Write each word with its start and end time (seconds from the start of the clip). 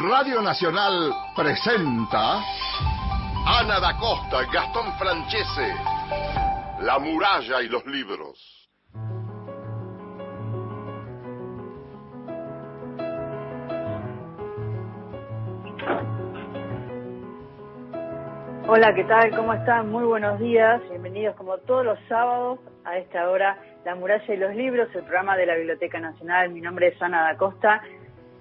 Radio 0.00 0.42
Nacional 0.42 1.12
presenta 1.36 2.40
Ana 3.46 3.78
da 3.78 3.96
Costa, 3.96 4.42
Gastón 4.52 4.92
Francese, 4.98 5.72
La 6.80 6.98
muralla 6.98 7.62
y 7.62 7.68
los 7.68 7.86
libros. 7.86 8.68
Hola, 18.66 18.94
¿qué 18.94 19.04
tal? 19.04 19.30
¿Cómo 19.36 19.54
están? 19.54 19.90
Muy 19.90 20.04
buenos 20.04 20.40
días. 20.40 20.80
Bienvenidos 20.90 21.36
como 21.36 21.58
todos 21.58 21.84
los 21.84 21.98
sábados 22.08 22.58
a 22.84 22.98
esta 22.98 23.30
hora 23.30 23.58
La 23.84 23.94
muralla 23.94 24.34
y 24.34 24.36
los 24.38 24.54
libros, 24.56 24.88
el 24.94 25.02
programa 25.02 25.36
de 25.36 25.46
la 25.46 25.54
Biblioteca 25.54 26.00
Nacional. 26.00 26.50
Mi 26.50 26.60
nombre 26.60 26.88
es 26.88 27.00
Ana 27.00 27.22
da 27.22 27.36
Costa 27.36 27.80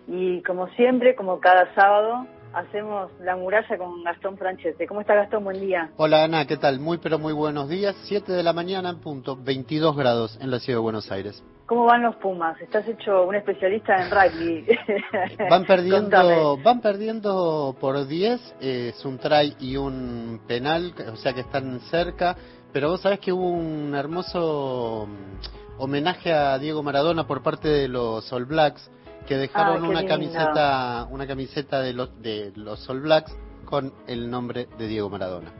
y 0.07 0.41
como 0.43 0.67
siempre, 0.69 1.15
como 1.15 1.39
cada 1.39 1.73
sábado, 1.75 2.27
hacemos 2.53 3.11
La 3.19 3.35
muralla 3.35 3.77
con 3.77 4.03
Gastón 4.03 4.37
Franchete. 4.37 4.87
¿Cómo 4.87 5.01
está 5.01 5.15
Gastón? 5.15 5.43
Buen 5.43 5.59
día. 5.59 5.89
Hola 5.97 6.23
Ana, 6.23 6.45
¿qué 6.45 6.57
tal? 6.57 6.79
Muy 6.79 6.97
pero 6.97 7.19
muy 7.19 7.33
buenos 7.33 7.67
días. 7.69 7.95
7 8.03 8.31
de 8.31 8.43
la 8.43 8.53
mañana 8.53 8.89
en 8.89 8.99
punto, 8.99 9.35
22 9.35 9.95
grados 9.95 10.37
en 10.41 10.51
la 10.51 10.59
ciudad 10.59 10.77
de 10.77 10.83
Buenos 10.83 11.11
Aires. 11.11 11.43
¿Cómo 11.65 11.85
van 11.85 12.03
los 12.03 12.15
Pumas? 12.17 12.59
Estás 12.61 12.87
hecho 12.87 13.23
un 13.23 13.35
especialista 13.35 13.95
en 13.95 14.11
rugby. 14.11 14.65
van 15.49 15.65
perdiendo, 15.65 16.57
van 16.63 16.81
perdiendo 16.81 17.75
por 17.79 18.05
10, 18.05 18.55
es 18.59 19.05
un 19.05 19.17
try 19.17 19.55
y 19.59 19.77
un 19.77 20.41
penal, 20.45 20.93
o 21.11 21.15
sea 21.15 21.33
que 21.33 21.39
están 21.41 21.79
cerca, 21.89 22.35
pero 22.71 22.89
vos 22.89 23.01
sabés 23.01 23.19
que 23.19 23.31
hubo 23.31 23.49
un 23.49 23.95
hermoso 23.95 25.07
mm, 25.07 25.81
homenaje 25.81 26.33
a 26.33 26.59
Diego 26.59 26.83
Maradona 26.83 27.25
por 27.25 27.41
parte 27.41 27.69
de 27.69 27.87
los 27.87 28.31
All 28.33 28.45
Blacks 28.45 28.91
que 29.25 29.37
dejaron 29.37 29.85
una 29.85 30.05
camiseta 30.05 31.07
una 31.09 31.27
camiseta 31.27 31.79
de 31.81 31.93
los 31.93 32.21
de 32.21 32.51
los 32.55 32.89
All 32.89 33.01
Blacks 33.01 33.35
con 33.65 33.93
el 34.07 34.29
nombre 34.29 34.67
de 34.77 34.87
Diego 34.87 35.09
Maradona. 35.09 35.51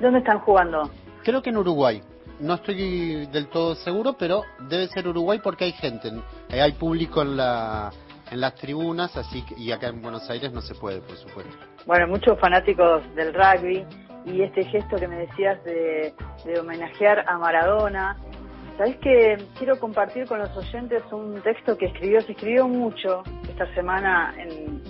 ¿Dónde 0.00 0.20
están 0.20 0.40
jugando? 0.40 0.90
Creo 1.22 1.42
que 1.42 1.50
en 1.50 1.58
Uruguay 1.58 2.02
no 2.40 2.54
estoy 2.54 3.26
del 3.26 3.48
todo 3.48 3.74
seguro, 3.74 4.14
pero 4.18 4.42
debe 4.68 4.88
ser 4.88 5.06
Uruguay 5.06 5.40
porque 5.42 5.64
hay 5.64 5.72
gente, 5.72 6.10
eh, 6.48 6.60
hay 6.60 6.72
público 6.72 7.22
en 7.22 7.36
la 7.36 7.90
en 8.30 8.40
las 8.40 8.54
tribunas, 8.54 9.16
así 9.16 9.42
que, 9.42 9.54
y 9.60 9.72
acá 9.72 9.88
en 9.88 10.00
Buenos 10.00 10.30
Aires 10.30 10.52
no 10.52 10.60
se 10.60 10.74
puede, 10.74 11.00
por 11.00 11.16
supuesto. 11.16 11.52
Bueno, 11.84 12.06
muchos 12.06 12.38
fanáticos 12.38 13.02
del 13.16 13.34
rugby 13.34 13.84
y 14.24 14.42
este 14.42 14.64
gesto 14.64 14.96
que 14.96 15.08
me 15.08 15.16
decías 15.16 15.62
de, 15.64 16.14
de 16.44 16.60
homenajear 16.60 17.24
a 17.28 17.38
Maradona. 17.38 18.16
Sabes 18.80 18.96
que 18.96 19.36
quiero 19.58 19.78
compartir 19.78 20.24
con 20.26 20.38
los 20.38 20.56
oyentes 20.56 21.02
un 21.12 21.38
texto 21.42 21.76
que 21.76 21.84
escribió, 21.84 22.22
se 22.22 22.32
escribió 22.32 22.66
mucho 22.66 23.22
esta 23.46 23.66
semana 23.74 24.34
en, 24.38 24.80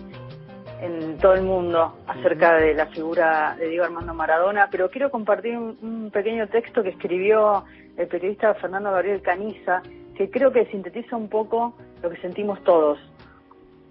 en 0.81 1.19
todo 1.19 1.35
el 1.35 1.43
mundo 1.43 1.97
acerca 2.07 2.55
de 2.55 2.73
la 2.73 2.87
figura 2.87 3.57
de 3.59 3.67
Diego 3.67 3.83
Armando 3.83 4.15
Maradona, 4.15 4.69
pero 4.71 4.89
quiero 4.91 5.11
compartir 5.11 5.59
un, 5.59 6.09
pequeño 6.13 6.47
texto 6.47 6.85
que 6.85 6.91
escribió 6.91 7.65
el 7.97 8.07
periodista 8.07 8.55
Fernando 8.55 8.93
Gabriel 8.93 9.23
Caniza, 9.23 9.83
que 10.15 10.31
creo 10.31 10.53
que 10.53 10.67
sintetiza 10.67 11.17
un 11.17 11.29
poco 11.29 11.75
lo 12.01 12.11
que 12.11 12.17
sentimos 12.19 12.63
todos. 12.63 13.01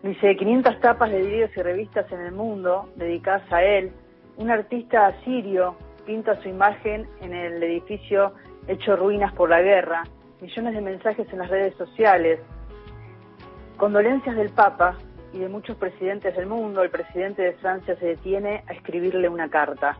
Dice, 0.02 0.34
500 0.34 0.80
tapas 0.80 1.12
de 1.12 1.24
diarios 1.24 1.52
y 1.58 1.62
revistas 1.62 2.10
en 2.14 2.22
el 2.22 2.32
mundo 2.32 2.88
dedicadas 2.96 3.52
a 3.52 3.62
él. 3.66 3.92
Un 4.38 4.50
artista 4.50 5.14
sirio 5.26 5.76
pinta 6.06 6.42
su 6.42 6.48
imagen 6.48 7.06
en 7.20 7.34
el 7.34 7.62
edificio 7.62 8.34
hecho 8.70 8.96
ruinas 8.96 9.34
por 9.34 9.50
la 9.50 9.62
guerra. 9.62 10.04
Millones 10.40 10.76
de 10.76 10.82
mensajes 10.82 11.28
en 11.34 11.40
las 11.40 11.50
redes 11.50 11.76
sociales. 11.76 12.40
Condolencias 13.78 14.36
del 14.36 14.50
Papa 14.50 14.98
y 15.34 15.40
de 15.40 15.50
muchos 15.50 15.76
presidentes 15.78 16.36
del 16.36 16.46
mundo, 16.46 16.84
el 16.84 16.92
presidente 16.92 17.42
de 17.42 17.54
Francia 17.54 17.96
se 17.98 18.06
detiene 18.06 18.64
a 18.68 18.74
escribirle 18.74 19.28
una 19.28 19.50
carta. 19.50 19.98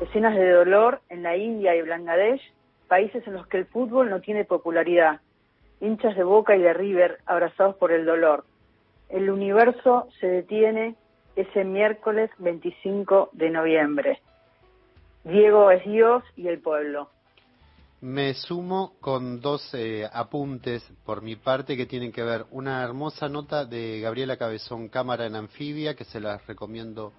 Escenas 0.00 0.34
de 0.36 0.50
dolor 0.50 1.00
en 1.08 1.22
la 1.22 1.36
India 1.36 1.74
y 1.74 1.82
Bangladesh, 1.82 2.42
países 2.88 3.26
en 3.26 3.34
los 3.34 3.46
que 3.46 3.58
el 3.58 3.66
fútbol 3.66 4.10
no 4.10 4.20
tiene 4.20 4.44
popularidad. 4.44 5.20
Hinchas 5.80 6.14
de 6.14 6.24
Boca 6.24 6.54
y 6.56 6.60
de 6.60 6.74
River 6.74 7.18
abrazados 7.24 7.76
por 7.76 7.90
el 7.90 8.04
dolor. 8.04 8.44
El 9.08 9.30
universo 9.30 10.08
se 10.20 10.26
detiene 10.26 10.94
ese 11.36 11.64
miércoles 11.64 12.30
25 12.38 13.30
de 13.32 13.50
noviembre. 13.50 14.20
Diego 15.24 15.70
es 15.70 15.84
Dios 15.84 16.22
y 16.36 16.48
el 16.48 16.58
pueblo. 16.58 17.08
Me 18.02 18.32
sumo 18.32 18.94
con 19.00 19.42
dos 19.42 19.74
eh, 19.74 20.08
apuntes 20.10 20.82
por 21.04 21.20
mi 21.20 21.36
parte 21.36 21.76
que 21.76 21.84
tienen 21.84 22.12
que 22.12 22.22
ver. 22.22 22.46
Una 22.50 22.82
hermosa 22.82 23.28
nota 23.28 23.66
de 23.66 24.00
Gabriela 24.00 24.38
Cabezón 24.38 24.88
Cámara 24.88 25.26
en 25.26 25.34
Anfibia, 25.34 25.94
que 25.94 26.04
se 26.04 26.18
las 26.18 26.46
recomiendo 26.46 27.12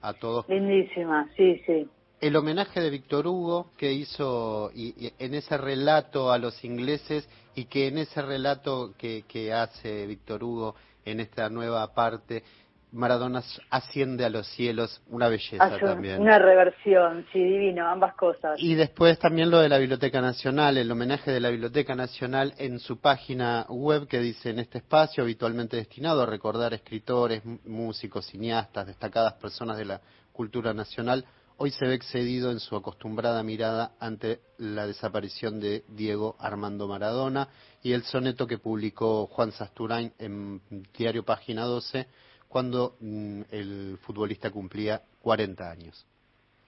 a 0.00 0.12
todos. 0.14 0.48
Lindísima, 0.48 1.28
sí, 1.36 1.60
sí. 1.66 1.88
El 2.20 2.36
homenaje 2.36 2.80
de 2.80 2.90
Víctor 2.90 3.26
Hugo 3.26 3.70
que 3.76 3.92
hizo 3.92 4.70
y, 4.72 5.12
en 5.18 5.34
ese 5.34 5.56
relato 5.56 6.30
a 6.30 6.38
los 6.38 6.64
ingleses 6.64 7.28
y 7.56 7.64
que 7.64 7.88
en 7.88 7.98
ese 7.98 8.22
relato 8.22 8.94
que, 8.96 9.24
que 9.26 9.52
hace 9.52 10.06
Víctor 10.06 10.44
Hugo 10.44 10.76
en 11.04 11.18
esta 11.18 11.48
nueva 11.48 11.94
parte 11.94 12.44
Maradona 12.92 13.42
asciende 13.70 14.24
a 14.24 14.30
los 14.30 14.46
cielos, 14.48 15.02
una 15.08 15.28
belleza 15.28 15.78
también. 15.78 16.20
Una 16.20 16.38
reversión, 16.38 17.26
sí, 17.32 17.38
divino, 17.38 17.86
ambas 17.86 18.14
cosas. 18.14 18.58
Y 18.58 18.74
después 18.74 19.18
también 19.18 19.50
lo 19.50 19.60
de 19.60 19.68
la 19.68 19.78
Biblioteca 19.78 20.20
Nacional, 20.20 20.78
el 20.78 20.90
homenaje 20.90 21.30
de 21.30 21.40
la 21.40 21.50
Biblioteca 21.50 21.94
Nacional 21.94 22.54
en 22.58 22.78
su 22.78 23.00
página 23.00 23.66
web 23.68 24.08
que 24.08 24.20
dice 24.20 24.50
en 24.50 24.58
este 24.58 24.78
espacio 24.78 25.22
habitualmente 25.22 25.76
destinado 25.76 26.22
a 26.22 26.26
recordar 26.26 26.72
escritores, 26.72 27.42
músicos, 27.64 28.26
cineastas, 28.26 28.86
destacadas 28.86 29.34
personas 29.34 29.76
de 29.76 29.84
la 29.84 30.00
cultura 30.32 30.72
nacional, 30.72 31.24
hoy 31.58 31.70
se 31.72 31.86
ve 31.86 31.94
excedido 31.94 32.50
en 32.50 32.60
su 32.60 32.76
acostumbrada 32.76 33.42
mirada 33.42 33.92
ante 34.00 34.40
la 34.56 34.86
desaparición 34.86 35.60
de 35.60 35.84
Diego 35.88 36.36
Armando 36.38 36.88
Maradona 36.88 37.48
y 37.82 37.92
el 37.92 38.04
soneto 38.04 38.46
que 38.46 38.58
publicó 38.58 39.26
Juan 39.26 39.52
Sasturain 39.52 40.12
en 40.18 40.62
Diario 40.96 41.24
Página 41.24 41.64
12 41.64 42.06
cuando 42.48 42.96
mm, 43.00 43.42
el 43.50 43.98
futbolista 44.00 44.50
cumplía 44.50 45.00
40 45.22 45.70
años. 45.70 46.06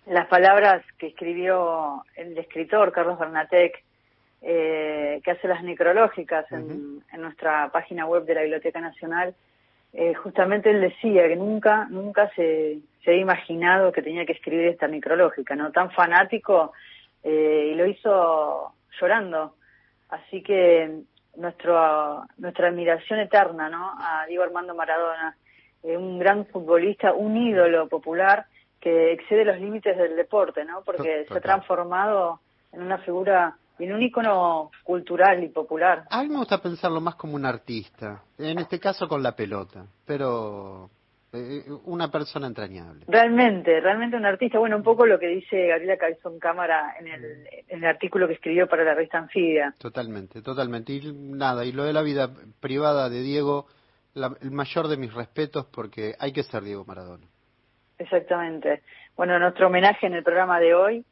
Las 0.07 0.27
palabras 0.29 0.85
que 0.99 1.09
escribió 1.09 2.05
el 2.17 2.37
escritor 2.37 2.93
Carlos 2.93 3.19
Bernatec, 3.19 3.83
eh, 4.43 5.21
que 5.23 5.31
hace 5.31 5.49
las 5.49 5.63
necrológicas 5.63 6.51
en, 6.53 7.03
nuestra 7.19 7.71
página 7.71 8.07
web 8.07 8.25
de 8.25 8.35
la 8.35 8.43
Biblioteca 8.43 8.81
Nacional, 8.81 9.35
eh, 9.93 10.15
justamente 10.15 10.71
él 10.71 10.81
decía 10.81 11.29
que 11.29 11.37
nunca, 11.37 11.87
nunca 11.91 12.31
se, 12.35 12.79
se 13.05 13.11
había 13.11 13.23
imaginado 13.23 13.93
que 13.93 14.03
tenía 14.03 14.25
que 14.25 14.33
escribir 14.33 14.69
esta 14.69 14.89
necrológica, 14.89 15.55
¿no? 15.57 15.73
Tan 15.73 15.91
fanático, 15.91 16.73
eh, 17.23 17.71
y 17.73 17.75
lo 17.75 17.87
hizo 17.87 18.73
llorando. 19.01 19.55
Así 20.09 20.43
que 20.43 21.03
nuestro, 21.37 22.25
nuestra 22.39 22.69
admiración 22.69 23.21
eterna, 23.21 23.69
¿no? 23.69 23.95
A 23.99 24.27
Diego 24.27 24.43
Armando 24.43 24.75
Maradona 24.75 25.37
eh, 25.83 25.97
un 25.97 26.19
gran 26.19 26.47
futbolista, 26.47 27.13
un 27.13 27.37
ídolo 27.37 27.89
popular 27.89 28.47
que 28.81 29.13
excede 29.13 29.45
los 29.45 29.61
límites 29.61 29.97
del 29.97 30.17
deporte, 30.17 30.65
¿no? 30.65 30.83
Porque 30.85 31.27
se 31.29 31.39
ha 31.39 31.41
transformado 31.41 32.41
en 32.73 32.83
una 32.83 32.99
figura, 32.99 33.57
en 33.79 33.93
un 33.93 34.03
ícono 34.03 34.71
cultural 34.85 35.45
y 35.45 35.49
popular. 35.49 36.05
A 36.11 36.23
mí 36.23 36.29
me 36.29 36.39
gusta 36.39 36.59
pensarlo 36.63 37.01
más 37.01 37.15
como 37.17 37.35
un 37.35 37.45
artista, 37.45 38.23
en 38.39 38.59
este 38.59 38.81
caso 38.81 39.07
con 39.07 39.23
la 39.23 39.37
pelota, 39.37 39.85
pero 40.07 40.89
eh, 41.33 41.65
una 41.85 42.11
persona 42.11 42.47
entrañable. 42.47 43.05
Realmente, 43.07 43.81
realmente 43.81 44.17
un 44.17 44.27
artista. 44.27 44.59
Bueno, 44.59 44.77
un 44.77 44.83
poco 44.83 45.07
lo 45.07 45.19
que 45.19 45.29
dice 45.29 45.69
Gabriela 45.69 45.97
Cabezón 45.97 46.39
Cámara 46.39 46.95
en 46.99 47.07
el, 47.07 47.25
en 47.69 47.79
el 47.79 47.87
artículo 47.87 48.27
que 48.27 48.35
escribió 48.35 48.67
para 48.67 48.83
la 48.83 48.95
revista 48.95 49.19
Anfibia. 49.19 49.75
Totalmente, 49.79 50.43
totalmente. 50.43 50.95
Y 50.95 51.13
nada, 51.15 51.65
y 51.65 51.73
lo 51.73 51.85
de 51.85 51.93
la 51.93 52.03
vida 52.03 52.31
privada 52.61 53.09
de 53.09 53.23
Diego 53.23 53.67
el 54.15 54.51
mayor 54.51 54.89
de 54.89 54.97
mis 54.97 55.13
respetos 55.13 55.67
porque 55.67 56.15
hay 56.19 56.33
que 56.33 56.43
ser 56.43 56.63
Diego 56.63 56.85
Maradona. 56.85 57.27
Exactamente. 57.99 58.83
Bueno, 59.17 59.39
nuestro 59.39 59.67
homenaje 59.67 60.07
en 60.07 60.15
el 60.15 60.23
programa 60.23 60.59
de 60.59 60.75
hoy 60.75 61.05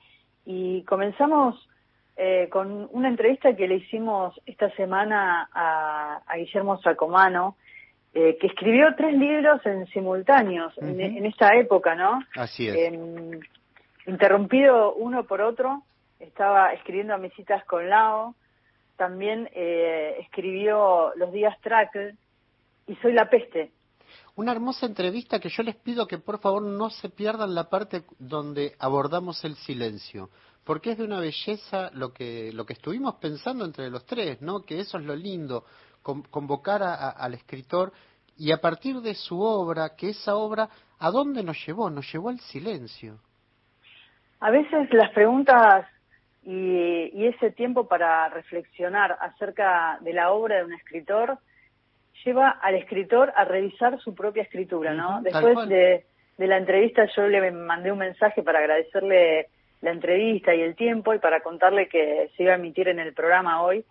y 0.46 0.82
comenzamos 0.84 1.68
eh, 2.16 2.48
con 2.50 2.88
una 2.92 3.08
entrevista 3.08 3.54
que 3.54 3.68
le 3.68 3.76
hicimos 3.76 4.34
esta 4.46 4.70
semana 4.70 5.48
a, 5.52 6.20
Guillermo 6.36 6.80
Sacomano, 6.80 7.56
eh, 8.14 8.36
que 8.40 8.48
escribió 8.48 8.94
tres 8.96 9.14
libros 9.14 9.64
en 9.66 9.86
simultáneos 9.88 10.72
en, 10.78 11.24
esta 11.26 11.54
época, 11.54 11.94
¿no? 11.94 12.18
Así 12.34 12.66
es. 12.66 12.74
Em, 12.74 13.38
interrumpido 14.06 14.94
uno 14.94 15.24
por 15.24 15.42
otro, 15.42 15.82
estaba 16.18 16.72
escribiendo 16.72 17.14
a 17.14 17.20
citas 17.36 17.64
con 17.66 17.88
Lao, 17.88 18.34
también 18.96 19.48
eh, 19.52 20.16
escribió 20.20 21.12
Los 21.14 21.30
días 21.32 21.56
Trackle, 21.60 22.16
y 22.88 22.96
soy 22.96 23.12
la 23.12 23.28
peste. 23.30 23.72
Una 24.34 24.52
hermosa 24.52 24.86
entrevista 24.86 25.38
que 25.38 25.48
yo 25.48 25.62
les 25.62 25.76
pido 25.76 26.06
que 26.06 26.18
por 26.18 26.40
favor 26.40 26.62
no 26.62 26.90
se 26.90 27.08
pierdan 27.08 27.54
la 27.54 27.68
parte 27.68 28.02
donde 28.18 28.74
abordamos 28.78 29.44
el 29.44 29.54
silencio, 29.56 30.30
porque 30.64 30.92
es 30.92 30.98
de 30.98 31.04
una 31.04 31.20
belleza 31.20 31.90
lo 31.92 32.12
que, 32.12 32.52
lo 32.52 32.64
que 32.64 32.72
estuvimos 32.72 33.16
pensando 33.16 33.64
entre 33.64 33.90
los 33.90 34.06
tres, 34.06 34.40
¿no? 34.40 34.64
Que 34.64 34.80
eso 34.80 34.98
es 34.98 35.04
lo 35.04 35.14
lindo, 35.14 35.64
convocar 36.02 36.82
al 36.82 37.34
escritor 37.34 37.92
y 38.36 38.52
a 38.52 38.60
partir 38.60 39.00
de 39.00 39.14
su 39.14 39.40
obra, 39.40 39.96
que 39.96 40.10
esa 40.10 40.36
obra, 40.36 40.68
¿a 40.98 41.10
dónde 41.10 41.42
nos 41.42 41.66
llevó? 41.66 41.90
Nos 41.90 42.10
llevó 42.12 42.28
al 42.28 42.38
silencio. 42.38 43.18
A 44.40 44.50
veces 44.50 44.88
las 44.92 45.10
preguntas 45.10 45.86
y, 46.44 47.26
ese 47.26 47.50
tiempo 47.50 47.88
para 47.88 48.28
reflexionar 48.28 49.18
acerca 49.20 49.98
de 50.00 50.12
la 50.12 50.30
obra 50.30 50.58
de 50.58 50.64
un 50.64 50.72
escritor 50.72 51.38
lleva 52.24 52.50
al 52.50 52.74
escritor 52.74 53.32
a 53.36 53.44
revisar 53.44 53.98
su 54.00 54.14
propia 54.14 54.42
escritura, 54.42 54.94
¿no? 54.94 55.20
Después 55.22 55.68
de, 55.68 56.04
la 56.38 56.56
entrevista 56.56 57.06
yo 57.16 57.26
le 57.26 57.50
mandé 57.50 57.90
un 57.90 57.98
mensaje 57.98 58.42
para 58.42 58.60
agradecerle 58.60 59.48
la 59.80 59.90
entrevista 59.90 60.54
y 60.54 60.62
el 60.62 60.76
tiempo 60.76 61.14
y 61.14 61.18
para 61.18 61.40
contarle 61.40 61.88
que 61.88 62.30
se 62.36 62.42
iba 62.42 62.52
a 62.52 62.56
emitir 62.56 62.88
en 62.88 62.98
el 62.98 63.12
programa 63.12 63.62
hoy 63.62 63.84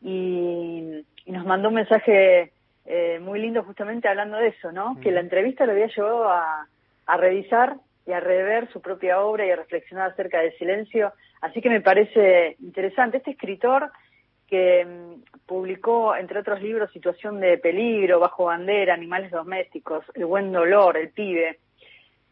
y, 0.00 1.04
nos 1.26 1.46
mandó 1.46 1.68
un 1.68 1.76
mensaje 1.76 2.50
eh, 2.84 3.20
muy 3.20 3.40
lindo 3.40 3.62
justamente 3.62 4.08
hablando 4.08 4.38
de 4.38 4.48
eso, 4.48 4.72
¿no? 4.72 4.98
Que 5.00 5.12
la 5.12 5.20
entrevista 5.20 5.64
lo 5.64 5.72
había 5.72 5.86
llevado 5.86 6.28
a, 6.28 6.66
a 7.06 7.16
revisar 7.16 7.76
y 8.06 8.12
a 8.12 8.20
rever 8.20 8.68
su 8.72 8.80
propia 8.80 9.20
obra 9.20 9.46
y 9.46 9.50
a 9.50 9.56
reflexionar 9.56 10.10
acerca 10.10 10.40
del 10.40 10.52
silencio. 10.58 11.12
Así 11.40 11.60
que 11.60 11.70
me 11.70 11.80
parece 11.80 12.56
interesante. 12.60 13.18
Este 13.18 13.30
escritor 13.30 13.90
que 14.52 14.84
mm, 14.84 15.46
publicó, 15.46 16.14
entre 16.14 16.40
otros 16.40 16.60
libros, 16.60 16.92
Situación 16.92 17.40
de 17.40 17.56
Peligro, 17.56 18.20
Bajo 18.20 18.44
Bandera, 18.44 18.92
Animales 18.92 19.30
Domésticos, 19.30 20.04
El 20.12 20.26
Buen 20.26 20.52
Dolor, 20.52 20.98
El 20.98 21.08
Pibe. 21.08 21.58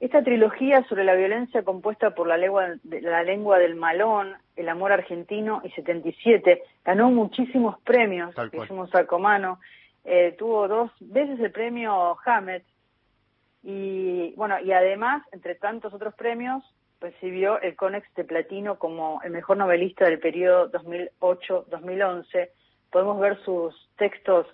Esta 0.00 0.22
trilogía 0.22 0.84
sobre 0.86 1.04
la 1.04 1.14
violencia 1.14 1.62
compuesta 1.62 2.14
por 2.14 2.26
la 2.26 2.36
lengua, 2.36 2.74
la 2.84 3.22
lengua 3.22 3.58
del 3.58 3.74
malón, 3.74 4.34
El 4.54 4.68
Amor 4.68 4.92
Argentino 4.92 5.62
y 5.64 5.70
77, 5.70 6.62
ganó 6.84 7.10
muchísimos 7.10 7.80
premios, 7.80 8.34
Guillermo 8.52 8.86
Sacomano, 8.88 9.58
eh, 10.04 10.34
tuvo 10.38 10.68
dos 10.68 10.90
veces 11.00 11.40
el 11.40 11.52
premio 11.52 12.18
Hammett, 12.26 12.64
y 13.62 14.34
bueno, 14.36 14.60
y 14.60 14.72
además, 14.72 15.22
entre 15.32 15.54
tantos 15.54 15.94
otros 15.94 16.14
premios, 16.14 16.62
recibió 17.00 17.60
el 17.60 17.76
Conex 17.76 18.06
de 18.14 18.24
Platino 18.24 18.78
como 18.78 19.20
el 19.22 19.30
mejor 19.30 19.56
novelista 19.56 20.04
del 20.04 20.18
periodo 20.18 20.70
2008-2011. 20.72 22.50
Podemos 22.90 23.20
ver 23.20 23.42
sus 23.44 23.74
textos 23.96 24.46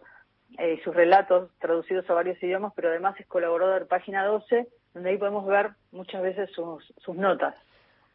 y 0.51 0.63
eh, 0.63 0.81
sus 0.85 0.95
relatos 0.95 1.51
traducidos 1.59 2.09
a 2.09 2.15
varios 2.15 2.41
idiomas, 2.43 2.73
pero 2.77 2.89
además 2.89 3.19
es 3.19 3.27
colaborador 3.27 3.81
de 3.81 3.87
Página 3.87 4.25
12, 4.25 4.69
donde 4.95 5.11
ahí 5.11 5.19
podemos 5.19 5.45
ver 5.47 5.73
muchas 5.91 6.23
veces 6.23 6.51
sus, 6.55 6.85
sus 6.99 7.17
notas. 7.17 7.55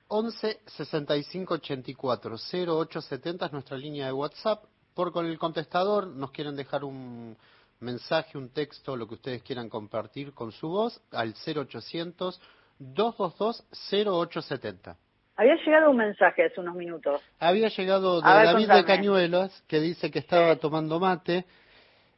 11 0.08 0.60
65 0.66 1.54
84 1.56 2.36
0870 2.36 3.46
es 3.46 3.52
nuestra 3.52 3.78
línea 3.78 4.06
de 4.06 4.14
WhatsApp. 4.14 4.64
Por 4.94 5.12
con 5.12 5.26
el 5.26 5.38
contestador 5.38 6.08
nos 6.08 6.32
quieren 6.32 6.56
dejar 6.56 6.84
un 6.84 7.38
mensaje, 7.80 8.38
un 8.38 8.50
texto, 8.50 8.96
lo 8.96 9.08
que 9.08 9.16
ustedes 9.16 9.44
quieran 9.44 9.70
compartir 9.70 10.34
con 10.34 10.52
su 10.52 10.70
voz 10.70 11.02
al 11.12 11.34
0800 11.34 12.42
222 12.82 13.66
0870. 13.72 14.98
Había 15.36 15.56
llegado 15.56 15.92
un 15.92 15.98
mensaje 15.98 16.46
hace 16.46 16.60
unos 16.60 16.76
minutos. 16.76 17.22
Había 17.40 17.70
llegado 17.70 18.22
de 18.22 18.28
David 18.28 18.70
de 18.70 18.86
Cañuelas 18.86 19.64
que 19.68 19.80
dice 19.80 20.12
que 20.12 20.20
estaba 20.20 20.56
tomando 20.58 21.00
mate. 21.00 21.46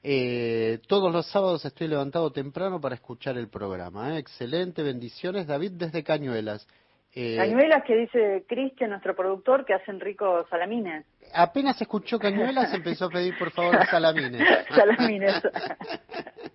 Eh, 0.01 0.79
todos 0.87 1.13
los 1.13 1.27
sábados 1.27 1.63
estoy 1.63 1.87
levantado 1.87 2.31
temprano 2.31 2.81
para 2.81 2.95
escuchar 2.95 3.37
el 3.37 3.49
programa. 3.49 4.15
¿eh? 4.15 4.19
Excelente, 4.19 4.83
bendiciones. 4.83 5.47
David 5.47 5.71
desde 5.73 6.03
Cañuelas. 6.03 6.67
Eh, 7.15 7.37
Cañuelas 7.37 7.83
que 7.83 7.95
dice 7.95 8.45
Cristian, 8.47 8.89
nuestro 8.89 9.15
productor, 9.15 9.65
que 9.65 9.73
hacen 9.75 9.99
ricos 9.99 10.47
salamines. 10.49 11.05
Apenas 11.33 11.79
escuchó 11.79 12.17
Cañuelas 12.17 12.73
empezó 12.73 13.05
a 13.05 13.09
pedir 13.09 13.37
por 13.37 13.51
favor 13.51 13.85
salamines. 13.85 14.41
salamines. 14.69 15.41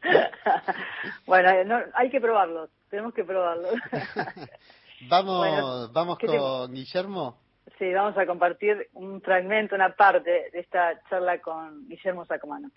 bueno, 1.27 1.51
hay 1.95 2.11
que 2.11 2.21
probarlos, 2.21 2.71
tenemos 2.91 3.15
que 3.15 3.25
probarlos. 3.25 3.75
vamos, 5.09 5.93
vamos 5.93 6.19
con 6.19 6.73
Guillermo. 6.73 7.39
Sí, 7.79 7.93
vamos 7.93 8.19
a 8.19 8.27
compartir 8.27 8.89
un 8.95 9.21
fragmento, 9.21 9.77
una 9.77 9.95
parte 9.95 10.51
de 10.53 10.59
esta 10.59 11.01
charla 11.09 11.41
con 11.41 11.87
Guillermo 11.89 12.25
Sacomano 12.25 12.71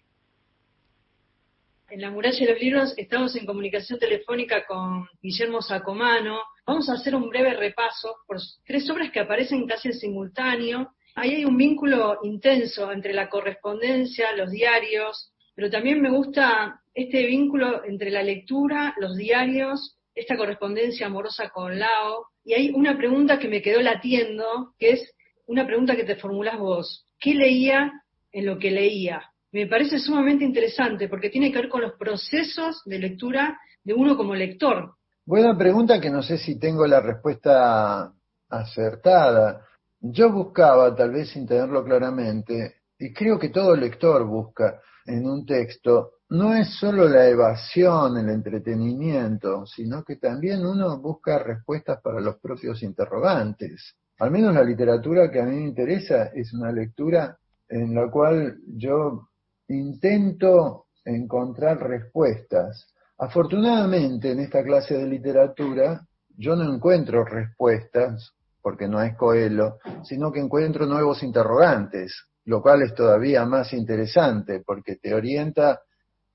en 1.92 2.00
la 2.00 2.10
muralla 2.10 2.40
de 2.40 2.54
los 2.54 2.62
libros 2.62 2.94
estamos 2.96 3.36
en 3.36 3.46
comunicación 3.46 4.00
telefónica 4.00 4.66
con 4.66 5.08
Guillermo 5.22 5.62
Sacomano. 5.62 6.40
Vamos 6.66 6.90
a 6.90 6.94
hacer 6.94 7.14
un 7.14 7.30
breve 7.30 7.54
repaso 7.54 8.16
por 8.26 8.38
tres 8.66 8.90
obras 8.90 9.12
que 9.12 9.20
aparecen 9.20 9.68
casi 9.68 9.90
en 9.90 9.96
simultáneo. 9.96 10.94
Ahí 11.16 11.36
hay 11.36 11.46
un 11.46 11.58
vínculo 11.58 12.20
intenso 12.24 12.94
entre 12.94 13.14
la 13.14 13.30
correspondencia, 13.30 14.32
los 14.38 14.52
diarios, 14.52 15.34
pero 15.54 15.70
también 15.70 16.02
me 16.02 16.10
gusta 16.10 16.82
este 16.94 17.26
vínculo 17.26 17.84
entre 17.84 18.10
la 18.10 18.24
lectura, 18.24 18.96
los 18.98 19.18
diarios, 19.18 19.98
esta 20.16 20.38
correspondencia 20.38 21.08
amorosa 21.08 21.50
con 21.50 21.78
Lao. 21.78 22.28
Y 22.46 22.54
hay 22.54 22.70
una 22.70 22.98
pregunta 22.98 23.38
que 23.38 23.50
me 23.50 23.62
quedó 23.62 23.82
latiendo, 23.82 24.74
que 24.80 24.92
es 24.92 25.14
una 25.46 25.68
pregunta 25.68 25.98
que 25.98 26.06
te 26.06 26.16
formulas 26.16 26.58
vos. 26.58 27.06
¿Qué 27.20 27.34
leía 27.34 27.92
en 28.32 28.46
lo 28.46 28.58
que 28.60 28.72
leía? 28.72 29.31
Me 29.52 29.68
parece 29.68 30.00
sumamente 30.00 30.46
interesante 30.46 31.08
porque 31.10 31.30
tiene 31.30 31.52
que 31.52 31.60
ver 31.60 31.70
con 31.70 31.82
los 31.82 31.94
procesos 31.94 32.82
de 32.86 33.00
lectura 33.00 33.58
de 33.84 33.94
uno 33.94 34.16
como 34.16 34.34
lector. 34.34 34.96
Buena 35.26 35.58
pregunta 35.58 36.00
que 36.00 36.10
no 36.10 36.24
sé 36.24 36.38
si 36.38 36.58
tengo 36.58 36.86
la 36.88 37.00
respuesta 37.00 38.14
acertada. 38.50 39.66
Yo 40.00 40.32
buscaba, 40.32 40.96
tal 40.96 41.12
vez 41.12 41.30
sin 41.30 41.46
tenerlo 41.46 41.84
claramente, 41.84 42.76
y 42.98 43.14
creo 43.14 43.38
que 43.38 43.50
todo 43.50 43.76
lector 43.76 44.26
busca 44.26 44.80
en 45.06 45.28
un 45.28 45.46
texto, 45.46 46.14
no 46.30 46.54
es 46.54 46.76
solo 46.80 47.10
la 47.10 47.28
evasión, 47.28 48.18
el 48.18 48.30
entretenimiento, 48.30 49.66
sino 49.66 50.04
que 50.04 50.16
también 50.16 50.66
uno 50.66 51.00
busca 51.00 51.40
respuestas 51.40 52.00
para 52.02 52.22
los 52.22 52.40
propios 52.40 52.82
interrogantes. 52.84 53.96
Al 54.20 54.32
menos 54.32 54.54
la 54.54 54.64
literatura 54.64 55.30
que 55.30 55.42
a 55.42 55.46
mí 55.46 55.58
me 55.58 55.68
interesa 55.68 56.26
es 56.34 56.54
una 56.54 56.72
lectura 56.72 57.38
en 57.68 57.96
la 57.96 58.10
cual 58.10 58.60
yo 58.68 59.30
intento 59.74 60.86
encontrar 61.06 61.80
respuestas. 61.80 62.88
Afortunadamente 63.18 64.32
en 64.32 64.40
esta 64.40 64.64
clase 64.64 64.98
de 64.98 65.08
literatura 65.08 66.02
yo 66.38 66.56
no 66.56 66.74
encuentro 66.74 67.24
respuestas, 67.24 68.34
porque 68.62 68.88
no 68.88 69.02
es 69.02 69.16
Coelho, 69.16 69.78
sino 70.04 70.32
que 70.32 70.40
encuentro 70.40 70.86
nuevos 70.86 71.24
interrogantes, 71.24 72.14
lo 72.46 72.62
cual 72.62 72.84
es 72.84 72.94
todavía 72.94 73.46
más 73.46 73.74
interesante, 73.74 74.62
porque 74.66 74.96
te 74.96 75.14
orienta 75.14 75.82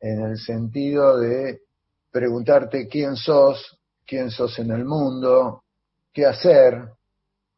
en 0.01 0.23
el 0.23 0.39
sentido 0.39 1.19
de 1.19 1.63
preguntarte 2.11 2.89
quién 2.89 3.17
sos, 3.17 3.79
quién 4.07 4.31
sos 4.31 4.59
en 4.59 4.71
el 4.71 4.85
mundo, 4.85 5.65
qué 6.13 6.27
hacer, 6.27 6.91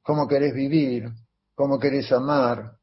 cómo 0.03 0.27
querés 0.27 0.55
vivir, 0.55 1.09
cómo 1.55 1.79
querés 1.79 2.11
amar, 2.13 2.78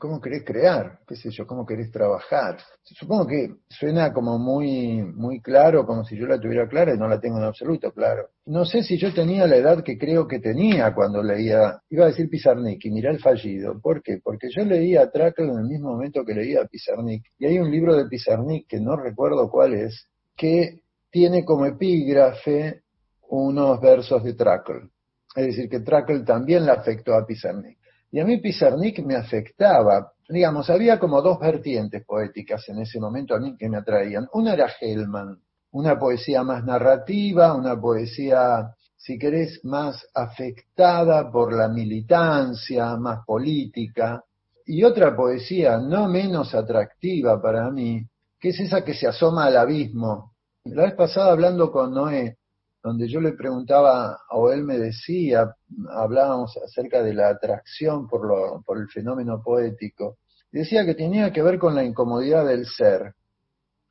cómo 0.00 0.20
querés 0.20 0.44
crear, 0.44 0.98
qué 1.06 1.14
sé 1.14 1.30
yo, 1.30 1.46
cómo 1.46 1.64
querés 1.64 1.92
trabajar. 1.92 2.56
Supongo 2.82 3.26
que 3.26 3.54
suena 3.68 4.12
como 4.12 4.38
muy, 4.38 5.02
muy 5.02 5.40
claro, 5.40 5.86
como 5.86 6.04
si 6.04 6.16
yo 6.16 6.26
la 6.26 6.40
tuviera 6.40 6.66
clara 6.66 6.94
y 6.94 6.98
no 6.98 7.06
la 7.06 7.20
tengo 7.20 7.38
en 7.38 7.44
absoluto 7.44 7.92
claro. 7.92 8.30
No 8.46 8.64
sé 8.64 8.82
si 8.82 8.98
yo 8.98 9.12
tenía 9.14 9.46
la 9.46 9.56
edad 9.56 9.84
que 9.84 9.98
creo 9.98 10.26
que 10.26 10.40
tenía 10.40 10.92
cuando 10.94 11.22
leía, 11.22 11.80
iba 11.90 12.06
a 12.06 12.08
decir 12.08 12.28
Pizarnik 12.28 12.84
y 12.84 12.90
mirá 12.90 13.10
el 13.10 13.20
fallido. 13.20 13.78
¿Por 13.80 14.02
qué? 14.02 14.18
Porque 14.24 14.48
yo 14.50 14.64
leía 14.64 15.02
a 15.02 15.10
Trackle 15.10 15.52
en 15.52 15.58
el 15.58 15.66
mismo 15.66 15.90
momento 15.90 16.24
que 16.24 16.34
leía 16.34 16.62
a 16.62 16.66
Pizarnik. 16.66 17.22
Y 17.38 17.46
hay 17.46 17.58
un 17.58 17.70
libro 17.70 17.94
de 17.94 18.06
Pizarnik, 18.06 18.66
que 18.66 18.80
no 18.80 18.96
recuerdo 18.96 19.50
cuál 19.50 19.74
es, 19.74 20.08
que 20.34 20.80
tiene 21.10 21.44
como 21.44 21.66
epígrafe 21.66 22.82
unos 23.28 23.80
versos 23.80 24.24
de 24.24 24.32
Trackle. 24.32 24.88
Es 25.36 25.46
decir, 25.46 25.68
que 25.68 25.80
Trackle 25.80 26.20
también 26.20 26.64
le 26.64 26.72
afectó 26.72 27.14
a 27.14 27.26
Pizarnik. 27.26 27.79
Y 28.12 28.18
a 28.18 28.24
mí 28.24 28.38
Pizarnik 28.38 29.04
me 29.04 29.14
afectaba. 29.14 30.12
Digamos, 30.28 30.68
había 30.68 30.98
como 30.98 31.22
dos 31.22 31.38
vertientes 31.38 32.04
poéticas 32.04 32.68
en 32.68 32.80
ese 32.80 32.98
momento 32.98 33.34
a 33.34 33.40
mí 33.40 33.56
que 33.56 33.68
me 33.68 33.78
atraían. 33.78 34.28
Una 34.32 34.54
era 34.54 34.70
Hellman, 34.80 35.38
una 35.72 35.98
poesía 35.98 36.42
más 36.42 36.64
narrativa, 36.64 37.54
una 37.54 37.80
poesía, 37.80 38.74
si 38.96 39.18
querés, 39.18 39.64
más 39.64 40.04
afectada 40.14 41.30
por 41.30 41.52
la 41.52 41.68
militancia, 41.68 42.96
más 42.96 43.24
política. 43.24 44.24
Y 44.66 44.82
otra 44.82 45.14
poesía 45.14 45.78
no 45.78 46.08
menos 46.08 46.54
atractiva 46.54 47.40
para 47.40 47.70
mí, 47.70 48.04
que 48.40 48.50
es 48.50 48.60
esa 48.60 48.84
que 48.84 48.94
se 48.94 49.06
asoma 49.06 49.46
al 49.46 49.56
abismo. 49.56 50.34
La 50.64 50.82
vez 50.82 50.94
pasada 50.94 51.32
hablando 51.32 51.70
con 51.70 51.92
Noé, 51.92 52.38
donde 52.82 53.08
yo 53.08 53.20
le 53.20 53.32
preguntaba, 53.32 54.18
o 54.30 54.50
él 54.50 54.64
me 54.64 54.78
decía, 54.78 55.54
hablábamos 55.90 56.56
acerca 56.56 57.02
de 57.02 57.14
la 57.14 57.28
atracción 57.28 58.06
por, 58.08 58.26
lo, 58.26 58.62
por 58.62 58.78
el 58.78 58.88
fenómeno 58.88 59.42
poético, 59.42 60.18
decía 60.50 60.84
que 60.84 60.94
tenía 60.94 61.32
que 61.32 61.42
ver 61.42 61.58
con 61.58 61.74
la 61.74 61.84
incomodidad 61.84 62.46
del 62.46 62.66
ser. 62.66 63.14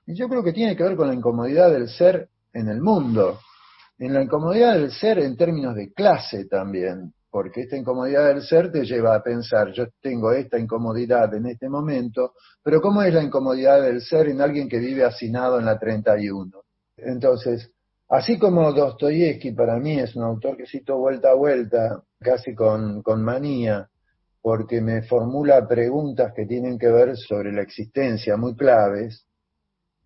Y 0.05 0.15
yo 0.15 0.27
creo 0.27 0.43
que 0.43 0.53
tiene 0.53 0.75
que 0.75 0.83
ver 0.83 0.95
con 0.95 1.07
la 1.07 1.13
incomodidad 1.13 1.71
del 1.71 1.87
ser 1.87 2.29
en 2.53 2.67
el 2.67 2.81
mundo, 2.81 3.39
en 3.97 4.13
la 4.13 4.23
incomodidad 4.23 4.73
del 4.73 4.91
ser 4.91 5.19
en 5.19 5.37
términos 5.37 5.75
de 5.75 5.93
clase 5.93 6.45
también. 6.45 7.13
porque 7.31 7.61
esta 7.61 7.77
incomodidad 7.77 8.25
del 8.25 8.41
ser 8.41 8.71
te 8.71 8.83
lleva 8.83 9.13
a 9.13 9.21
pensar, 9.21 9.71
yo 9.71 9.85
tengo 10.01 10.31
esta 10.31 10.57
incomodidad 10.57 11.31
en 11.35 11.45
este 11.45 11.69
momento, 11.69 12.33
pero 12.63 12.81
¿cómo 12.81 13.03
es 13.03 13.13
la 13.13 13.21
incomodidad 13.21 13.83
del 13.83 14.01
ser 14.01 14.29
en 14.29 14.41
alguien 14.41 14.67
que 14.67 14.79
vive 14.79 15.05
hacinado 15.05 15.59
en 15.59 15.65
la 15.65 15.77
31? 15.77 16.51
Entonces, 16.97 17.71
así 18.09 18.37
como 18.37 18.71
Dostoyevsky 18.73 19.51
para 19.51 19.77
mí 19.77 19.99
es 19.99 20.15
un 20.15 20.23
autor 20.23 20.57
que 20.57 20.65
cito 20.65 20.97
vuelta 20.97 21.31
a 21.31 21.35
vuelta, 21.35 22.03
casi 22.19 22.53
con, 22.53 23.01
con 23.01 23.23
manía, 23.23 23.89
porque 24.41 24.81
me 24.81 25.03
formula 25.03 25.67
preguntas 25.67 26.33
que 26.35 26.45
tienen 26.45 26.77
que 26.77 26.89
ver 26.89 27.17
sobre 27.17 27.51
la 27.51 27.61
existencia 27.61 28.37
muy 28.37 28.55
claves, 28.55 29.25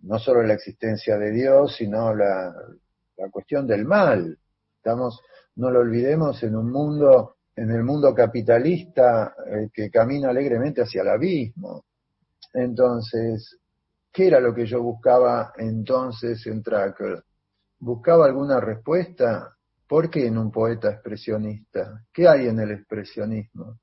no 0.02 0.20
solo 0.20 0.44
la 0.44 0.54
existencia 0.54 1.18
de 1.18 1.32
Dios, 1.32 1.76
sino 1.78 2.14
la, 2.14 2.54
la 3.18 3.30
cuestión 3.30 3.66
del 3.66 3.86
mal. 3.86 4.38
Estamos 4.78 5.22
no 5.56 5.70
lo 5.70 5.80
olvidemos, 5.80 6.42
en 6.44 6.56
un 6.56 6.72
mundo, 6.72 7.36
en 7.56 7.70
el 7.72 7.84
mundo 7.84 8.14
capitalista 8.14 9.36
eh, 9.46 9.70
que 9.72 9.90
camina 9.90 10.30
alegremente 10.30 10.82
hacia 10.82 11.02
el 11.02 11.10
abismo. 11.10 11.86
Entonces, 12.54 13.60
¿qué 14.12 14.28
era 14.28 14.40
lo 14.40 14.54
que 14.54 14.66
yo 14.66 14.82
buscaba 14.82 15.54
entonces 15.58 16.46
en 16.48 16.64
Tracker? 16.64 17.24
¿Buscaba 17.84 18.28
alguna 18.28 18.62
respuesta? 18.62 19.58
¿Por 19.86 20.10
qué 20.10 20.28
en 20.28 20.38
un 20.38 20.50
poeta 20.50 20.90
expresionista? 20.90 22.06
¿Qué 22.14 22.30
hay 22.30 22.48
en 22.48 22.62
el 22.62 22.72
expresionismo? 22.72 23.78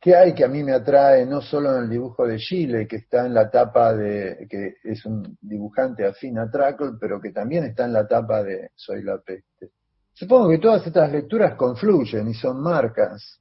¿Qué 0.00 0.14
hay 0.14 0.34
que 0.34 0.44
a 0.44 0.48
mí 0.48 0.62
me 0.62 0.70
atrae 0.70 1.26
no 1.26 1.40
solo 1.40 1.76
en 1.76 1.82
el 1.82 1.90
dibujo 1.90 2.24
de 2.28 2.38
Chile, 2.38 2.86
que 2.86 2.98
está 2.98 3.26
en 3.26 3.34
la 3.34 3.50
tapa 3.50 3.92
de, 3.92 4.46
que 4.48 4.74
es 4.84 5.04
un 5.04 5.36
dibujante 5.40 6.06
afín 6.06 6.38
a 6.38 6.48
Tracker, 6.48 6.90
pero 7.00 7.20
que 7.20 7.32
también 7.32 7.64
está 7.64 7.86
en 7.86 7.92
la 7.92 8.06
tapa 8.06 8.44
de 8.44 8.70
Soy 8.76 9.02
la 9.02 9.18
peste? 9.18 9.70
Supongo 10.12 10.48
que 10.48 10.58
todas 10.58 10.86
estas 10.86 11.10
lecturas 11.10 11.56
confluyen 11.56 12.28
y 12.28 12.34
son 12.34 12.62
marcas. 12.62 13.40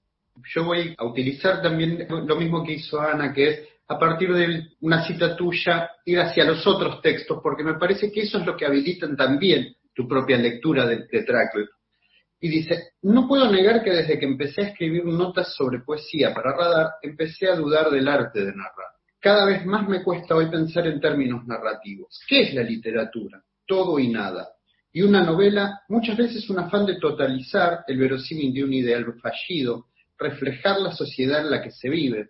Yo 0.56 0.66
voy 0.66 0.96
a 0.98 1.06
utilizar 1.06 1.62
también 1.62 2.08
lo 2.10 2.36
mismo 2.36 2.63
que 2.63 2.74
hizo 2.74 3.00
Ana, 3.00 3.32
que 3.32 3.48
es 3.48 3.60
a 3.88 4.00
partir 4.00 4.34
de 4.34 4.70
una 4.82 5.06
cita 5.06 5.36
tuya 5.36 5.92
ir 6.04 6.20
hacia 6.20 6.46
los 6.46 6.66
otros 6.66 7.00
textos, 7.04 7.39
porque 7.44 7.63
me 7.63 7.75
parece 7.75 8.12
que 8.12 8.22
eso 8.22 8.39
es 8.39 8.46
lo 8.48 8.58
que 8.58 8.66
habilitan 8.66 9.16
también 9.16 9.75
tu 10.00 10.08
propia 10.08 10.38
lectura 10.38 10.86
de, 10.86 11.08
de 11.12 11.25
Y 12.39 12.48
dice, 12.48 12.94
no 13.01 13.27
puedo 13.27 13.51
negar 13.51 13.84
que 13.84 13.91
desde 13.91 14.18
que 14.18 14.25
empecé 14.25 14.62
a 14.62 14.68
escribir 14.70 15.03
notas 15.03 15.53
sobre 15.56 15.79
poesía 15.79 16.34
para 16.34 16.56
radar, 16.56 16.91
empecé 17.01 17.50
a 17.50 17.56
dudar 17.56 17.89
del 17.89 18.08
arte 18.08 18.39
de 18.39 18.51
narrar. 18.51 18.94
Cada 19.20 19.46
vez 19.46 19.65
más 19.65 19.89
me 19.89 20.01
cuesta 20.01 20.36
hoy 20.36 20.50
pensar 20.50 20.88
en 20.88 21.01
términos 21.01 21.46
narrativos. 21.46 22.22
¿Qué 22.25 22.44
es 22.44 22.53
la 22.53 22.63
literatura? 22.63 23.44
Todo 23.68 24.00
y 24.00 24.08
nada 24.08 24.48
y 24.91 25.01
una 25.01 25.24
novela 25.24 25.82
muchas 25.88 26.18
veces 26.18 26.50
un 26.50 26.60
afán 26.60 26.86
de 26.86 27.00
totalizar 27.00 27.84
el 27.88 27.98
verosímil 27.98 28.53
de 28.53 28.63
un 28.63 28.74
ideal 28.74 29.06
fallido, 29.22 29.88
reflejar 30.18 30.79
la 30.79 30.91
sociedad 30.91 31.41
en 31.41 31.51
la 31.51 31.62
que 31.62 31.72
se 31.72 31.89
vive. 31.89 32.29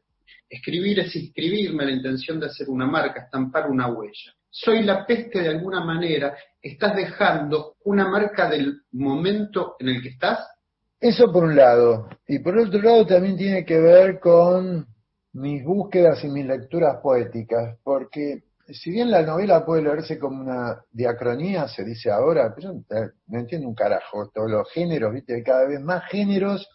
Escribir 0.50 1.00
es 1.00 1.16
inscribirme 1.16 1.86
la 1.86 1.92
intención 1.92 2.40
de 2.40 2.48
hacer 2.48 2.68
una 2.70 2.86
marca, 2.86 3.24
estampar 3.24 3.70
una 3.70 3.88
huella. 3.88 4.34
Soy 4.52 4.84
la 4.84 5.06
peste 5.06 5.42
de 5.42 5.50
alguna 5.50 5.84
manera, 5.84 6.36
estás 6.62 6.96
dejando 6.96 7.76
una 7.84 8.08
marca 8.10 8.50
del 8.50 8.82
momento 8.92 9.76
en 9.80 9.90
el 9.90 10.02
que 10.02 10.10
estás. 10.10 10.40
Eso 11.00 11.32
por 11.32 11.44
un 11.44 11.56
lado. 11.56 12.10
Y 12.28 12.40
por 12.40 12.58
otro 12.58 12.82
lado 12.82 13.06
también 13.06 13.38
tiene 13.38 13.64
que 13.64 13.80
ver 13.80 14.20
con 14.20 14.88
mis 15.34 15.64
búsquedas 15.64 16.24
y 16.24 16.30
mis 16.30 16.46
lecturas 16.46 16.98
poéticas, 17.02 17.78
porque 17.84 18.44
si 18.68 18.92
bien 18.92 19.12
la 19.12 19.22
novela 19.22 19.66
puede 19.66 19.84
leerse 19.84 20.20
como 20.20 20.42
una 20.42 20.84
diacronía, 20.92 21.68
se 21.68 21.84
dice 21.84 22.12
ahora, 22.12 22.54
pero 22.56 22.74
yo 22.74 23.12
no 23.28 23.40
entiendo 23.40 23.68
un 23.68 23.76
carajo, 23.76 24.30
todos 24.34 24.50
los 24.50 24.70
géneros, 24.72 25.14
viste, 25.14 25.42
cada 25.44 25.68
vez 25.68 25.80
más 25.80 26.04
géneros, 26.10 26.68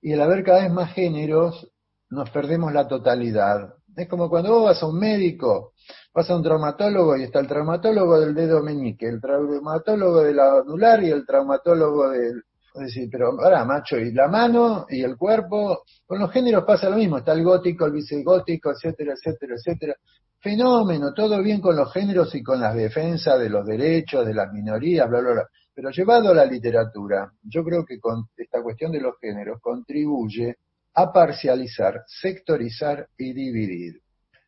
y 0.00 0.12
al 0.12 0.22
haber 0.22 0.44
cada 0.44 0.62
vez 0.62 0.72
más 0.72 0.92
géneros, 0.92 1.70
nos 2.08 2.30
perdemos 2.30 2.72
la 2.72 2.88
totalidad. 2.88 3.74
Es 3.96 4.08
como 4.08 4.28
cuando 4.28 4.50
vos 4.50 4.64
vas 4.64 4.82
a 4.82 4.86
un 4.86 4.98
médico, 4.98 5.74
vas 6.12 6.30
a 6.30 6.36
un 6.36 6.42
traumatólogo 6.42 7.16
y 7.16 7.24
está 7.24 7.40
el 7.40 7.46
traumatólogo 7.46 8.20
del 8.20 8.34
dedo 8.34 8.62
meñique, 8.62 9.06
el 9.06 9.20
traumatólogo 9.20 10.22
del 10.22 10.40
anular 10.40 11.02
y 11.02 11.10
el 11.10 11.26
traumatólogo 11.26 12.10
del... 12.10 12.42
Es 12.72 12.82
decir, 12.82 13.08
pero 13.10 13.32
ahora, 13.32 13.64
macho, 13.64 13.98
y 13.98 14.12
la 14.12 14.28
mano 14.28 14.86
y 14.88 15.02
el 15.02 15.16
cuerpo, 15.16 15.82
con 16.06 16.20
los 16.20 16.30
géneros 16.30 16.62
pasa 16.64 16.88
lo 16.88 16.96
mismo, 16.96 17.18
está 17.18 17.32
el 17.32 17.42
gótico, 17.42 17.86
el 17.86 17.92
vicegótico, 17.92 18.70
etcétera, 18.70 19.14
etcétera, 19.14 19.54
etcétera 19.56 19.96
fenómeno, 20.40 21.12
todo 21.12 21.42
bien 21.42 21.60
con 21.60 21.76
los 21.76 21.92
géneros 21.92 22.34
y 22.34 22.42
con 22.42 22.60
las 22.60 22.74
defensas 22.74 23.38
de 23.38 23.50
los 23.50 23.66
derechos, 23.66 24.26
de 24.26 24.34
las 24.34 24.50
minorías, 24.52 25.08
bla, 25.08 25.20
bla, 25.20 25.32
bla. 25.32 25.48
Pero 25.74 25.90
llevado 25.90 26.30
a 26.30 26.34
la 26.34 26.44
literatura, 26.44 27.30
yo 27.42 27.62
creo 27.62 27.84
que 27.84 28.00
con 28.00 28.24
esta 28.36 28.62
cuestión 28.62 28.90
de 28.92 29.00
los 29.00 29.18
géneros 29.20 29.60
contribuye 29.60 30.56
a 30.94 31.12
parcializar, 31.12 32.02
sectorizar 32.06 33.06
y 33.16 33.32
dividir. 33.32 34.00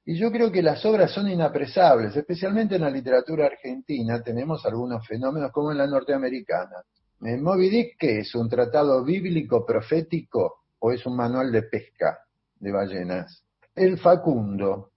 Y 0.04 0.16
yo 0.18 0.32
creo 0.32 0.50
que 0.50 0.62
las 0.62 0.84
obras 0.84 1.12
son 1.12 1.28
inapresables, 1.28 2.16
especialmente 2.16 2.74
en 2.74 2.82
la 2.82 2.90
literatura 2.90 3.46
argentina 3.46 4.20
tenemos 4.20 4.66
algunos 4.66 5.06
fenómenos 5.06 5.52
como 5.52 5.70
en 5.70 5.78
la 5.78 5.86
norteamericana. 5.86 6.82
¿En 7.20 7.40
Moby 7.40 7.68
Dick 7.68 7.96
qué 7.98 8.18
es? 8.20 8.34
¿Un 8.34 8.48
tratado 8.48 9.04
bíblico 9.04 9.64
profético 9.64 10.64
o 10.80 10.90
es 10.90 11.06
un 11.06 11.16
manual 11.16 11.52
de 11.52 11.62
pesca 11.62 12.18
de 12.58 12.72
ballenas? 12.72 13.44
El 13.76 13.96
Facundo, 13.98 14.90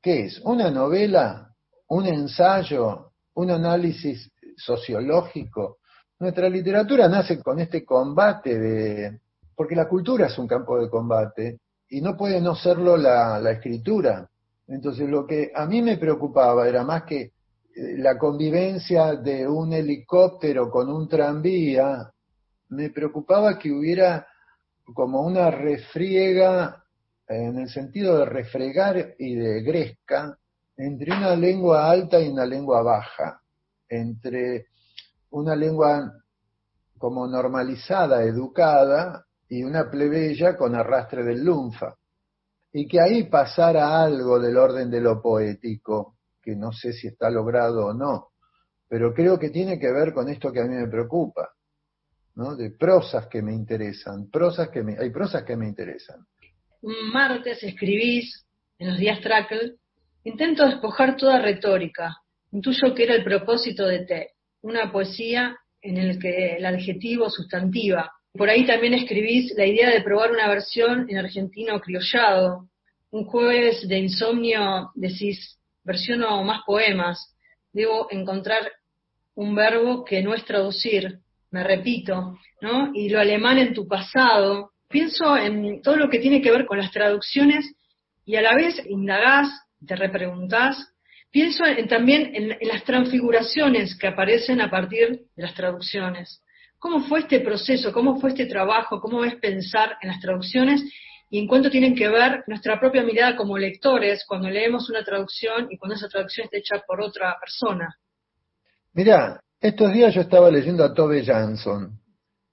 ¿Qué 0.00 0.26
es? 0.26 0.38
¿Una 0.44 0.70
novela? 0.70 1.50
¿Un 1.88 2.06
ensayo? 2.06 3.12
¿Un 3.34 3.50
análisis 3.50 4.30
sociológico? 4.54 5.78
Nuestra 6.20 6.48
literatura 6.48 7.08
nace 7.08 7.42
con 7.42 7.58
este 7.58 7.84
combate 7.84 8.58
de... 8.58 9.20
porque 9.56 9.74
la 9.74 9.88
cultura 9.88 10.26
es 10.26 10.38
un 10.38 10.46
campo 10.46 10.78
de 10.78 10.90
combate 10.90 11.58
y 11.88 12.02
no 12.02 12.16
puede 12.16 12.40
no 12.40 12.54
serlo 12.54 12.98
la 12.98 13.50
escritura. 13.50 14.28
Entonces 14.66 15.08
lo 15.08 15.26
que 15.26 15.52
a 15.54 15.66
mí 15.66 15.82
me 15.82 15.98
preocupaba 15.98 16.68
era 16.68 16.84
más 16.84 17.04
que 17.04 17.20
eh, 17.20 17.32
la 17.98 18.18
convivencia 18.18 19.14
de 19.16 19.46
un 19.46 19.72
helicóptero 19.72 20.70
con 20.70 20.88
un 20.90 21.08
tranvía, 21.08 22.10
me 22.68 22.90
preocupaba 22.90 23.58
que 23.58 23.70
hubiera 23.70 24.26
como 24.94 25.22
una 25.22 25.50
refriega 25.50 26.82
en 27.28 27.58
el 27.58 27.68
sentido 27.68 28.18
de 28.18 28.26
refregar 28.26 29.14
y 29.18 29.34
de 29.34 29.62
gresca, 29.62 30.36
entre 30.76 31.16
una 31.16 31.36
lengua 31.36 31.90
alta 31.90 32.20
y 32.20 32.28
una 32.28 32.44
lengua 32.44 32.82
baja, 32.82 33.40
entre 33.88 34.66
una 35.30 35.54
lengua 35.54 36.12
como 36.98 37.26
normalizada, 37.26 38.22
educada, 38.24 39.24
y 39.48 39.62
una 39.62 39.90
plebeya 39.90 40.56
con 40.56 40.74
arrastre 40.74 41.22
del 41.22 41.44
lunfa. 41.44 41.94
Y 42.74 42.86
que 42.86 43.00
ahí 43.00 43.24
pasara 43.24 44.02
algo 44.02 44.38
del 44.38 44.58
orden 44.58 44.90
de 44.90 45.00
lo 45.00 45.22
poético, 45.22 46.18
que 46.42 46.54
no 46.54 46.72
sé 46.72 46.92
si 46.92 47.06
está 47.06 47.30
logrado 47.30 47.86
o 47.86 47.94
no, 47.94 48.32
pero 48.86 49.14
creo 49.14 49.38
que 49.38 49.48
tiene 49.48 49.78
que 49.78 49.90
ver 49.90 50.12
con 50.12 50.28
esto 50.28 50.52
que 50.52 50.60
a 50.60 50.64
mí 50.64 50.74
me 50.74 50.88
preocupa, 50.88 51.48
¿no? 52.34 52.54
De 52.54 52.70
prosas 52.72 53.28
que 53.28 53.40
me 53.40 53.54
interesan, 53.54 54.28
prosas 54.30 54.68
que 54.68 54.82
me, 54.82 54.98
hay 54.98 55.08
prosas 55.10 55.44
que 55.44 55.56
me 55.56 55.66
interesan 55.66 56.26
un 56.84 57.10
martes 57.12 57.62
escribís 57.62 58.46
en 58.78 58.88
los 58.90 58.98
días 58.98 59.20
Trackle, 59.20 59.76
intento 60.22 60.66
despojar 60.66 61.16
toda 61.16 61.40
retórica, 61.40 62.18
intuyo 62.52 62.94
que 62.94 63.04
era 63.04 63.14
el 63.14 63.24
propósito 63.24 63.86
de 63.86 64.04
T, 64.04 64.30
una 64.60 64.92
poesía 64.92 65.56
en 65.80 65.96
el 65.96 66.18
que 66.18 66.56
el 66.56 66.66
adjetivo 66.66 67.30
sustantiva. 67.30 68.12
Por 68.36 68.50
ahí 68.50 68.66
también 68.66 68.94
escribís 68.94 69.54
la 69.56 69.64
idea 69.64 69.90
de 69.90 70.02
probar 70.02 70.32
una 70.32 70.48
versión 70.48 71.06
en 71.08 71.18
argentino 71.18 71.80
criollado. 71.80 72.68
Un 73.12 73.26
jueves 73.26 73.86
de 73.86 73.98
insomnio 73.98 74.90
decís, 74.96 75.56
versiono 75.84 76.42
más 76.42 76.62
poemas. 76.66 77.32
Debo 77.72 78.08
encontrar 78.10 78.72
un 79.36 79.54
verbo 79.54 80.04
que 80.04 80.20
no 80.22 80.34
es 80.34 80.44
traducir, 80.44 81.20
me 81.52 81.62
repito, 81.62 82.36
¿no? 82.60 82.90
Y 82.92 83.08
lo 83.08 83.20
alemán 83.20 83.58
en 83.58 83.72
tu 83.72 83.86
pasado, 83.86 84.72
pienso 84.88 85.36
en 85.36 85.80
todo 85.82 85.96
lo 85.96 86.08
que 86.08 86.18
tiene 86.18 86.42
que 86.42 86.50
ver 86.50 86.66
con 86.66 86.78
las 86.78 86.90
traducciones 86.90 87.74
y 88.24 88.36
a 88.36 88.42
la 88.42 88.54
vez 88.54 88.80
indagás, 88.86 89.48
te 89.86 89.94
repreguntás. 89.94 90.92
Pienso 91.30 91.64
también 91.88 92.32
en, 92.34 92.56
las 92.62 92.84
transfiguraciones 92.84 93.96
que 93.96 94.08
aparecen 94.08 94.60
a 94.60 94.70
partir 94.70 95.22
de 95.36 95.42
las 95.42 95.54
traducciones. 95.54 96.43
¿Cómo 96.84 97.00
fue 97.00 97.20
este 97.20 97.40
proceso? 97.40 97.94
¿Cómo 97.94 98.20
fue 98.20 98.28
este 98.28 98.44
trabajo? 98.44 99.00
¿Cómo 99.00 99.24
es 99.24 99.36
pensar 99.36 99.96
en 100.02 100.10
las 100.10 100.20
traducciones? 100.20 100.82
y 101.30 101.38
en 101.38 101.46
cuánto 101.48 101.70
tienen 101.70 101.96
que 101.96 102.06
ver 102.08 102.44
nuestra 102.46 102.78
propia 102.78 103.02
mirada 103.02 103.34
como 103.34 103.56
lectores 103.56 104.24
cuando 104.28 104.50
leemos 104.50 104.90
una 104.90 105.02
traducción 105.02 105.66
y 105.70 105.78
cuando 105.78 105.96
esa 105.96 106.08
traducción 106.08 106.44
está 106.44 106.58
hecha 106.58 106.84
por 106.86 107.00
otra 107.00 107.36
persona. 107.40 107.96
Mirá, 108.92 109.40
estos 109.58 109.92
días 109.94 110.14
yo 110.14 110.20
estaba 110.20 110.50
leyendo 110.50 110.84
a 110.84 110.92
Tove 110.92 111.24
Jansson, 111.24 111.98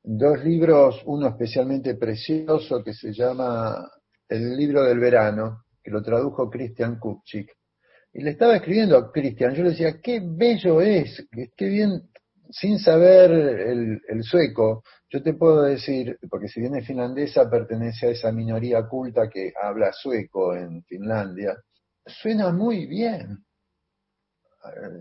dos 0.02 0.44
libros, 0.44 1.02
uno 1.06 1.28
especialmente 1.28 1.96
precioso 1.96 2.82
que 2.84 2.94
se 2.94 3.14
llama 3.14 3.88
El 4.30 4.56
libro 4.56 4.84
del 4.84 4.98
verano, 4.98 5.66
que 5.84 5.92
lo 5.92 6.02
tradujo 6.02 6.50
Christian 6.50 6.98
Kupchik. 6.98 7.52
Y 8.14 8.24
le 8.24 8.32
estaba 8.32 8.56
escribiendo 8.56 8.98
a 8.98 9.12
Christian, 9.12 9.54
yo 9.54 9.64
le 9.64 9.72
decía, 9.72 10.00
qué 10.02 10.22
bello 10.24 10.82
es, 10.82 11.28
qué 11.56 11.68
bien 11.68 12.10
sin 12.52 12.80
saber 12.80 13.32
el, 13.32 14.24
sueco, 14.24 14.84
yo 15.10 15.24
te 15.24 15.34
puedo 15.34 15.64
decir, 15.64 16.18
porque 16.30 16.48
si 16.48 16.60
bien 16.60 16.76
es 16.76 16.86
finlandesa, 16.86 17.50
pertenece 17.50 18.08
a 18.08 18.12
esa 18.12 18.32
minoría 18.32 18.88
culta 18.88 19.30
que 19.30 19.54
habla 19.62 19.92
sueco 19.94 20.56
en 20.56 20.84
Finlandia, 20.84 21.56
suena 22.06 22.52
muy 22.52 22.86
bien. 22.86 23.46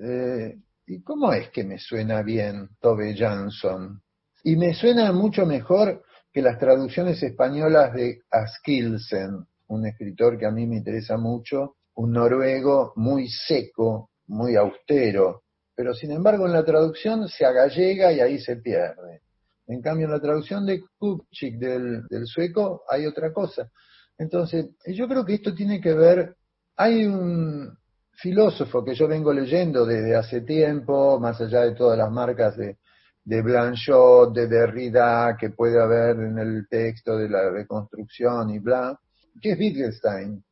Eh, 0.05 0.57
¿Y 0.87 1.03
cómo 1.03 1.33
es 1.33 1.51
que 1.51 1.65
me 1.65 1.79
suena 1.79 2.23
bien 2.23 2.69
Tove 2.81 3.15
Jansson? 3.17 4.01
Y 4.45 4.57
me 4.57 4.73
suena 4.75 5.13
mucho 5.13 5.45
mejor 5.45 6.05
que 6.33 6.43
las 6.43 6.59
traducciones 6.59 7.23
españolas 7.23 7.93
de 7.93 8.23
Askilsen, 8.31 9.45
un 9.69 9.87
escritor 9.87 10.39
que 10.39 10.47
a 10.47 10.51
mí 10.51 10.67
me 10.67 10.77
interesa 10.77 11.17
mucho, 11.17 11.77
un 11.95 12.13
noruego 12.13 12.93
muy 12.97 13.29
seco, 13.29 14.11
muy 14.29 14.57
austero, 14.57 15.43
pero 15.81 15.95
sin 15.95 16.11
embargo 16.11 16.45
en 16.45 16.53
la 16.53 16.63
traducción 16.63 17.27
se 17.27 17.47
agallega 17.47 18.13
y 18.13 18.21
ahí 18.21 18.39
se 18.39 18.57
pierde. 18.57 19.23
En 19.67 19.81
cambio 19.81 20.05
en 20.05 20.13
la 20.13 20.21
traducción 20.21 20.67
de 20.67 20.83
Kupchik 20.99 21.59
del, 21.59 22.05
sueco 22.27 22.83
hay 22.87 23.07
otra 23.07 23.33
cosa. 23.33 23.71
Entonces, 24.19 24.67
yo 24.89 25.09
creo 25.09 25.25
que 25.25 25.33
esto 25.33 25.55
tiene 25.55 25.81
que 25.81 25.95
ver, 25.95 26.37
hay 26.77 27.07
un 27.07 27.75
filósofo 28.13 28.85
que 28.85 28.95
yo 28.95 29.09
vengo 29.09 29.33
leyendo 29.33 29.87
desde 29.87 30.15
hace 30.15 30.43
tiempo, 30.43 31.19
más 31.19 31.41
allá 31.41 31.63
de 31.63 31.75
todas 31.75 31.97
las 31.97 32.13
marcas 32.13 32.59
de, 32.59 32.77
de 33.25 33.41
Blanchot, 33.41 34.35
de 34.35 34.49
Derrida, 34.49 35.35
que 35.41 35.49
puede 35.49 35.81
haber 35.81 36.17
en 36.17 36.39
el 36.39 36.67
texto 36.69 37.17
de 37.17 37.31
la 37.31 37.49
reconstrucción 37.49 38.51
y 38.51 38.59
bla, 38.59 39.01
que 39.41 39.53
es 39.53 39.59
Wittgenstein. 39.59 40.45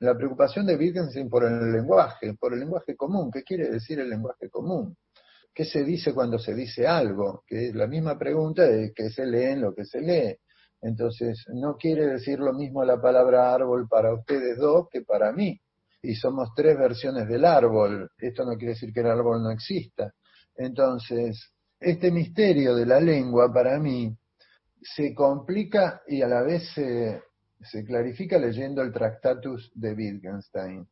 La 0.00 0.14
preocupación 0.14 0.66
de 0.66 0.76
Wittgenstein 0.76 1.28
por 1.30 1.44
el 1.44 1.72
lenguaje, 1.72 2.34
por 2.34 2.52
el 2.52 2.60
lenguaje 2.60 2.94
común. 2.94 3.30
¿Qué 3.30 3.42
quiere 3.42 3.70
decir 3.70 3.98
el 3.98 4.10
lenguaje 4.10 4.50
común? 4.50 4.94
¿Qué 5.54 5.64
se 5.64 5.84
dice 5.84 6.12
cuando 6.12 6.38
se 6.38 6.54
dice 6.54 6.86
algo? 6.86 7.42
Que 7.46 7.68
es 7.68 7.74
la 7.74 7.86
misma 7.86 8.18
pregunta 8.18 8.64
de 8.64 8.92
qué 8.94 9.08
se 9.08 9.24
lee 9.24 9.52
en 9.52 9.62
lo 9.62 9.74
que 9.74 9.86
se 9.86 10.02
lee. 10.02 10.36
Entonces, 10.82 11.46
no 11.54 11.76
quiere 11.76 12.06
decir 12.06 12.38
lo 12.38 12.52
mismo 12.52 12.84
la 12.84 13.00
palabra 13.00 13.54
árbol 13.54 13.88
para 13.88 14.12
ustedes 14.12 14.58
dos 14.58 14.88
que 14.90 15.00
para 15.00 15.32
mí. 15.32 15.58
Y 16.02 16.14
somos 16.14 16.50
tres 16.54 16.76
versiones 16.78 17.26
del 17.26 17.46
árbol. 17.46 18.10
Esto 18.18 18.44
no 18.44 18.56
quiere 18.56 18.74
decir 18.74 18.92
que 18.92 19.00
el 19.00 19.06
árbol 19.06 19.42
no 19.42 19.50
exista. 19.50 20.12
Entonces, 20.56 21.54
este 21.80 22.10
misterio 22.10 22.74
de 22.74 22.84
la 22.84 23.00
lengua 23.00 23.50
para 23.50 23.78
mí 23.78 24.14
se 24.82 25.14
complica 25.14 26.02
y 26.06 26.20
a 26.20 26.28
la 26.28 26.42
vez 26.42 26.68
se, 26.74 27.22
se 27.62 27.84
clarifica 27.84 28.38
leyendo 28.38 28.82
el 28.82 28.92
Tractatus 28.92 29.72
de 29.74 29.92
Wittgenstein. 29.94 30.86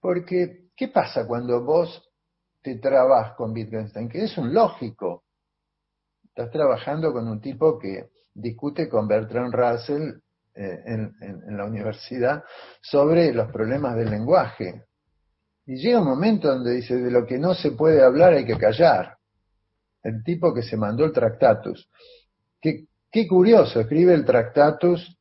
Porque, 0.00 0.68
¿qué 0.76 0.88
pasa 0.88 1.26
cuando 1.26 1.64
vos 1.64 2.10
te 2.62 2.76
trabas 2.76 3.34
con 3.34 3.52
Wittgenstein? 3.52 4.08
Que 4.08 4.24
es 4.24 4.38
un 4.38 4.54
lógico. 4.54 5.24
Estás 6.24 6.50
trabajando 6.50 7.12
con 7.12 7.28
un 7.28 7.40
tipo 7.40 7.78
que 7.78 8.10
discute 8.32 8.88
con 8.88 9.08
Bertrand 9.08 9.52
Russell 9.52 10.12
eh, 10.54 10.82
en, 10.86 11.14
en, 11.20 11.56
la 11.56 11.64
universidad 11.64 12.44
sobre 12.80 13.32
los 13.32 13.50
problemas 13.50 13.96
del 13.96 14.10
lenguaje. 14.10 14.84
Y 15.66 15.76
llega 15.76 16.00
un 16.00 16.08
momento 16.08 16.48
donde 16.48 16.74
dice, 16.74 16.96
de 16.96 17.10
lo 17.10 17.26
que 17.26 17.38
no 17.38 17.54
se 17.54 17.72
puede 17.72 18.02
hablar 18.02 18.34
hay 18.34 18.46
que 18.46 18.56
callar. 18.56 19.16
El 20.02 20.22
tipo 20.22 20.54
que 20.54 20.62
se 20.62 20.76
mandó 20.76 21.04
el 21.04 21.12
Tractatus. 21.12 21.90
Qué, 22.60 22.86
qué 23.10 23.26
curioso, 23.26 23.80
escribe 23.80 24.14
el 24.14 24.24
Tractatus 24.24 25.17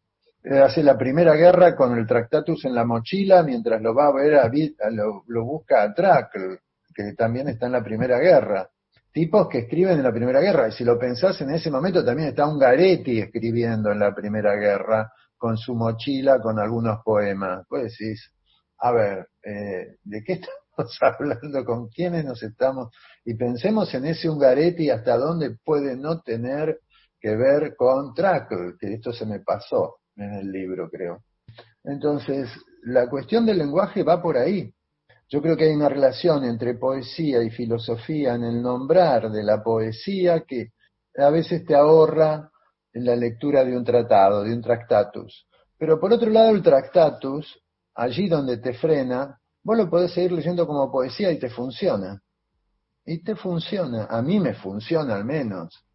hace 0.50 0.84
la 0.84 0.98
primera 0.98 1.34
guerra 1.36 1.76
con 1.76 1.98
el 1.98 2.08
Tractatus 2.08 2.66
en 2.66 2.76
la 2.76 2.86
mochila 2.86 3.44
mientras 3.44 3.82
lo 3.82 3.94
va 3.94 4.08
a 4.08 4.14
ver 4.14 4.36
a, 4.36 4.50
lo, 4.90 5.24
lo, 5.28 5.46
busca 5.46 5.84
a 5.84 5.94
Trackle, 5.94 6.60
que 6.94 7.14
también 7.14 7.50
está 7.50 7.66
en 7.66 7.74
la 7.74 7.84
primera 7.84 8.18
guerra. 8.20 8.70
Tipos 9.12 9.50
que 9.50 9.60
escriben 9.60 9.98
en 9.98 10.04
la 10.04 10.14
primera 10.14 10.40
guerra, 10.40 10.68
y 10.68 10.72
si 10.72 10.84
lo 10.84 10.98
pensás 10.98 11.42
en 11.42 11.50
ese 11.50 11.72
momento 11.72 12.06
también 12.06 12.30
está 12.30 12.48
Ungaretti 12.48 13.20
escribiendo 13.20 13.92
en 13.92 14.00
la 14.00 14.14
primera 14.14 14.56
guerra 14.56 15.12
con 15.38 15.58
su 15.58 15.76
mochila, 15.76 16.40
con 16.40 16.60
algunos 16.60 17.04
poemas. 17.04 17.66
Pues 17.68 17.98
decís, 17.98 18.32
a 18.80 18.92
ver, 18.92 19.28
eh, 19.44 19.98
¿de 20.04 20.24
qué 20.24 20.34
estamos 20.74 20.98
hablando? 21.02 21.66
¿Con 21.66 21.90
quiénes 21.90 22.26
nos 22.26 22.42
estamos? 22.44 22.94
Y 23.26 23.34
pensemos 23.34 23.94
en 23.94 24.06
ese 24.06 24.30
Ungaretti 24.30 24.90
hasta 24.90 25.18
dónde 25.18 25.58
puede 25.64 25.98
no 25.98 26.22
tener 26.22 26.80
que 27.20 27.36
ver 27.36 27.76
con 27.76 28.14
Trackle, 28.14 28.76
que 28.80 28.94
esto 28.94 29.12
se 29.12 29.26
me 29.26 29.40
pasó 29.40 29.98
en 30.18 30.34
el 30.34 30.52
libro, 30.52 30.90
creo. 30.90 31.22
Entonces, 31.84 32.50
la 32.84 33.10
cuestión 33.10 33.46
del 33.46 33.60
lenguaje 33.60 34.04
va 34.04 34.22
por 34.22 34.38
ahí. 34.38 34.74
Yo 35.30 35.42
creo 35.42 35.58
que 35.58 35.66
hay 35.66 35.76
una 35.76 35.90
relación 35.90 36.44
entre 36.46 36.76
poesía 36.76 37.44
y 37.44 37.50
filosofía 37.50 38.36
en 38.36 38.44
el 38.44 38.62
nombrar 38.62 39.30
de 39.30 39.44
la 39.44 39.62
poesía 39.62 40.42
que 40.42 40.72
a 41.18 41.30
veces 41.30 41.66
te 41.66 41.76
ahorra 41.76 42.50
en 42.94 43.06
la 43.06 43.16
lectura 43.16 43.64
de 43.64 43.76
un 43.76 43.84
tratado, 43.84 44.44
de 44.44 44.54
un 44.54 44.62
tractatus. 44.62 45.48
Pero 45.78 46.00
por 46.00 46.14
otro 46.14 46.30
lado, 46.30 46.52
el 46.52 46.64
tractatus, 46.64 47.62
allí 47.96 48.28
donde 48.28 48.58
te 48.58 48.74
frena, 48.74 49.40
vos 49.64 49.78
lo 49.78 49.90
podés 49.90 50.14
seguir 50.14 50.32
leyendo 50.32 50.66
como 50.66 50.92
poesía 50.92 51.32
y 51.32 51.40
te 51.40 51.50
funciona. 51.50 52.22
Y 53.06 53.24
te 53.24 53.36
funciona, 53.36 54.06
a 54.10 54.22
mí 54.22 54.40
me 54.40 54.54
funciona 54.54 55.16
al 55.16 55.26
menos. 55.26 55.87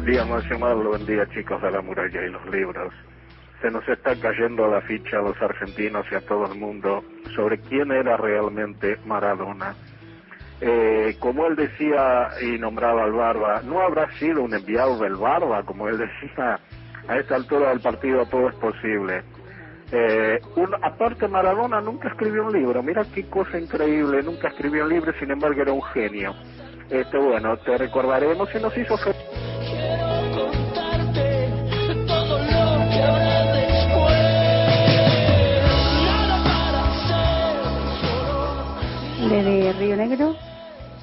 Buen 0.00 0.12
día, 0.12 0.24
Nacional. 0.24 0.76
Buen 0.78 1.04
día, 1.04 1.26
chicos 1.26 1.60
de 1.60 1.70
la 1.70 1.82
muralla 1.82 2.24
y 2.24 2.30
los 2.30 2.46
libros. 2.46 2.90
Se 3.60 3.70
nos 3.70 3.86
está 3.86 4.18
cayendo 4.18 4.66
la 4.66 4.80
ficha 4.80 5.18
a 5.18 5.20
los 5.20 5.36
argentinos 5.42 6.06
y 6.10 6.14
a 6.14 6.22
todo 6.22 6.50
el 6.50 6.58
mundo 6.58 7.04
sobre 7.36 7.58
quién 7.60 7.92
era 7.92 8.16
realmente 8.16 8.96
Maradona. 9.04 9.74
Eh, 10.62 11.16
como 11.18 11.46
él 11.46 11.54
decía 11.54 12.30
y 12.40 12.58
nombraba 12.58 13.04
al 13.04 13.12
Barba, 13.12 13.60
no 13.62 13.82
habrá 13.82 14.10
sido 14.12 14.42
un 14.42 14.54
enviado 14.54 14.98
del 15.00 15.16
Barba, 15.16 15.64
como 15.64 15.86
él 15.86 15.98
decía, 15.98 16.58
a 17.06 17.18
esta 17.18 17.34
altura 17.34 17.68
del 17.68 17.80
partido 17.80 18.24
todo 18.24 18.48
es 18.48 18.54
posible. 18.54 19.22
Eh, 19.92 20.40
un, 20.56 20.74
aparte 20.82 21.28
Maradona 21.28 21.82
nunca 21.82 22.08
escribió 22.08 22.46
un 22.46 22.54
libro, 22.54 22.82
mira 22.82 23.04
qué 23.14 23.28
cosa 23.28 23.58
increíble, 23.58 24.22
nunca 24.22 24.48
escribió 24.48 24.84
un 24.84 24.88
libro, 24.88 25.12
sin 25.20 25.30
embargo 25.30 25.60
era 25.60 25.74
un 25.74 25.82
genio. 25.82 26.34
Este 26.88 27.18
bueno, 27.18 27.58
te 27.58 27.76
recordaremos 27.76 28.48
y 28.54 28.62
nos 28.62 28.74
hizo 28.78 28.96
feliz. 28.96 29.49
De 39.44 39.72
Río 39.74 39.96
Negro. 39.96 40.36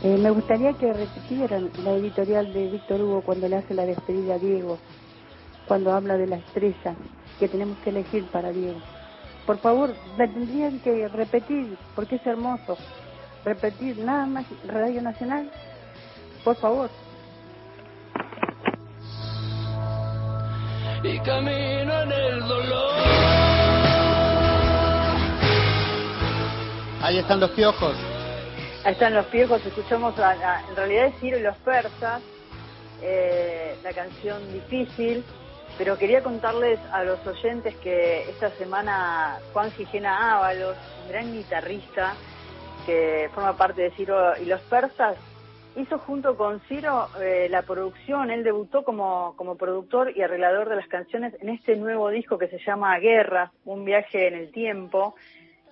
Eh, 0.04 0.18
me 0.18 0.30
gustaría 0.30 0.74
que 0.74 0.94
repitieran 0.94 1.72
la 1.84 1.92
editorial 1.94 2.54
de 2.54 2.68
Víctor 2.70 3.02
Hugo 3.02 3.22
cuando 3.22 3.48
le 3.48 3.56
hace 3.56 3.74
la 3.74 3.86
despedida 3.86 4.36
a 4.36 4.38
Diego, 4.38 4.78
cuando 5.68 5.92
habla 5.92 6.18
de 6.18 6.28
la 6.28 6.36
estrella 6.36 6.96
que 7.40 7.48
tenemos 7.48 7.78
que 7.80 7.90
elegir 7.90 8.26
para 8.28 8.52
Diego. 8.52 8.80
Por 9.46 9.58
favor, 9.58 9.96
la 10.18 10.28
tendrían 10.28 10.80
que 10.80 11.08
repetir, 11.08 11.78
porque 11.96 12.18
es 12.18 12.28
hermoso. 12.28 12.78
Repetir 13.44 13.98
nada 14.00 14.26
más 14.26 14.46
Radio 14.68 15.02
Nacional, 15.02 15.50
por 16.44 16.58
favor. 16.58 16.90
Y 21.04 21.20
camino 21.20 22.02
en 22.02 22.12
el 22.12 22.40
dolor. 22.48 22.94
Ahí 27.02 27.20
están 27.20 27.40
los 27.40 27.52
piojos. 27.52 27.96
Ahí 28.84 28.94
están 28.94 29.14
los 29.14 29.26
piojos, 29.28 29.66
escuchamos 29.66 30.16
en 30.18 30.76
realidad 30.76 31.06
es 31.06 31.20
Ciro 31.20 31.38
y 31.38 31.42
los 31.42 31.56
persas, 31.58 32.22
eh, 33.02 33.76
la 33.84 33.94
canción 33.94 34.42
difícil, 34.52 35.24
pero 35.78 35.98
quería 35.98 36.24
contarles 36.24 36.80
a 36.92 37.04
los 37.04 37.26
oyentes 37.28 37.76
que 37.76 38.30
esta 38.30 38.50
semana 38.52 39.40
Juan 39.54 39.72
Gijena 39.72 40.38
Ábalos, 40.38 40.76
un 41.04 41.10
gran 41.10 41.32
guitarrista 41.32 42.16
que 42.86 43.30
forma 43.36 43.56
parte 43.56 43.84
de 43.84 43.92
Ciro 43.92 44.38
y 44.42 44.46
los 44.46 44.62
persas, 44.62 45.18
hizo 45.78 46.00
junto 46.00 46.36
con 46.36 46.60
Ciro 46.62 47.08
eh, 47.22 47.48
la 47.50 47.62
producción, 47.62 48.32
él 48.32 48.44
debutó 48.44 48.84
como, 48.84 49.36
como 49.38 49.56
productor 49.56 50.12
y 50.16 50.22
arreglador 50.22 50.70
de 50.70 50.76
las 50.76 50.88
canciones 50.88 51.34
en 51.40 51.50
este 51.50 51.76
nuevo 51.76 52.10
disco 52.10 52.38
que 52.38 52.48
se 52.48 52.60
llama 52.60 52.98
Guerra, 53.00 53.52
un 53.66 53.86
viaje 53.86 54.28
en 54.28 54.34
el 54.34 54.52
tiempo, 54.52 55.16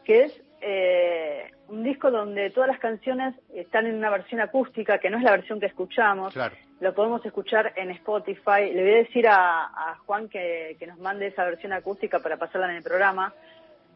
que 0.04 0.26
es 0.26 0.42
eh, 0.62 1.52
un 1.68 1.84
disco 1.84 2.12
donde 2.12 2.52
todas 2.52 2.70
las 2.70 2.80
canciones 2.80 3.36
están 3.54 3.88
en 3.88 3.96
una 3.96 4.12
versión 4.12 4.42
acústica, 4.42 5.00
que 5.00 5.10
no 5.10 5.18
es 5.18 5.24
la 5.24 5.32
versión 5.32 5.60
que 5.60 5.66
escuchamos. 5.66 6.36
Lo 6.80 6.94
podemos 6.94 7.26
escuchar 7.26 7.74
en 7.76 7.90
Spotify. 7.92 8.72
Le 8.74 8.84
voy 8.84 8.94
a 8.94 8.98
decir 8.98 9.28
a, 9.28 9.98
Juan 10.06 10.30
que, 10.30 10.78
nos 10.88 11.00
mande 11.00 11.28
esa 11.28 11.46
versión 11.46 11.74
acústica 11.74 12.20
para 12.20 12.38
pasarla 12.38 12.70
en 12.70 12.78
el 12.78 12.84
programa. 12.84 13.34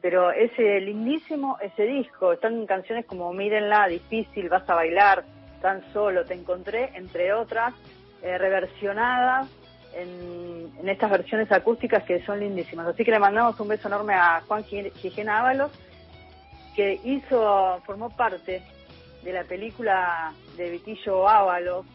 Pero 0.01 0.31
es 0.31 0.57
lindísimo 0.57 1.57
ese 1.61 1.83
disco. 1.83 2.33
Están 2.33 2.65
canciones 2.65 3.05
como 3.05 3.33
Mírenla, 3.33 3.87
Difícil, 3.87 4.47
Vas 4.47 4.67
a 4.69 4.75
bailar, 4.75 5.25
Tan 5.61 5.83
solo, 5.93 6.25
Te 6.25 6.33
encontré, 6.33 6.91
entre 6.95 7.33
otras, 7.33 7.73
eh, 8.21 8.37
reversionadas 8.37 9.47
en, 9.93 10.71
en, 10.79 10.89
estas 10.89 11.09
versiones 11.09 11.51
acústicas 11.51 12.03
que 12.03 12.23
son 12.25 12.39
lindísimas. 12.39 12.87
Así 12.87 13.03
que 13.03 13.11
le 13.11 13.19
mandamos 13.19 13.59
un 13.59 13.67
beso 13.67 13.87
enorme 13.87 14.13
a 14.13 14.41
Juan 14.47 14.63
Gijena 14.63 15.39
Ábalos 15.39 15.71
que 16.75 16.99
hizo, 17.03 17.81
formó 17.85 18.09
parte 18.09 18.61
de 19.23 19.33
la 19.33 19.43
película 19.43 20.33
de 20.55 20.69
Vitillo 20.69 21.27
Ábalos, 21.27 21.85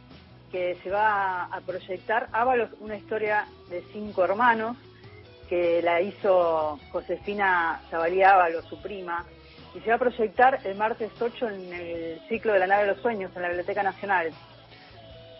que 0.53 0.77
se 0.83 0.91
va 0.91 1.45
a 1.45 1.61
proyectar. 1.63 2.29
Ábalos, 2.33 2.71
una 2.81 2.97
historia 2.97 3.47
de 3.71 3.83
cinco 3.93 4.25
hermanos, 4.25 4.77
que 5.49 5.81
la 5.83 6.01
hizo 6.01 6.79
Josefina 6.93 7.81
Zabalía 7.91 8.35
Ábalos, 8.35 8.65
su 8.67 8.81
prima, 8.83 9.25
y 9.75 9.81
se 9.81 9.91
va 9.91 9.97
a 9.97 9.99
proyectar 9.99 10.61
el 10.65 10.77
martes 10.77 11.11
8 11.21 11.49
en 11.49 11.73
el 11.73 12.21
ciclo 12.29 12.53
de 12.53 12.61
la 12.61 12.67
nave 12.67 12.83
de 12.85 12.95
los 12.95 13.03
sueños 13.03 13.33
en 13.35 13.43
la 13.43 13.49
Biblioteca 13.49 13.83
Nacional. 13.83 14.31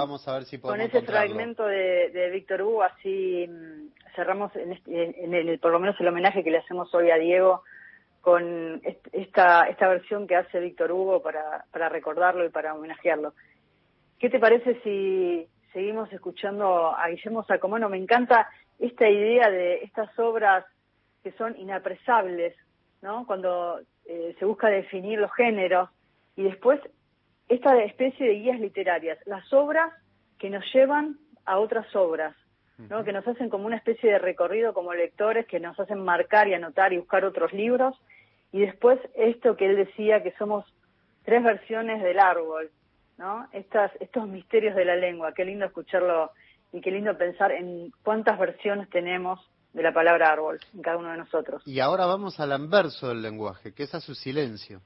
con 0.61 0.79
ese 0.79 1.01
fragmento 1.01 1.65
de, 1.65 2.29
Víctor 2.31 2.61
Hugo, 2.61 2.83
así 2.83 3.45
mm, 3.45 4.15
cerramos 4.15 4.55
en, 4.55 4.79
en, 4.85 5.33
el, 5.33 5.59
por 5.59 5.73
lo 5.73 5.81
menos 5.81 5.99
el 5.99 6.07
homenaje 6.07 6.45
que 6.45 6.51
le 6.51 6.59
hacemos 6.59 6.95
hoy 6.95 7.11
a 7.11 7.17
Diego 7.17 7.61
con 8.25 8.81
esta, 9.13 9.69
esta 9.69 9.88
versión 9.88 10.25
que 10.25 10.35
hace 10.35 10.59
Víctor 10.59 10.91
Hugo 10.91 11.21
para, 11.21 11.63
para 11.71 11.89
recordarlo 11.89 12.43
y 12.43 12.49
para 12.49 12.73
homenajearlo. 12.73 13.35
¿Qué 14.17 14.31
te 14.31 14.39
parece 14.39 14.81
si 14.81 15.47
seguimos 15.71 16.11
escuchando 16.11 16.97
a 16.97 17.07
Guillermo 17.07 17.43
Sacomano? 17.43 17.88
Me 17.88 17.99
encanta 17.99 18.49
esta 18.79 19.07
idea 19.07 19.51
de 19.51 19.83
estas 19.83 20.09
obras 20.17 20.65
que 21.21 21.33
son 21.33 21.55
inapresables, 21.59 22.55
¿no? 23.03 23.27
Cuando 23.27 23.81
eh, 24.07 24.35
se 24.39 24.45
busca 24.45 24.69
definir 24.69 25.19
los 25.19 25.31
géneros 25.35 25.91
y 26.35 26.45
después 26.45 26.79
esta 27.47 27.77
especie 27.83 28.25
de 28.25 28.39
guías 28.39 28.59
literarias, 28.59 29.19
las 29.27 29.53
obras 29.53 29.93
que 30.39 30.49
nos 30.49 30.65
llevan 30.73 31.19
a 31.45 31.59
otras 31.59 31.95
obras, 31.95 32.35
¿no? 32.89 33.03
que 33.03 33.13
nos 33.13 33.27
hacen 33.27 33.49
como 33.49 33.67
una 33.67 33.77
especie 33.77 34.11
de 34.11 34.17
recorrido 34.17 34.73
como 34.73 34.95
lectores, 34.95 35.45
que 35.45 35.59
nos 35.59 35.79
hacen 35.79 36.03
marcar 36.03 36.47
y 36.47 36.55
anotar 36.55 36.91
y 36.91 36.97
buscar 36.97 37.23
otros 37.23 37.53
libros, 37.53 37.95
y 38.51 38.62
después 38.62 38.99
esto 39.15 39.55
que 39.58 39.65
él 39.65 39.75
decía, 39.75 40.23
que 40.23 40.34
somos 40.38 40.65
tres 41.23 41.43
versiones 41.43 42.01
del 42.01 42.19
árbol, 42.19 42.71
¿no? 43.17 43.47
Estas, 43.51 43.91
estos 43.99 44.27
misterios 44.27 44.75
de 44.75 44.86
la 44.86 44.95
lengua, 44.95 45.34
qué 45.34 45.45
lindo 45.45 45.65
escucharlo 45.65 46.31
y 46.71 46.81
qué 46.81 46.91
lindo 46.91 47.17
pensar 47.17 47.51
en 47.51 47.91
cuántas 48.03 48.38
versiones 48.38 48.89
tenemos 48.89 49.39
de 49.73 49.84
la 49.84 49.93
palabra 49.93 50.31
árbol 50.31 50.60
en 50.73 50.81
cada 50.81 50.97
uno 50.97 51.12
de 51.12 51.17
nosotros. 51.17 51.62
Y 51.65 51.79
ahora 51.79 52.05
vamos 52.05 52.39
al 52.39 52.53
anverso 52.53 53.10
del 53.10 53.21
lenguaje, 53.21 53.73
que 53.73 53.84
es 53.84 53.93
a 53.93 53.99
su 53.99 54.15
silencio. 54.15 54.81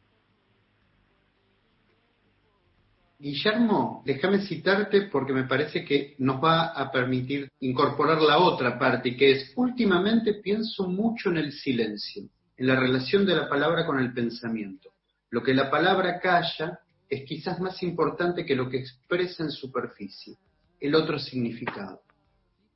Guillermo, 3.20 4.02
déjame 4.06 4.40
citarte 4.40 5.04
porque 5.12 5.34
me 5.34 5.44
parece 5.44 5.84
que 5.84 6.16
nos 6.20 6.42
va 6.42 6.68
a 6.68 6.90
permitir 6.90 7.52
incorporar 7.60 8.22
la 8.22 8.40
otra 8.40 8.80
parte, 8.80 9.18
que 9.18 9.32
es, 9.34 9.54
últimamente 9.58 10.36
pienso 10.36 10.88
mucho 10.88 11.30
en 11.30 11.38
el 11.38 11.52
silencio, 11.52 12.24
en 12.60 12.68
la 12.68 12.76
relación 12.76 13.26
de 13.26 13.36
la 13.36 13.48
palabra 13.48 13.86
con 13.86 14.00
el 14.00 14.14
pensamiento. 14.14 14.90
Lo 15.30 15.42
que 15.42 15.54
la 15.54 15.72
palabra 15.72 16.20
calla 16.20 16.82
es 17.10 17.24
quizás 17.26 17.58
más 17.62 17.82
importante 17.82 18.46
que 18.46 18.54
lo 18.54 18.70
que 18.70 18.80
expresa 18.80 19.44
en 19.44 19.52
superficie, 19.52 20.36
el 20.82 20.94
otro 20.94 21.18
significado. 21.18 22.02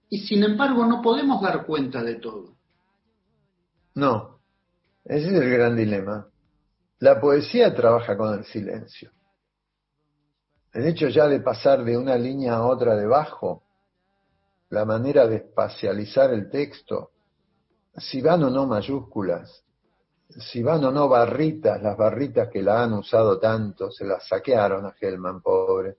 Y 0.09 0.19
sin 0.19 0.41
embargo 0.41 0.85
no 0.85 1.01
podemos 1.01 1.41
dar 1.41 1.65
cuenta 1.65 2.01
de 2.01 2.15
todo. 2.15 2.55
No, 3.95 4.39
ese 5.03 5.27
es 5.27 5.33
el 5.33 5.49
gran 5.49 5.75
dilema. 5.75 6.27
La 6.99 7.19
poesía 7.19 7.75
trabaja 7.75 8.15
con 8.15 8.33
el 8.39 8.45
silencio. 8.45 9.11
El 10.71 10.87
hecho 10.87 11.09
ya 11.09 11.27
de 11.27 11.41
pasar 11.41 11.83
de 11.83 11.97
una 11.97 12.15
línea 12.15 12.53
a 12.53 12.65
otra 12.65 12.95
debajo, 12.95 13.63
la 14.69 14.85
manera 14.85 15.27
de 15.27 15.35
espacializar 15.35 16.33
el 16.33 16.49
texto, 16.49 17.11
si 17.97 18.21
van 18.21 18.43
o 18.43 18.49
no 18.49 18.65
mayúsculas, 18.65 19.63
si 20.29 20.63
van 20.63 20.83
o 20.85 20.91
no 20.91 21.07
barritas, 21.07 21.81
las 21.81 21.97
barritas 21.97 22.49
que 22.49 22.61
la 22.61 22.83
han 22.83 22.93
usado 22.93 23.39
tanto, 23.39 23.91
se 23.91 24.05
las 24.05 24.27
saquearon 24.27 24.85
a 24.85 24.95
Hellman, 24.99 25.41
pobre. 25.41 25.95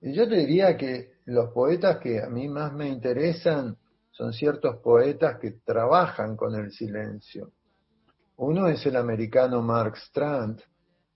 Y 0.00 0.12
yo 0.12 0.28
te 0.28 0.36
diría 0.36 0.76
que 0.76 1.18
los 1.26 1.50
poetas 1.50 1.98
que 1.98 2.22
a 2.22 2.28
mí 2.28 2.48
más 2.48 2.72
me 2.72 2.88
interesan 2.88 3.76
son 4.10 4.32
ciertos 4.32 4.76
poetas 4.82 5.38
que 5.38 5.52
trabajan 5.64 6.36
con 6.36 6.54
el 6.54 6.72
silencio. 6.72 7.52
Uno 8.36 8.68
es 8.68 8.84
el 8.86 8.96
americano 8.96 9.62
Mark 9.62 9.96
Strand, 9.96 10.60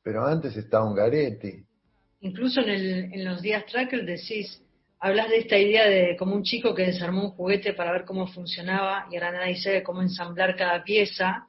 pero 0.03 0.25
antes 0.27 0.57
estaba 0.57 0.85
Ungaretti. 0.85 1.65
Incluso 2.21 2.61
en, 2.61 2.69
el, 2.69 3.13
en 3.13 3.25
los 3.25 3.41
días 3.41 3.65
tracker 3.67 4.05
decís, 4.05 4.63
hablas 4.99 5.29
de 5.29 5.39
esta 5.39 5.59
idea 5.59 5.89
de 5.89 6.17
como 6.17 6.35
un 6.35 6.43
chico 6.43 6.75
que 6.75 6.87
desarmó 6.87 7.25
un 7.25 7.31
juguete 7.31 7.75
para 7.75 7.93
ver 7.93 8.05
cómo 8.05 8.27
funcionaba 8.27 9.07
y 9.11 9.17
ahora 9.17 9.33
nadie 9.33 9.57
sabe 9.57 9.83
cómo 9.83 10.03
ensamblar 10.03 10.57
cada 10.57 10.85
pieza. 10.85 11.49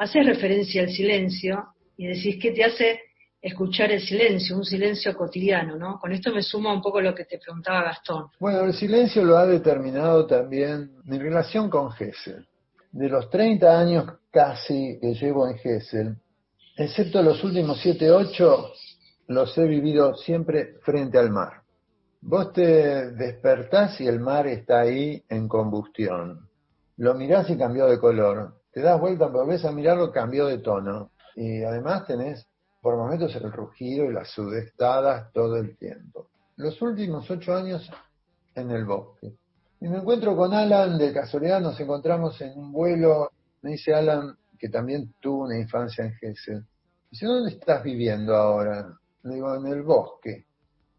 Haces 0.00 0.24
referencia 0.24 0.80
al 0.80 0.88
silencio 0.88 1.74
y 1.98 2.06
decís 2.06 2.38
que 2.40 2.52
te 2.52 2.64
hace 2.64 3.00
escuchar 3.42 3.92
el 3.92 4.00
silencio, 4.00 4.56
un 4.56 4.64
silencio 4.64 5.14
cotidiano, 5.14 5.76
¿no? 5.76 5.98
Con 5.98 6.10
esto 6.10 6.32
me 6.32 6.42
suma 6.42 6.72
un 6.72 6.80
poco 6.80 7.02
lo 7.02 7.14
que 7.14 7.26
te 7.26 7.38
preguntaba 7.38 7.82
Gastón. 7.82 8.28
Bueno, 8.40 8.62
el 8.62 8.72
silencio 8.72 9.22
lo 9.22 9.36
ha 9.36 9.46
determinado 9.46 10.26
también 10.26 10.92
mi 11.04 11.18
relación 11.18 11.68
con 11.68 11.90
Gessel. 11.92 12.46
De 12.92 13.10
los 13.10 13.28
30 13.28 13.78
años 13.78 14.06
casi 14.30 14.98
que 15.02 15.12
llevo 15.12 15.46
en 15.46 15.58
Gessel, 15.58 16.16
excepto 16.78 17.22
los 17.22 17.44
últimos 17.44 17.78
7, 17.82 18.10
8, 18.10 18.72
los 19.28 19.58
he 19.58 19.66
vivido 19.66 20.14
siempre 20.14 20.78
frente 20.80 21.18
al 21.18 21.28
mar. 21.30 21.60
Vos 22.22 22.54
te 22.54 23.10
despertás 23.12 24.00
y 24.00 24.06
el 24.06 24.18
mar 24.18 24.46
está 24.46 24.80
ahí 24.80 25.22
en 25.28 25.46
combustión. 25.46 26.48
Lo 26.96 27.12
mirás 27.12 27.50
y 27.50 27.58
cambió 27.58 27.84
de 27.84 27.98
color. 27.98 28.59
Te 28.72 28.80
das 28.80 29.00
vuelta, 29.00 29.26
volvés 29.26 29.64
a 29.64 29.72
mirarlo, 29.72 30.12
cambió 30.12 30.46
de 30.46 30.58
tono. 30.58 31.10
Y 31.36 31.62
además 31.62 32.06
tenés 32.06 32.46
por 32.80 32.96
momentos 32.96 33.34
el 33.36 33.52
rugido 33.52 34.04
y 34.04 34.12
las 34.12 34.30
sudestadas 34.30 35.32
todo 35.32 35.56
el 35.56 35.76
tiempo. 35.76 36.28
Los 36.56 36.80
últimos 36.82 37.30
ocho 37.30 37.54
años 37.54 37.90
en 38.54 38.70
el 38.70 38.84
bosque. 38.84 39.34
Y 39.80 39.88
me 39.88 39.98
encuentro 39.98 40.36
con 40.36 40.52
Alan, 40.52 40.98
de 40.98 41.12
casualidad 41.12 41.60
nos 41.60 41.78
encontramos 41.80 42.40
en 42.40 42.58
un 42.58 42.70
vuelo, 42.70 43.30
me 43.62 43.72
dice 43.72 43.94
Alan, 43.94 44.36
que 44.58 44.68
también 44.68 45.14
tuvo 45.20 45.44
una 45.44 45.58
infancia 45.58 46.04
en 46.04 46.12
Gessel. 46.14 46.64
Dice, 47.10 47.26
¿dónde 47.26 47.52
estás 47.52 47.82
viviendo 47.82 48.36
ahora? 48.36 48.94
Le 49.22 49.34
digo, 49.34 49.54
en 49.54 49.66
el 49.66 49.82
bosque. 49.82 50.46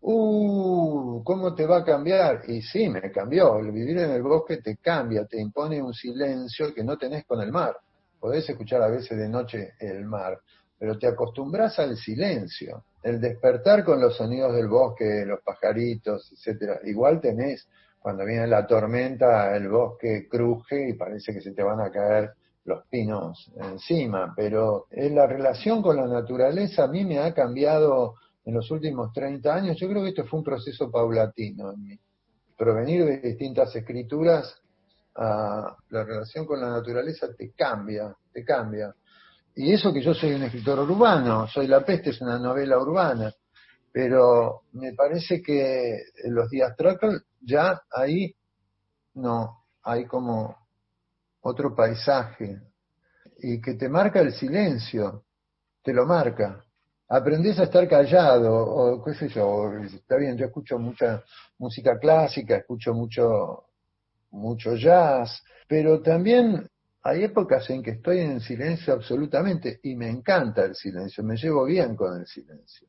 Uh, 0.03 1.23
¿cómo 1.23 1.53
te 1.53 1.65
va 1.65 1.77
a 1.77 1.83
cambiar? 1.83 2.41
Y 2.47 2.61
sí, 2.61 2.89
me 2.89 3.11
cambió. 3.11 3.59
El 3.59 3.71
vivir 3.71 3.99
en 3.99 4.11
el 4.11 4.23
bosque 4.23 4.57
te 4.57 4.77
cambia, 4.77 5.25
te 5.25 5.39
impone 5.39 5.81
un 5.81 5.93
silencio 5.93 6.73
que 6.73 6.83
no 6.83 6.97
tenés 6.97 7.25
con 7.25 7.41
el 7.41 7.51
mar. 7.51 7.77
Podés 8.19 8.49
escuchar 8.49 8.81
a 8.81 8.87
veces 8.87 9.17
de 9.17 9.29
noche 9.29 9.73
el 9.79 10.03
mar, 10.05 10.39
pero 10.77 10.97
te 10.97 11.07
acostumbras 11.07 11.77
al 11.79 11.97
silencio. 11.97 12.83
El 13.03 13.21
despertar 13.21 13.83
con 13.83 14.01
los 14.01 14.17
sonidos 14.17 14.55
del 14.55 14.67
bosque, 14.67 15.23
los 15.25 15.41
pajaritos, 15.41 16.31
etcétera. 16.33 16.79
Igual 16.83 17.21
tenés, 17.21 17.67
cuando 17.99 18.25
viene 18.25 18.47
la 18.47 18.65
tormenta, 18.65 19.55
el 19.55 19.69
bosque 19.69 20.27
cruje 20.27 20.89
y 20.89 20.93
parece 20.93 21.33
que 21.33 21.41
se 21.41 21.51
te 21.51 21.61
van 21.61 21.79
a 21.79 21.91
caer 21.91 22.31
los 22.65 22.85
pinos 22.87 23.51
encima, 23.55 24.33
pero 24.35 24.85
en 24.91 25.15
la 25.15 25.25
relación 25.25 25.81
con 25.81 25.95
la 25.97 26.07
naturaleza 26.07 26.83
a 26.83 26.87
mí 26.87 27.03
me 27.05 27.19
ha 27.19 27.33
cambiado 27.33 28.15
en 28.45 28.53
los 28.53 28.69
últimos 28.71 29.11
30 29.13 29.53
años. 29.53 29.77
Yo 29.77 29.87
creo 29.87 30.03
que 30.03 30.09
esto 30.09 30.25
fue 30.25 30.39
un 30.39 30.45
proceso 30.45 30.89
paulatino 30.89 31.71
en 31.71 31.83
mí. 31.83 31.99
Provenir 32.57 33.05
de 33.05 33.17
distintas 33.19 33.75
escrituras 33.75 34.61
a 35.15 35.75
la 35.89 36.03
relación 36.03 36.45
con 36.45 36.61
la 36.61 36.69
naturaleza 36.69 37.33
te 37.35 37.51
cambia, 37.51 38.15
te 38.31 38.43
cambia. 38.43 38.93
Y 39.55 39.73
eso 39.73 39.91
que 39.91 40.01
yo 40.01 40.13
soy 40.13 40.33
un 40.33 40.43
escritor 40.43 40.79
urbano, 40.79 41.47
Soy 41.47 41.67
la 41.67 41.83
peste 41.83 42.11
es 42.11 42.21
una 42.21 42.39
novela 42.39 42.77
urbana, 42.79 43.33
pero 43.91 44.61
me 44.73 44.93
parece 44.93 45.41
que 45.41 45.97
los 46.25 46.49
días 46.49 46.75
Tracker 46.77 47.23
ya 47.41 47.81
ahí 47.91 48.33
no, 49.15 49.65
hay 49.83 50.05
como 50.05 50.55
otro 51.41 51.75
paisaje 51.75 52.61
y 53.39 53.59
que 53.59 53.73
te 53.73 53.89
marca 53.89 54.21
el 54.21 54.33
silencio, 54.33 55.25
te 55.83 55.93
lo 55.93 56.05
marca. 56.05 56.63
Aprendés 57.13 57.59
a 57.59 57.63
estar 57.63 57.89
callado, 57.89 58.53
o 58.55 59.03
qué 59.03 59.13
sé 59.13 59.27
yo, 59.27 59.73
está 59.83 60.15
bien, 60.15 60.37
yo 60.37 60.45
escucho 60.45 60.79
mucha 60.79 61.21
música 61.57 61.99
clásica, 61.99 62.55
escucho 62.55 62.93
mucho, 62.93 63.65
mucho 64.29 64.77
jazz, 64.77 65.43
pero 65.67 66.01
también 66.01 66.65
hay 67.03 67.25
épocas 67.25 67.69
en 67.69 67.83
que 67.83 67.91
estoy 67.91 68.19
en 68.19 68.39
silencio 68.39 68.93
absolutamente 68.93 69.81
y 69.83 69.93
me 69.95 70.07
encanta 70.07 70.63
el 70.63 70.73
silencio, 70.73 71.21
me 71.21 71.35
llevo 71.35 71.65
bien 71.65 71.97
con 71.97 72.17
el 72.17 72.25
silencio. 72.25 72.87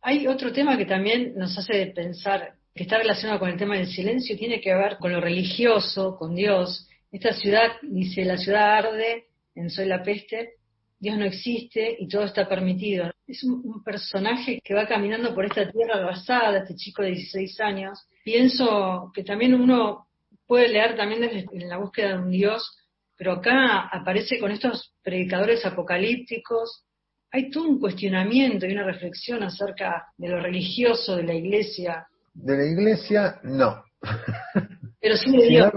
Hay 0.00 0.26
otro 0.26 0.50
tema 0.50 0.78
que 0.78 0.86
también 0.86 1.34
nos 1.36 1.58
hace 1.58 1.88
pensar, 1.88 2.54
que 2.74 2.84
está 2.84 2.96
relacionado 2.96 3.40
con 3.40 3.50
el 3.50 3.58
tema 3.58 3.76
del 3.76 3.88
silencio, 3.88 4.38
tiene 4.38 4.58
que 4.58 4.74
ver 4.74 4.96
con 4.96 5.12
lo 5.12 5.20
religioso, 5.20 6.16
con 6.16 6.34
Dios. 6.34 6.88
Esta 7.12 7.34
ciudad, 7.34 7.72
dice, 7.82 8.24
la 8.24 8.38
ciudad 8.38 8.78
arde, 8.78 9.26
en 9.54 9.68
Soy 9.68 9.84
la 9.84 10.02
peste, 10.02 10.55
Dios 10.98 11.18
no 11.18 11.24
existe 11.24 11.96
y 11.98 12.08
todo 12.08 12.24
está 12.24 12.48
permitido. 12.48 13.10
Es 13.26 13.44
un, 13.44 13.82
personaje 13.84 14.60
que 14.64 14.74
va 14.74 14.86
caminando 14.86 15.34
por 15.34 15.44
esta 15.44 15.70
tierra 15.70 15.96
arrasada, 15.96 16.58
este 16.58 16.74
chico 16.74 17.02
de 17.02 17.10
16 17.10 17.60
años. 17.60 18.06
Pienso 18.24 19.10
que 19.14 19.22
también 19.22 19.54
uno 19.54 20.06
puede 20.46 20.68
leer 20.68 20.96
también 20.96 21.20
desde 21.20 21.46
en 21.52 21.68
la 21.68 21.78
búsqueda 21.78 22.08
de 22.08 22.18
un 22.18 22.30
Dios, 22.30 22.78
pero 23.16 23.32
acá 23.32 23.88
aparece 23.92 24.38
con 24.38 24.50
estos 24.50 24.94
predicadores 25.02 25.64
apocalípticos. 25.66 26.84
Hay 27.32 27.50
todo 27.50 27.68
un 27.68 27.80
cuestionamiento 27.80 28.66
y 28.66 28.72
una 28.72 28.84
reflexión 28.84 29.42
acerca 29.42 30.06
de 30.16 30.28
lo 30.28 30.40
religioso 30.40 31.16
de 31.16 31.24
la 31.24 31.34
iglesia. 31.34 32.06
De 32.32 32.56
la 32.56 32.64
iglesia, 32.64 33.40
no. 33.42 33.82
Pero 35.06 35.18
sí 35.18 35.36
de 35.36 35.46
Dios. 35.46 35.72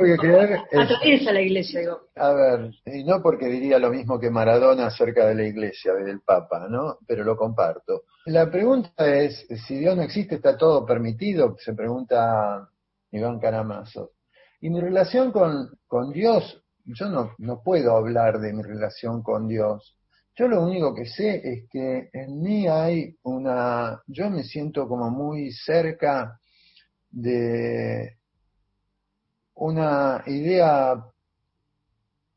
Atraviesa 0.75 1.31
la 1.31 1.41
iglesia, 1.41 1.81
digo. 1.81 1.99
A 2.15 2.33
ver, 2.33 2.71
y 2.85 3.03
no 3.03 3.21
porque 3.21 3.45
diría 3.45 3.77
lo 3.77 3.91
mismo 3.91 4.19
que 4.19 4.31
Maradona 4.31 4.87
acerca 4.87 5.27
de 5.27 5.35
la 5.35 5.43
iglesia, 5.43 5.93
del 5.93 6.21
Papa, 6.21 6.67
¿no? 6.67 6.97
Pero 7.05 7.23
lo 7.23 7.37
comparto. 7.37 8.05
La 8.25 8.49
pregunta 8.49 9.05
es, 9.05 9.45
si 9.67 9.77
Dios 9.77 9.95
no 9.95 10.01
existe, 10.01 10.35
¿está 10.35 10.57
todo 10.57 10.83
permitido? 10.83 11.55
Se 11.59 11.75
pregunta 11.75 12.67
Iván 13.11 13.39
Caramazo. 13.39 14.13
Y 14.61 14.71
mi 14.71 14.81
relación 14.81 15.31
con, 15.31 15.77
con 15.85 16.11
Dios, 16.11 16.63
yo 16.85 17.07
no, 17.07 17.35
no 17.37 17.61
puedo 17.61 17.95
hablar 17.95 18.39
de 18.39 18.51
mi 18.51 18.63
relación 18.63 19.21
con 19.21 19.47
Dios. 19.47 19.95
Yo 20.35 20.47
lo 20.47 20.63
único 20.63 20.95
que 20.95 21.05
sé 21.05 21.39
es 21.43 21.69
que 21.69 22.09
en 22.13 22.41
mí 22.41 22.67
hay 22.67 23.15
una, 23.21 24.01
yo 24.07 24.27
me 24.31 24.41
siento 24.41 24.87
como 24.87 25.11
muy 25.11 25.51
cerca 25.51 26.39
de 27.11 28.18
una 29.59 30.23
idea 30.27 31.05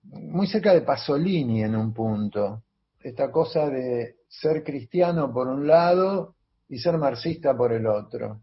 muy 0.03 0.47
cerca 0.47 0.75
de 0.75 0.83
Pasolini 0.83 1.63
en 1.63 1.77
un 1.77 1.93
punto. 1.93 2.65
Esta 3.01 3.31
cosa 3.31 3.69
de 3.69 4.17
ser 4.29 4.65
cristiano 4.65 5.33
por 5.33 5.49
un 5.49 5.67
lado 5.67 6.35
y 6.69 6.79
ser 6.79 6.99
marxista 6.99 7.57
por 7.57 7.73
el 7.73 7.87
otro. 7.87 8.43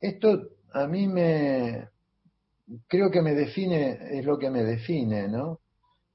Esto 0.00 0.48
a 0.72 0.86
mí 0.86 1.06
me, 1.06 1.88
creo 2.88 3.10
que 3.10 3.22
me 3.22 3.34
define, 3.34 4.18
es 4.18 4.24
lo 4.24 4.38
que 4.38 4.50
me 4.50 4.64
define, 4.64 5.28
¿no? 5.28 5.60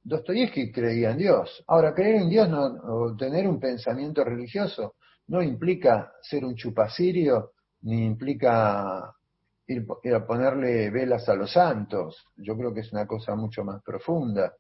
Dostoyevsky 0.04 0.72
creía 0.72 1.12
en 1.12 1.18
Dios. 1.18 1.64
Ahora, 1.68 1.94
creer 1.94 2.24
en 2.24 2.30
Dios 2.30 2.50
o 2.84 3.16
tener 3.16 3.48
un 3.48 3.60
pensamiento 3.60 4.24
religioso 4.24 4.96
no 5.28 5.42
implica 5.42 6.12
ser 6.22 6.44
un 6.44 6.56
chupacirio, 6.56 7.52
ni 7.84 8.06
implica 8.06 9.14
ir, 9.72 10.14
a 10.14 10.26
ponerle 10.26 10.90
velas 10.90 11.28
a 11.30 11.36
los 11.36 11.52
santos. 11.52 12.26
Yo 12.38 12.58
creo 12.58 12.74
que 12.74 12.82
es 12.82 12.92
una 12.92 13.08
cosa 13.08 13.36
mucho 13.36 13.64
más 13.64 13.82
profunda. 13.84 14.54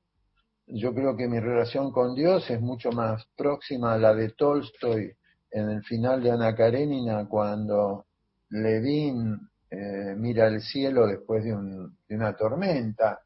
Yo 0.67 0.93
creo 0.93 1.15
que 1.15 1.27
mi 1.27 1.39
relación 1.39 1.91
con 1.91 2.15
Dios 2.15 2.49
es 2.49 2.61
mucho 2.61 2.91
más 2.91 3.25
próxima 3.35 3.93
a 3.93 3.97
la 3.97 4.13
de 4.13 4.29
Tolstoy 4.29 5.11
en 5.51 5.69
el 5.69 5.83
final 5.83 6.23
de 6.23 6.31
Ana 6.31 6.55
Karenina, 6.55 7.27
cuando 7.27 8.05
Levin 8.49 9.37
eh, 9.69 10.15
mira 10.17 10.47
el 10.47 10.61
cielo 10.61 11.07
después 11.07 11.43
de, 11.43 11.53
una 11.53 12.35
tormenta. 12.35 13.19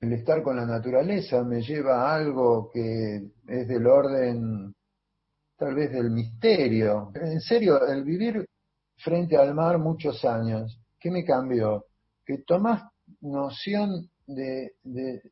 El 0.00 0.12
estar 0.12 0.42
con 0.42 0.56
la 0.56 0.66
naturaleza 0.66 1.42
me 1.42 1.62
lleva 1.62 2.02
a 2.02 2.16
algo 2.16 2.70
que 2.72 3.30
es 3.46 3.68
del 3.68 3.86
orden, 3.86 4.74
tal 5.56 5.74
vez 5.74 5.92
del 5.92 6.10
misterio. 6.10 7.10
En 7.14 7.40
serio, 7.40 7.86
el 7.86 8.04
vivir 8.04 8.46
frente 8.98 9.36
al 9.36 9.54
mar 9.54 9.78
muchos 9.78 10.24
años, 10.24 10.80
¿qué 11.04 11.10
me 11.10 11.22
cambió? 11.22 11.84
Que 12.24 12.38
tomás 12.38 12.82
noción 13.20 14.08
de, 14.26 14.72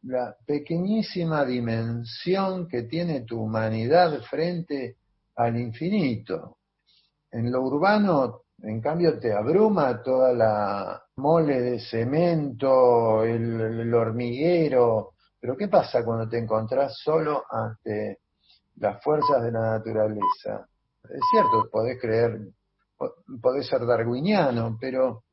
la 0.02 0.36
pequeñísima 0.46 1.46
dimensión 1.46 2.68
que 2.68 2.82
tiene 2.82 3.22
tu 3.22 3.40
humanidad 3.40 4.20
frente 4.28 4.98
al 5.34 5.56
infinito. 5.56 6.58
En 7.30 7.50
lo 7.50 7.62
urbano 7.62 8.42
en 8.58 8.82
cambio 8.82 9.18
te 9.18 9.32
abruma 9.32 10.02
toda 10.02 10.34
la 10.34 11.02
mole 11.16 11.62
de 11.62 11.80
cemento, 11.80 13.24
el, 13.24 13.94
hormiguero. 13.94 15.14
Pero 15.40 15.56
¿qué 15.56 15.68
pasa 15.68 16.04
cuando 16.04 16.28
te 16.28 16.36
encontrás 16.36 16.98
solo 17.02 17.44
ante 17.50 18.18
las 18.76 19.02
fuerzas 19.02 19.42
de 19.42 19.52
la 19.52 19.78
naturaleza? 19.78 20.68
Es 21.04 21.20
cierto, 21.30 21.70
podés 21.72 21.98
creer, 21.98 22.40
podés 23.40 23.66
ser 23.66 23.86
darwiniano, 23.86 24.76
pero 24.78 25.24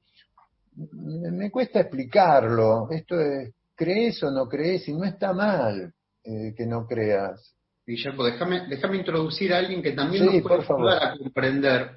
me 0.76 1.52
cuesta 1.52 1.82
explicarlo. 1.82 2.90
Esto 2.92 3.20
es, 3.20 3.54
¿crees 3.76 4.22
o 4.24 4.32
no 4.32 4.48
crees? 4.48 4.88
Y 4.88 4.94
no 4.94 5.04
está 5.04 5.34
mal 5.34 5.94
eh, 6.24 6.54
que 6.56 6.66
no 6.66 6.86
creas. 6.86 7.56
Guillermo, 7.86 8.24
déjame, 8.24 8.68
déjame 8.68 8.98
introducir 8.98 9.54
a 9.54 9.58
alguien 9.58 9.82
que 9.82 9.94
también 9.94 10.26
nos 10.26 10.42
puede 10.42 10.62
ayudar 10.62 11.04
a 11.04 11.18
comprender 11.18 11.90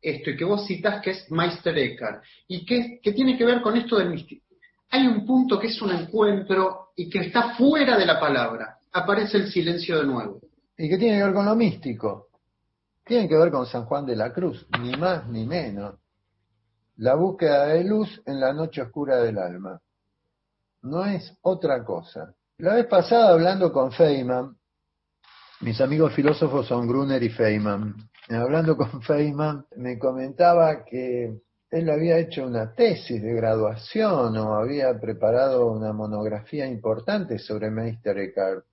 esto 0.00 0.30
y 0.30 0.36
que 0.36 0.44
vos 0.44 0.66
citas 0.66 1.02
que 1.02 1.10
es 1.10 1.30
Meister 1.30 1.76
Eckhart 1.76 2.22
y 2.46 2.64
que, 2.64 3.00
que 3.02 3.12
tiene 3.12 3.36
que 3.36 3.44
ver 3.44 3.62
con 3.62 3.76
esto 3.76 3.96
del 3.96 4.10
misticismo. 4.10 4.46
Hay 4.90 5.06
un 5.06 5.26
punto 5.26 5.58
que 5.58 5.68
es 5.68 5.82
un 5.82 5.90
encuentro 5.90 6.90
y 6.96 7.08
que 7.08 7.20
está 7.20 7.54
fuera 7.54 7.96
de 7.98 8.06
la 8.06 8.18
palabra. 8.18 8.78
Aparece 8.92 9.38
el 9.38 9.48
silencio 9.48 9.98
de 9.98 10.06
nuevo. 10.06 10.40
Y 10.76 10.88
que 10.88 10.98
tiene 10.98 11.18
que 11.18 11.24
ver 11.24 11.34
con 11.34 11.46
lo 11.46 11.54
místico. 11.54 12.28
Tiene 13.04 13.28
que 13.28 13.36
ver 13.36 13.50
con 13.50 13.66
San 13.66 13.84
Juan 13.84 14.06
de 14.06 14.16
la 14.16 14.32
Cruz, 14.32 14.66
ni 14.80 14.92
más 14.92 15.26
ni 15.28 15.46
menos. 15.46 15.94
La 16.98 17.14
búsqueda 17.14 17.66
de 17.66 17.84
luz 17.84 18.20
en 18.26 18.40
la 18.40 18.52
noche 18.52 18.82
oscura 18.82 19.18
del 19.18 19.38
alma. 19.38 19.80
No 20.82 21.04
es 21.04 21.32
otra 21.42 21.84
cosa. 21.84 22.34
La 22.58 22.74
vez 22.74 22.86
pasada 22.86 23.30
hablando 23.30 23.72
con 23.72 23.92
Feynman, 23.92 24.56
mis 25.60 25.80
amigos 25.80 26.12
filósofos 26.12 26.66
son 26.66 26.88
Gruner 26.88 27.22
y 27.22 27.28
Feynman. 27.28 27.94
Hablando 28.30 28.76
con 28.76 29.00
Feynman, 29.00 29.64
me 29.76 29.96
comentaba 29.96 30.84
que 30.84 31.40
él 31.70 31.88
había 31.88 32.18
hecho 32.18 32.44
una 32.44 32.74
tesis 32.74 33.22
de 33.22 33.32
graduación 33.32 34.36
o 34.36 34.54
había 34.54 34.98
preparado 34.98 35.70
una 35.70 35.92
monografía 35.92 36.66
importante 36.66 37.38
sobre 37.38 37.70
Meister 37.70 38.18
Eckhart. 38.18 38.64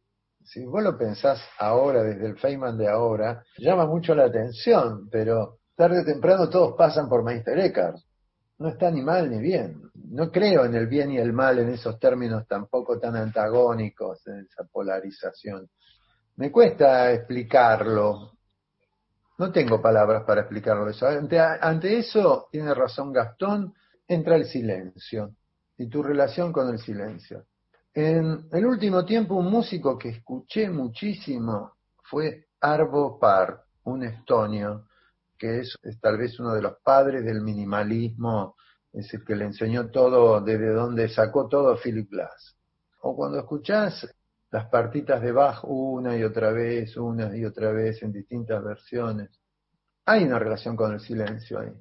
Si 0.44 0.66
vos 0.66 0.82
lo 0.82 0.98
pensás 0.98 1.40
ahora, 1.60 2.02
desde 2.02 2.26
el 2.26 2.40
Feynman 2.40 2.76
de 2.76 2.90
ahora, 2.90 3.44
llama 3.60 3.86
mucho 3.86 4.16
la 4.16 4.26
atención, 4.26 5.10
pero 5.12 5.60
tarde 5.76 6.02
o 6.02 6.06
temprano 6.06 6.50
todos 6.50 6.74
pasan 6.76 7.08
por 7.08 7.24
Meister 7.24 7.60
Eckhart. 7.60 7.98
No 8.58 8.70
está 8.70 8.90
ni 8.90 9.02
mal 9.02 9.30
ni 9.30 9.40
bien. 9.40 9.92
No 9.94 10.32
creo 10.32 10.66
en 10.66 10.76
el 10.76 10.88
bien 10.88 11.12
y 11.12 11.18
el 11.18 11.34
mal 11.34 11.60
en 11.60 11.70
esos 11.70 12.00
términos 12.00 12.48
tampoco 12.48 13.00
tan 13.00 13.16
antagónicos, 13.16 14.26
en 14.28 14.40
esa 14.42 14.64
polarización. 14.64 15.70
Me 16.38 16.52
cuesta 16.52 17.12
explicarlo, 17.12 18.36
no 19.38 19.52
tengo 19.52 19.82
palabras 19.82 20.24
para 20.24 20.42
explicarlo 20.42 20.90
eso. 20.90 21.08
Ante, 21.08 21.98
eso, 21.98 22.48
tiene 22.52 22.74
razón 22.74 23.12
Gastón, 23.12 23.74
entra 24.08 24.36
el 24.36 24.46
silencio 24.46 25.36
y 25.78 25.88
tu 25.88 26.02
relación 26.02 26.54
con 26.54 26.70
el 26.70 26.80
silencio. 26.80 27.46
En 27.94 28.48
el 28.52 28.66
último 28.66 29.06
tiempo, 29.06 29.36
un 29.36 29.50
músico 29.50 29.98
que 29.98 30.10
escuché 30.10 30.70
muchísimo 30.70 31.74
fue 32.04 32.48
Arvo 32.62 33.20
Par, 33.20 33.64
un 33.84 34.04
estonio, 34.04 34.88
que 35.38 35.60
es, 35.60 35.78
tal 36.02 36.18
vez 36.18 36.40
uno 36.40 36.54
de 36.54 36.62
los 36.62 36.78
padres 36.84 37.24
del 37.26 37.42
minimalismo, 37.42 38.56
es 38.94 39.14
el 39.14 39.26
que 39.26 39.36
le 39.36 39.46
enseñó 39.46 39.90
todo, 39.90 40.40
desde 40.42 40.72
donde 40.72 41.10
sacó 41.10 41.48
todo 41.48 41.78
Philip 41.78 42.10
Glass. 42.10 42.56
O 43.02 43.16
cuando 43.16 43.40
escuchás 43.40 44.08
las 44.52 44.70
partitas 44.70 45.22
de 45.22 45.32
Bach 45.32 45.64
una 45.64 46.16
y 46.18 46.24
otra 46.24 46.52
vez, 46.52 46.96
una 46.96 47.36
y 47.36 47.44
otra 47.44 47.72
vez 47.72 48.02
en 48.04 48.14
distintas 48.14 48.64
versiones. 48.64 49.30
Hay 50.06 50.24
una 50.24 50.40
relación 50.40 50.76
con 50.76 50.94
el 50.94 51.00
silencio 51.02 51.60
ahí. 51.60 51.74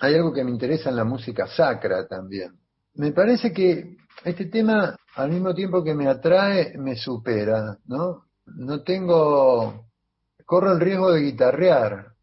Hay 0.00 0.14
algo 0.14 0.32
que 0.32 0.44
me 0.44 0.50
interesa 0.50 0.90
en 0.90 0.96
la 0.96 1.04
música 1.04 1.46
sacra 1.46 2.06
también. 2.06 2.58
Me 2.94 3.12
parece 3.12 3.52
que 3.52 3.96
este 4.24 4.46
tema, 4.46 4.96
al 5.16 5.30
mismo 5.30 5.54
tiempo 5.54 5.84
que 5.84 5.94
me 5.94 6.08
atrae, 6.08 6.76
me 6.78 6.96
supera, 6.96 7.76
¿no? 7.86 8.24
No 8.46 8.82
tengo, 8.82 9.87
corro 10.48 10.72
el 10.72 10.80
riesgo 10.80 11.12
de 11.12 11.20
guitarrear. 11.20 12.14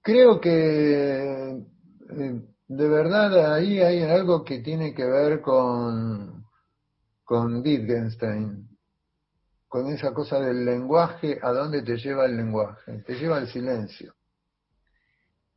Creo 0.00 0.40
que 0.40 1.58
eh, 1.58 2.42
de 2.68 2.88
verdad 2.88 3.52
ahí 3.52 3.80
hay 3.80 4.02
algo 4.04 4.44
que 4.44 4.60
tiene 4.60 4.94
que 4.94 5.04
ver 5.04 5.40
con 5.40 6.44
con 7.24 7.56
Wittgenstein, 7.56 8.68
con 9.66 9.92
esa 9.92 10.14
cosa 10.14 10.38
del 10.38 10.64
lenguaje, 10.64 11.40
¿a 11.42 11.50
dónde 11.50 11.82
te 11.82 11.96
lleva 11.96 12.26
el 12.26 12.36
lenguaje? 12.36 13.02
Te 13.04 13.16
lleva 13.16 13.38
al 13.38 13.48
silencio. 13.48 14.14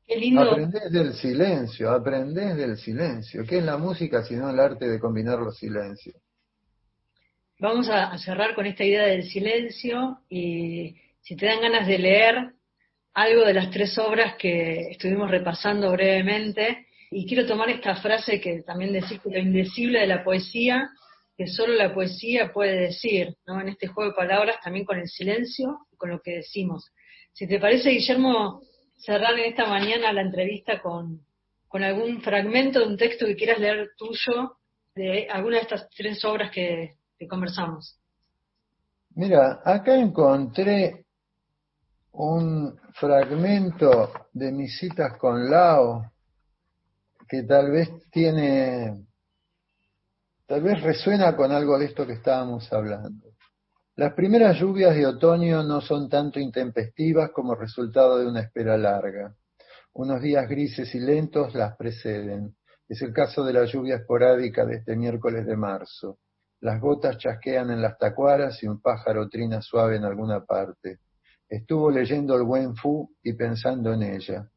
Qué 0.08 0.18
lindo. 0.18 0.42
Aprendés 0.42 0.92
del 0.92 1.14
silencio, 1.14 1.92
aprendés 1.92 2.58
del 2.58 2.78
silencio. 2.78 3.46
¿Qué 3.46 3.60
es 3.60 3.64
la 3.64 3.78
música 3.78 4.24
sino 4.24 4.50
el 4.50 4.60
arte 4.60 4.90
de 4.90 5.00
combinar 5.00 5.38
los 5.38 5.56
silencios? 5.56 6.16
Vamos 7.60 7.88
a 7.90 8.18
cerrar 8.18 8.56
con 8.56 8.66
esta 8.66 8.84
idea 8.84 9.06
del 9.06 9.24
silencio 9.24 10.18
y 10.30 10.96
si 11.21 11.36
te 11.36 11.45
dan 11.45 11.62
ganas 11.62 11.88
de 11.88 11.97
leer 11.97 12.53
algo 13.13 13.45
de 13.45 13.53
las 13.53 13.69
tres 13.71 13.97
obras 13.97 14.36
que 14.36 14.91
estuvimos 14.91 15.29
repasando 15.29 15.91
brevemente, 15.91 16.88
y 17.10 17.27
quiero 17.27 17.45
tomar 17.45 17.69
esta 17.69 17.95
frase 17.95 18.39
que 18.39 18.62
también 18.63 18.93
decir 18.93 19.19
que 19.19 19.29
lo 19.29 19.39
indecible 19.39 19.99
de 19.99 20.07
la 20.07 20.23
poesía 20.23 20.89
que 21.38 21.47
solo 21.47 21.73
la 21.73 21.93
poesía 21.93 22.51
puede 22.53 22.81
decir, 22.81 23.36
¿no? 23.47 23.60
En 23.60 23.69
este 23.69 23.88
juego 23.88 24.12
de 24.12 24.15
palabras, 24.15 24.57
también 24.63 24.86
con 24.86 24.99
el 24.99 25.07
silencio 25.07 25.88
y 25.91 25.95
con 25.95 26.12
lo 26.12 26.21
que 26.21 26.36
decimos. 26.36 26.91
Si 27.34 27.47
te 27.47 27.60
parece, 27.60 27.89
Guillermo, 27.89 28.62
cerrar 28.95 29.34
en 29.39 29.45
esta 29.45 29.65
mañana 29.65 30.13
la 30.13 30.21
entrevista 30.21 30.79
con, 30.81 31.25
algún 31.71 32.21
fragmento 32.21 32.79
de 32.79 32.86
un 32.86 32.97
texto 32.97 33.25
que 33.25 33.36
quieras 33.36 33.60
leer 33.60 33.89
tuyo 33.97 34.57
de 34.93 35.27
alguna 35.29 35.55
de 35.55 35.62
estas 35.63 35.89
tres 35.89 36.23
obras 36.25 36.51
que 36.51 36.95
conversamos. 37.27 37.97
Mira, 39.15 39.62
acá 39.65 39.95
encontré 39.95 41.05
un 42.13 42.80
fragmento 42.93 44.12
de 44.34 44.52
mis 44.52 44.78
citas 44.78 45.17
con 45.17 45.50
Lao 45.50 46.12
que 47.28 47.43
tal 47.43 47.71
vez 47.71 47.89
tiene 48.12 49.06
Tal 50.52 50.63
vez 50.63 50.82
resuena 50.82 51.34
con 51.34 51.50
algo 51.54 51.80
de 51.80 51.86
esto 51.86 52.06
que 52.06 52.12
estábamos 52.12 52.74
hablando. 52.74 53.36
Las 53.95 54.13
primeras 54.13 54.60
lluvias 54.60 54.93
de 54.93 55.06
otoño 55.06 55.63
no 55.63 55.80
son 55.80 56.10
tanto 56.10 56.41
intempestivas 56.41 57.32
como 57.32 57.56
resultado 57.56 58.17
de 58.17 58.28
una 58.28 58.41
espera 58.41 58.78
larga. 58.78 59.34
Unos 59.93 60.21
días 60.21 60.50
grises 60.50 60.93
y 60.93 61.00
lentos 61.00 61.56
las 61.56 61.78
preceden. 61.78 62.54
Es 62.86 63.02
el 63.02 63.13
caso 63.13 63.45
de 63.45 63.54
la 63.54 63.63
lluvia 63.63 63.95
esporádica 63.95 64.65
de 64.65 64.76
este 64.76 64.97
miércoles 64.97 65.45
de 65.45 65.56
marzo. 65.56 66.17
Las 66.60 66.82
gotas 66.82 67.17
chasquean 67.17 67.71
en 67.71 67.82
las 67.82 67.97
tacuaras 67.97 68.62
y 68.62 68.67
un 68.67 68.82
pájaro 68.82 69.30
trina 69.30 69.62
suave 69.62 69.95
en 69.95 70.04
alguna 70.04 70.43
parte. 70.43 71.00
Estuvo 71.52 71.92
leyendo 71.92 72.34
el 72.38 72.44
buen 72.44 72.78
Fu 72.78 73.14
y 73.22 73.34
pensando 73.34 73.92
en 73.92 74.04
ella. 74.04 74.50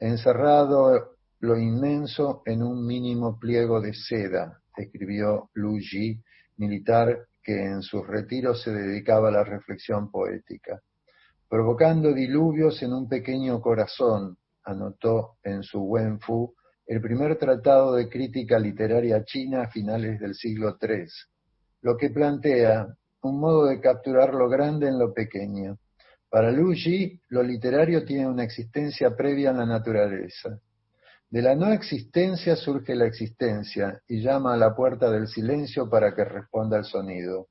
Encerrado 0.00 1.14
lo 1.38 1.56
inmenso 1.56 2.42
en 2.44 2.60
un 2.60 2.84
mínimo 2.84 3.38
pliego 3.38 3.80
de 3.80 3.94
seda, 3.94 4.60
escribió 4.76 5.50
Lu 5.54 5.78
Ji, 5.78 6.20
militar 6.56 7.28
que 7.40 7.64
en 7.64 7.82
sus 7.82 8.04
retiros 8.04 8.62
se 8.62 8.72
dedicaba 8.72 9.28
a 9.28 9.30
la 9.30 9.44
reflexión 9.44 10.10
poética. 10.10 10.82
Provocando 11.48 12.12
diluvios 12.12 12.82
en 12.82 12.94
un 12.94 13.08
pequeño 13.08 13.60
corazón, 13.60 14.36
anotó 14.64 15.36
en 15.44 15.62
su 15.62 15.82
Wen 15.82 16.18
Fu 16.18 16.52
el 16.84 17.00
primer 17.00 17.38
tratado 17.38 17.94
de 17.94 18.08
crítica 18.08 18.58
literaria 18.58 19.22
china 19.22 19.62
a 19.62 19.70
finales 19.70 20.18
del 20.18 20.34
siglo 20.34 20.78
III, 20.82 21.06
lo 21.82 21.96
que 21.96 22.10
plantea 22.10 22.88
un 23.22 23.38
modo 23.38 23.66
de 23.66 23.80
capturar 23.80 24.34
lo 24.34 24.48
grande 24.48 24.88
en 24.88 24.98
lo 24.98 25.14
pequeño. 25.14 25.78
Para 26.34 26.50
Lu 26.50 26.72
Ji, 26.72 27.20
lo 27.28 27.44
literario 27.44 28.04
tiene 28.04 28.26
una 28.26 28.42
existencia 28.42 29.14
previa 29.14 29.50
en 29.50 29.58
la 29.58 29.66
naturaleza. 29.66 30.58
De 31.30 31.40
la 31.40 31.54
no 31.54 31.72
existencia 31.72 32.56
surge 32.56 32.96
la 32.96 33.06
existencia 33.06 34.02
y 34.08 34.20
llama 34.20 34.54
a 34.54 34.56
la 34.56 34.74
puerta 34.74 35.08
del 35.12 35.28
silencio 35.28 35.88
para 35.88 36.12
que 36.12 36.24
responda 36.24 36.76
al 36.76 36.86
sonido. 36.86 37.50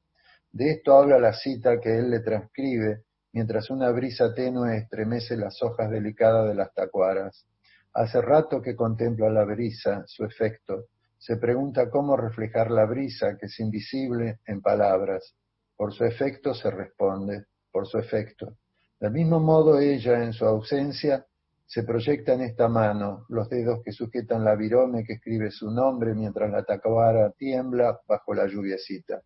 De 0.51 0.71
esto 0.71 0.97
habla 0.97 1.17
la 1.17 1.31
cita 1.31 1.79
que 1.79 1.97
él 1.97 2.09
le 2.09 2.19
transcribe 2.19 3.05
mientras 3.31 3.69
una 3.69 3.89
brisa 3.91 4.33
tenue 4.33 4.75
estremece 4.75 5.37
las 5.37 5.63
hojas 5.63 5.89
delicadas 5.89 6.49
de 6.49 6.55
las 6.55 6.73
tacuaras. 6.73 7.47
Hace 7.93 8.21
rato 8.21 8.61
que 8.61 8.75
contempla 8.75 9.29
la 9.29 9.45
brisa, 9.45 10.03
su 10.07 10.25
efecto. 10.25 10.87
Se 11.17 11.37
pregunta 11.37 11.89
cómo 11.89 12.17
reflejar 12.17 12.69
la 12.69 12.85
brisa, 12.85 13.37
que 13.39 13.45
es 13.45 13.57
invisible, 13.61 14.39
en 14.45 14.61
palabras. 14.61 15.37
Por 15.77 15.93
su 15.93 16.03
efecto 16.03 16.53
se 16.53 16.69
responde, 16.69 17.45
por 17.71 17.87
su 17.87 17.97
efecto. 17.97 18.57
Del 19.03 19.11
mismo 19.11 19.41
modo 19.41 19.81
ella, 19.81 20.23
en 20.23 20.31
su 20.31 20.45
ausencia, 20.45 21.25
se 21.65 21.83
proyecta 21.83 22.35
en 22.35 22.41
esta 22.43 22.69
mano 22.69 23.25
los 23.27 23.49
dedos 23.49 23.81
que 23.83 23.91
sujetan 23.91 24.45
la 24.45 24.55
virome 24.55 25.03
que 25.03 25.15
escribe 25.15 25.51
su 25.51 25.69
nombre 25.69 26.15
mientras 26.15 26.49
la 26.49 26.63
tacuara 26.63 27.29
tiembla 27.37 27.99
bajo 28.07 28.33
la 28.33 28.47
lluviecita. 28.47 29.19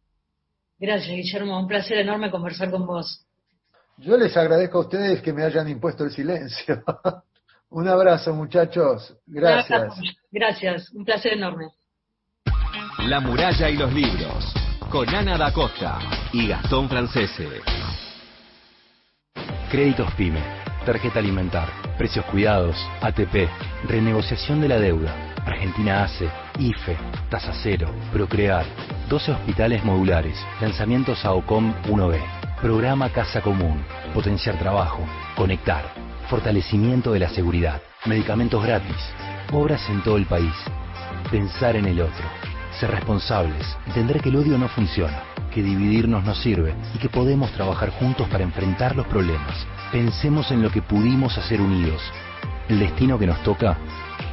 Gracias, 0.80 1.16
Guillermo. 1.16 1.60
Un 1.60 1.68
placer 1.68 2.00
enorme 2.00 2.32
conversar 2.32 2.72
con 2.72 2.88
vos. 2.88 3.24
Yo 3.98 4.18
les 4.18 4.36
agradezco 4.36 4.80
a 4.80 4.82
ustedes 4.82 5.22
que 5.22 5.32
me 5.32 5.44
hayan 5.44 5.70
impuesto 5.70 6.06
el 6.06 6.10
silencio. 6.10 6.84
Un 7.70 7.88
abrazo, 7.88 8.34
muchachos. 8.34 9.16
Gracias. 9.28 9.94
Gracias. 10.32 10.92
Un 10.92 11.06
placer 11.06 11.34
enorme. 11.34 11.68
La 13.08 13.20
muralla 13.20 13.70
y 13.70 13.78
los 13.78 13.94
libros. 13.94 14.56
Con 14.90 15.08
Ana 15.08 15.38
da 15.38 15.54
Costa 15.54 16.00
y 16.34 16.48
Gastón 16.48 16.90
Francese. 16.90 17.62
Créditos 19.70 20.12
PYME 20.14 20.68
tarjeta 20.88 21.20
alimentar, 21.20 21.68
precios 21.98 22.24
cuidados, 22.28 22.78
ATP, 23.02 23.50
renegociación 23.90 24.62
de 24.62 24.70
la 24.70 24.80
deuda, 24.80 25.14
Argentina 25.46 26.06
ACE, 26.06 26.30
IFE, 26.60 26.96
tasa 27.30 27.52
cero, 27.62 27.94
Procrear, 28.14 28.66
12 29.10 29.34
hospitales 29.34 29.84
modulares, 29.84 30.38
lanzamientos 30.62 31.26
a 31.26 31.34
OCOM 31.34 31.74
1B. 31.90 32.22
Programa 32.62 33.10
Casa 33.10 33.42
Común. 33.42 33.84
Potenciar 34.14 34.58
trabajo. 34.58 35.06
Conectar. 35.36 35.84
Fortalecimiento 36.30 37.12
de 37.12 37.20
la 37.20 37.30
seguridad. 37.30 37.82
Medicamentos 38.06 38.64
gratis. 38.64 38.96
Obras 39.52 39.82
en 39.90 40.02
todo 40.04 40.16
el 40.16 40.26
país. 40.26 40.54
Pensar 41.30 41.76
en 41.76 41.86
el 41.86 42.00
otro. 42.00 42.26
Ser 42.80 42.92
responsables. 42.92 43.78
Entender 43.88 44.22
que 44.22 44.30
el 44.30 44.38
odio 44.38 44.58
no 44.58 44.70
funciona. 44.70 45.22
Que 45.58 45.64
dividirnos 45.64 46.24
no 46.24 46.36
sirve. 46.36 46.76
Y 46.94 47.00
que 47.00 47.10
podemos 47.10 47.52
trabajar 47.54 47.90
juntos 47.90 48.30
para 48.30 48.44
enfrentar 48.44 48.96
los 48.96 49.08
problemas. 49.08 49.66
Pensemos 49.92 50.52
en 50.52 50.62
lo 50.62 50.70
que 50.70 50.84
pudimos 50.84 51.36
hacer 51.36 51.62
unidos. 51.62 52.00
El 52.70 52.78
destino 52.78 53.18
que 53.18 53.26
nos 53.26 53.42
toca 53.42 53.76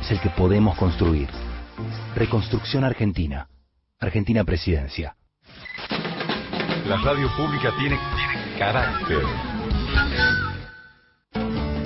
es 0.02 0.10
el 0.10 0.20
que 0.20 0.28
podemos 0.28 0.76
construir. 0.76 1.30
Reconstrucción 2.14 2.84
Argentina. 2.84 3.48
Argentina 3.98 4.44
Presidencia. 4.44 5.16
La 6.86 6.98
radio 6.98 7.30
pública 7.38 7.72
tiene 7.78 7.98
carácter. 8.58 9.22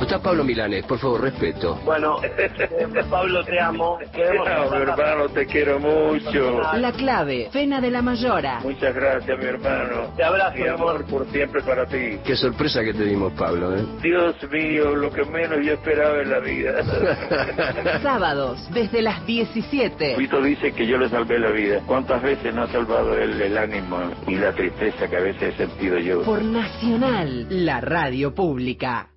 Está 0.08 0.22
Pablo 0.22 0.42
Milanes, 0.42 0.86
por 0.86 0.98
favor, 0.98 1.20
respeto. 1.20 1.78
Bueno, 1.84 2.16
Pablo, 3.10 3.44
te 3.44 3.60
amo. 3.60 3.98
Queremos 4.10 4.48
no, 4.48 4.70
mi 4.70 4.82
hermano, 4.82 5.28
te 5.28 5.44
quiero 5.44 5.78
mucho. 5.78 6.62
La 6.78 6.92
clave, 6.92 7.50
Fena 7.52 7.78
de 7.78 7.90
la 7.90 8.00
Mayora. 8.00 8.60
Muchas 8.60 8.94
gracias, 8.94 9.38
mi 9.38 9.44
hermano. 9.44 10.14
Te 10.16 10.24
abrazo, 10.24 10.56
mi 10.56 10.66
amor, 10.66 11.04
por 11.04 11.26
siempre 11.26 11.60
para 11.60 11.84
ti. 11.84 12.18
Qué 12.24 12.36
sorpresa 12.36 12.82
que 12.82 12.94
te 12.94 13.04
dimos, 13.04 13.34
Pablo, 13.34 13.76
¿eh? 13.76 13.84
Dios 14.00 14.34
mío, 14.50 14.96
lo 14.96 15.10
que 15.10 15.26
menos 15.26 15.58
yo 15.62 15.74
esperaba 15.74 16.22
en 16.22 16.30
la 16.30 16.38
vida. 16.38 18.00
Sábados, 18.02 18.66
desde 18.72 19.02
las 19.02 19.26
17. 19.26 20.16
Vito 20.16 20.40
dice 20.40 20.72
que 20.72 20.86
yo 20.86 20.96
le 20.96 21.10
salvé 21.10 21.38
la 21.38 21.50
vida. 21.50 21.82
¿Cuántas 21.84 22.22
veces 22.22 22.54
no 22.54 22.62
ha 22.62 22.68
salvado 22.68 23.14
él 23.14 23.38
el 23.42 23.58
ánimo 23.58 23.98
y 24.26 24.36
la 24.36 24.54
tristeza 24.54 25.06
que 25.06 25.16
a 25.18 25.20
veces 25.20 25.52
he 25.52 25.66
sentido 25.66 25.98
yo? 25.98 26.22
Por 26.22 26.42
Nacional, 26.42 27.46
la 27.50 27.82
radio 27.82 28.34
pública. 28.34 29.10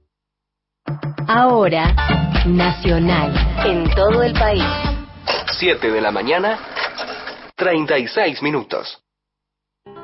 Ahora, 1.28 1.93
Nacional, 2.45 3.34
en 3.65 3.89
todo 3.95 4.24
el 4.24 4.34
país. 4.34 4.63
7 5.59 5.91
de 5.91 6.01
la 6.01 6.11
mañana, 6.11 6.57
36 7.55 8.41
minutos. 8.41 9.03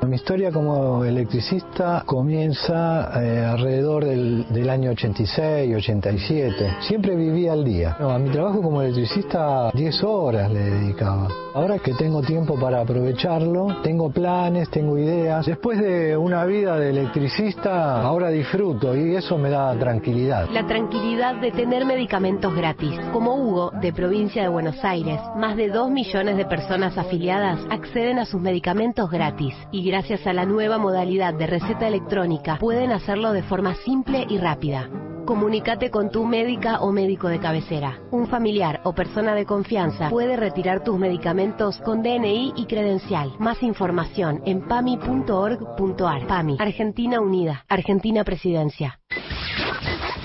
Mi 0.05 0.15
historia 0.15 0.51
como 0.51 1.03
electricista 1.03 2.03
comienza 2.05 3.11
eh, 3.21 3.43
alrededor 3.43 4.05
del, 4.05 4.45
del, 4.49 4.69
año 4.69 4.91
86, 4.91 5.75
87. 5.75 6.77
Siempre 6.81 7.15
vivía 7.15 7.53
al 7.53 7.65
día. 7.65 7.97
A 7.99 8.17
mi 8.17 8.29
trabajo 8.29 8.61
como 8.61 8.81
electricista 8.81 9.71
10 9.73 10.03
horas 10.03 10.51
le 10.51 10.59
dedicaba. 10.59 11.27
Ahora 11.57 11.79
que 11.79 11.95
tengo 11.95 12.21
tiempo 12.21 12.53
para 12.59 12.81
aprovecharlo, 12.81 13.81
tengo 13.81 14.11
planes, 14.11 14.69
tengo 14.69 14.95
ideas. 14.95 15.43
Después 15.47 15.79
de 15.79 16.15
una 16.15 16.45
vida 16.45 16.77
de 16.77 16.91
electricista, 16.91 17.99
ahora 18.03 18.29
disfruto 18.29 18.95
y 18.95 19.15
eso 19.15 19.39
me 19.39 19.49
da 19.49 19.75
tranquilidad. 19.79 20.47
La 20.51 20.67
tranquilidad 20.67 21.41
de 21.41 21.51
tener 21.51 21.83
medicamentos 21.83 22.53
gratis. 22.55 22.93
Como 23.11 23.33
Hugo, 23.33 23.71
de 23.81 23.91
provincia 23.91 24.43
de 24.43 24.49
Buenos 24.49 24.85
Aires, 24.85 25.19
más 25.35 25.57
de 25.57 25.69
2 25.69 25.89
millones 25.89 26.37
de 26.37 26.45
personas 26.45 26.95
afiliadas 26.95 27.59
acceden 27.71 28.19
a 28.19 28.25
sus 28.25 28.39
medicamentos 28.39 29.09
gratis 29.09 29.55
y 29.71 29.86
gracias 29.88 30.27
a 30.27 30.33
la 30.33 30.45
nueva 30.45 30.77
modalidad 30.77 31.33
de 31.33 31.47
receta 31.47 31.88
electrónica 31.88 32.57
pueden 32.59 32.91
hacerlo 32.91 33.31
de 33.31 33.43
forma 33.43 33.75
simple 33.75 34.25
y 34.29 34.38
rápida. 34.38 34.89
Comunícate 35.25 35.91
con 35.91 36.09
tu 36.09 36.25
médica 36.25 36.79
o 36.79 36.91
médico 36.91 37.27
de 37.27 37.39
cabecera. 37.39 37.99
Un 38.11 38.27
familiar 38.27 38.79
o 38.85 38.93
persona 38.93 39.35
de 39.35 39.45
confianza 39.45 40.09
puede 40.09 40.38
retirar 40.38 40.83
tus 40.83 40.97
medicamentos 40.97 41.79
con 41.79 42.01
DNI 42.01 42.53
y 42.55 42.65
credencial. 42.65 43.33
Más 43.38 43.61
información 43.61 44.41
en 44.45 44.61
pami.org.ar. 44.61 46.27
PAMI, 46.27 46.55
Argentina 46.59 47.19
Unida, 47.19 47.65
Argentina 47.67 48.23
Presidencia. 48.23 48.99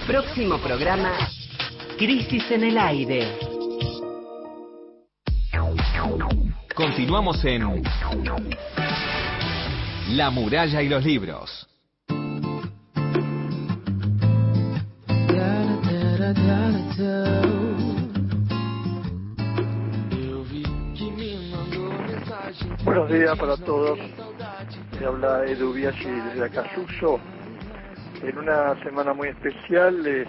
Próximo 0.06 0.58
programa, 0.58 1.10
Crisis 1.98 2.48
en 2.52 2.64
el 2.64 2.78
Aire. 2.78 3.26
Continuamos 6.74 7.44
en 7.44 7.62
La 10.14 10.30
muralla 10.30 10.82
y 10.82 10.90
los 10.90 11.02
libros. 11.06 11.66
Buenos 22.84 23.10
días 23.10 23.38
para 23.38 23.56
todos. 23.56 23.98
Se 24.98 25.06
habla 25.06 25.46
Edu 25.46 25.72
Biaggi 25.72 26.04
desde 26.04 26.44
Acayuso. 26.44 27.18
En 28.22 28.36
una 28.36 28.78
semana 28.82 29.14
muy 29.14 29.28
especial 29.28 30.02
les 30.02 30.28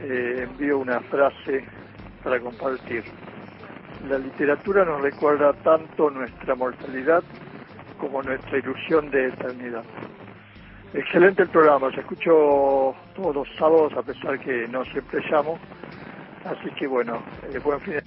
eh, 0.00 0.46
envío 0.50 0.80
una 0.80 1.00
frase 1.00 1.64
para 2.22 2.38
compartir. 2.38 3.04
La 4.06 4.18
literatura 4.18 4.84
nos 4.84 5.00
recuerda 5.00 5.54
tanto 5.62 6.10
nuestra 6.10 6.54
mortalidad 6.54 7.22
como 8.00 8.22
nuestra 8.22 8.58
ilusión 8.58 9.10
de 9.10 9.28
eternidad. 9.28 9.84
Excelente 10.92 11.42
el 11.42 11.48
programa, 11.50 11.92
se 11.92 12.00
escucho 12.00 12.94
todos 13.14 13.34
los 13.34 13.48
sábados 13.56 13.92
a 13.96 14.02
pesar 14.02 14.40
que 14.40 14.66
no 14.68 14.84
siempre 14.86 15.20
llamo. 15.30 15.58
Así 16.44 16.70
que 16.78 16.86
bueno, 16.86 17.22
eh, 17.52 17.58
buen 17.58 17.80
fin 17.80 17.94
de 17.94 18.02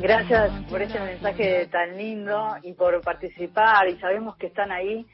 Gracias 0.00 0.52
por 0.70 0.80
ese 0.80 1.00
mensaje 1.00 1.66
tan 1.66 1.96
lindo 1.96 2.56
y 2.62 2.72
por 2.72 3.00
participar 3.00 3.88
y 3.88 3.96
sabemos 3.98 4.36
que 4.36 4.46
están 4.46 4.70
ahí. 4.70 5.04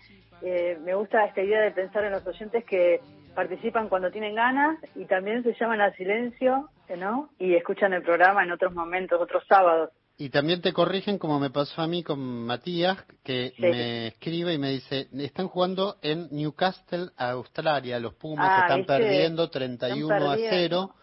Eh, 0.42 0.78
me 0.84 0.94
gusta 0.94 1.24
esta 1.24 1.42
idea 1.42 1.60
de 1.62 1.70
pensar 1.70 2.04
en 2.04 2.12
los 2.12 2.26
oyentes 2.26 2.64
que 2.64 3.00
participan 3.34 3.88
cuando 3.88 4.10
tienen 4.10 4.34
ganas 4.34 4.78
y 4.94 5.06
también 5.06 5.42
se 5.42 5.54
llaman 5.54 5.80
al 5.80 5.94
silencio, 5.96 6.68
¿no? 6.96 7.30
Y 7.38 7.54
escuchan 7.54 7.92
el 7.92 8.02
programa 8.02 8.42
en 8.44 8.52
otros 8.52 8.72
momentos, 8.74 9.20
otros 9.20 9.44
sábados. 9.48 9.90
Y 10.16 10.28
también 10.28 10.60
te 10.60 10.72
corrigen, 10.74 11.18
como 11.18 11.40
me 11.40 11.48
pasó 11.50 11.80
a 11.80 11.86
mí 11.86 12.02
con 12.02 12.20
Matías, 12.44 12.98
que 13.24 13.52
Sí. 13.56 13.62
me 13.62 14.08
escribe 14.08 14.52
y 14.52 14.58
me 14.58 14.68
dice, 14.70 15.08
están 15.14 15.48
jugando 15.48 15.96
en 16.02 16.28
Newcastle, 16.30 17.08
Australia, 17.16 17.98
los 17.98 18.14
Pumas 18.14 18.50
Ah, 18.54 18.60
están 18.62 18.84
perdiendo 18.84 19.44
Están 19.44 19.78
31 19.78 20.14
a 20.14 20.18
perdiendo. 20.32 20.56
0, 20.56 20.94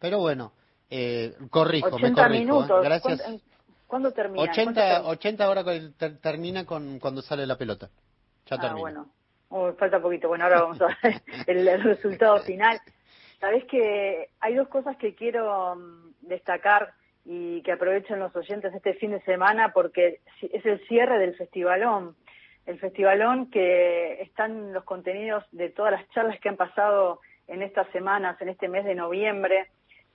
pero 0.00 0.18
bueno, 0.18 0.52
eh, 0.90 1.34
corrijo, 1.50 1.90
me 1.90 1.94
80 2.08 2.22
corrijo, 2.24 2.34
¿eh? 2.42 2.44
minutos. 2.44 2.82
gracias. 2.84 3.22
¿Cuándo, 3.22 3.42
¿cuándo 3.86 4.12
termina? 4.12 4.42
80, 4.42 4.72
¿Cuánto 4.90 5.08
80 5.08 5.48
horas 5.50 5.64
con- 5.64 5.92
ter- 5.94 6.18
termina 6.18 6.64
con 6.66 6.98
cuando 6.98 7.22
sale 7.22 7.46
la 7.46 7.56
pelota. 7.56 7.90
Ya 8.46 8.56
Ah, 8.56 8.60
termina. 8.60 8.80
bueno. 8.80 9.06
Oh, 9.50 9.72
falta 9.74 10.00
poquito. 10.02 10.26
Bueno, 10.26 10.44
ahora 10.44 10.62
vamos 10.62 10.80
a 10.80 10.86
ver 11.00 11.22
el, 11.46 11.68
el 11.68 11.82
resultado 11.84 12.38
final. 12.42 12.80
Sabés 13.44 13.66
que 13.66 14.30
hay 14.40 14.54
dos 14.54 14.68
cosas 14.68 14.96
que 14.96 15.14
quiero 15.14 15.76
mm, 15.76 16.14
destacar 16.22 16.94
y 17.26 17.60
que 17.60 17.72
aprovechen 17.72 18.18
los 18.18 18.34
oyentes 18.34 18.72
este 18.72 18.94
fin 18.94 19.10
de 19.10 19.20
semana 19.20 19.74
porque 19.74 20.20
es 20.40 20.64
el 20.64 20.80
cierre 20.88 21.18
del 21.18 21.36
festivalón. 21.36 22.16
El 22.64 22.78
festivalón 22.78 23.50
que 23.50 24.22
están 24.22 24.72
los 24.72 24.84
contenidos 24.84 25.44
de 25.52 25.68
todas 25.68 25.92
las 25.92 26.08
charlas 26.12 26.40
que 26.40 26.48
han 26.48 26.56
pasado 26.56 27.20
en 27.46 27.60
estas 27.60 27.86
semanas, 27.90 28.40
en 28.40 28.48
este 28.48 28.66
mes 28.66 28.86
de 28.86 28.94
noviembre, 28.94 29.66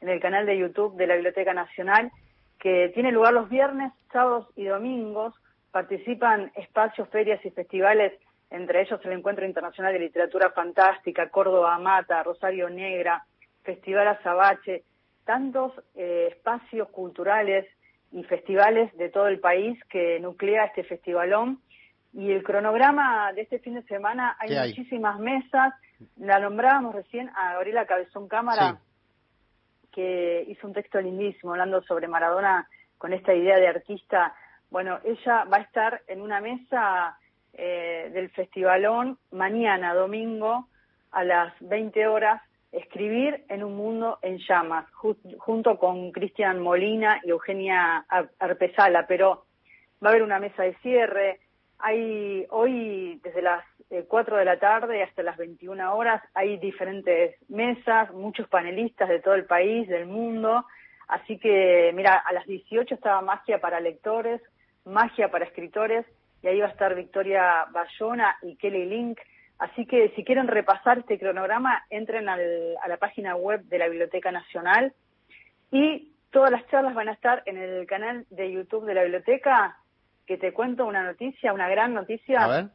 en 0.02 0.10
el 0.10 0.20
canal 0.20 0.48
de 0.48 0.58
YouTube 0.58 0.96
de 0.96 1.06
la 1.06 1.14
Biblioteca 1.14 1.54
Nacional, 1.54 2.12
que 2.58 2.90
tiene 2.96 3.12
lugar 3.12 3.34
los 3.34 3.48
viernes, 3.48 3.94
sábados 4.12 4.48
y 4.56 4.66
domingos. 4.66 5.36
Participan 5.70 6.52
espacios, 6.56 7.08
ferias 7.10 7.46
y 7.46 7.52
festivales, 7.52 8.12
entre 8.50 8.82
ellos 8.82 9.00
el 9.04 9.14
Encuentro 9.14 9.46
Internacional 9.46 9.94
de 9.94 10.00
Literatura 10.00 10.52
Fantástica, 10.52 11.30
Córdoba 11.30 11.78
Mata, 11.78 12.24
Rosario 12.24 12.70
Negra, 12.70 13.24
Festival 13.64 14.08
Azabache, 14.08 14.84
tantos 15.26 15.74
eh, 15.96 16.30
espacios 16.32 16.90
culturales 16.90 17.68
y 18.12 18.24
festivales 18.24 18.96
de 18.98 19.10
todo 19.10 19.28
el 19.28 19.40
país 19.40 19.78
que 19.86 20.20
nuclea 20.20 20.66
este 20.66 20.84
festivalón. 20.84 21.62
Y 22.12 22.32
el 22.32 22.44
cronograma 22.44 23.32
de 23.34 23.42
este 23.42 23.60
fin 23.60 23.76
de 23.76 23.84
semana 23.84 24.36
hay 24.40 24.70
muchísimas 24.70 25.20
mesas. 25.20 25.74
La 26.18 26.40
nombrábamos 26.40 26.96
recién 26.96 27.30
a 27.36 27.54
Gabriela 27.54 27.86
Cabezón 27.86 28.28
Cámara, 28.28 28.80
que 29.92 30.44
hizo 30.48 30.66
un 30.66 30.74
texto 30.74 31.00
lindísimo 31.00 31.52
hablando 31.52 31.84
sobre 31.84 32.08
Maradona 32.08 32.68
con 32.98 33.14
esta 33.14 33.36
idea 33.36 33.60
de 33.60 33.68
artista. 33.68 34.34
Bueno, 34.72 35.00
ella 35.04 35.44
va 35.44 35.58
a 35.58 35.62
estar 35.62 36.02
en 36.08 36.22
una 36.22 36.42
mesa 36.42 37.16
eh, 37.60 38.10
del 38.14 38.30
festivalón 38.30 39.18
mañana, 39.32 39.94
domingo, 39.94 40.68
a 41.12 41.24
las 41.24 41.54
20 41.60 42.08
horas, 42.08 42.42
escribir 42.72 43.44
en 43.50 43.64
un 43.64 43.76
mundo 43.76 44.20
en 44.22 44.38
llamas, 44.38 44.86
ju- 44.94 45.18
junto 45.40 45.78
con 45.78 46.12
Cristian 46.12 46.62
Molina 46.62 47.20
y 47.24 47.30
Eugenia 47.32 48.06
Ar- 48.08 48.30
Arpezala, 48.40 49.06
pero 49.08 49.46
va 50.04 50.08
a 50.08 50.12
haber 50.12 50.24
una 50.24 50.40
mesa 50.40 50.64
de 50.64 50.76
cierre. 50.76 51.40
Hay 51.80 52.46
hoy 52.52 53.20
desde 53.24 53.42
las 53.42 53.64
eh, 53.90 54.06
4 54.08 54.38
de 54.38 54.46
la 54.46 54.60
tarde 54.60 55.02
hasta 55.02 55.24
las 55.24 55.36
21 55.38 55.96
horas 55.96 56.22
hay 56.36 56.58
diferentes 56.58 57.36
mesas, 57.50 58.12
muchos 58.14 58.48
panelistas 58.48 59.10
de 59.10 59.20
todo 59.20 59.34
el 59.34 59.46
país, 59.46 59.88
del 59.88 60.06
mundo. 60.06 60.64
Así 61.08 61.40
que, 61.40 61.92
mira, 61.96 62.18
a 62.18 62.32
las 62.34 62.46
18 62.46 62.94
estaba 62.94 63.22
Magia 63.22 63.60
para 63.60 63.80
Lectores, 63.80 64.42
Magia 64.86 65.32
para 65.32 65.46
Escritores, 65.46 66.06
y 66.42 66.48
ahí 66.48 66.60
va 66.60 66.68
a 66.68 66.72
estar 66.72 66.96
Victoria 66.96 67.66
Bayona 67.72 68.38
y 68.42 68.56
Kelly 68.56 68.86
Link. 68.86 69.20
Así 69.58 69.86
que 69.86 70.14
si 70.16 70.24
quieren 70.24 70.48
repasar 70.48 71.00
este 71.00 71.20
cronograma, 71.20 71.84
entren 71.90 72.30
al, 72.30 72.78
a 72.82 72.88
la 72.88 72.98
página 72.98 73.36
web 73.36 73.64
de 73.66 73.78
la 73.78 73.88
Biblioteca 73.88 74.32
Nacional 74.32 74.94
y 75.72 76.14
todas 76.32 76.52
las 76.52 76.66
charlas 76.68 76.94
van 76.94 77.10
a 77.10 77.14
estar 77.14 77.44
en 77.46 77.58
el 77.58 77.86
canal 77.86 78.26
de 78.30 78.52
YouTube 78.52 78.86
de 78.86 78.94
la 78.94 79.04
biblioteca, 79.04 79.78
que 80.26 80.38
te 80.38 80.54
cuento 80.54 80.86
una 80.86 81.04
noticia, 81.04 81.54
una 81.54 81.68
gran 81.68 81.94
noticia. 81.94 82.44
A 82.44 82.48
ver. 82.48 82.66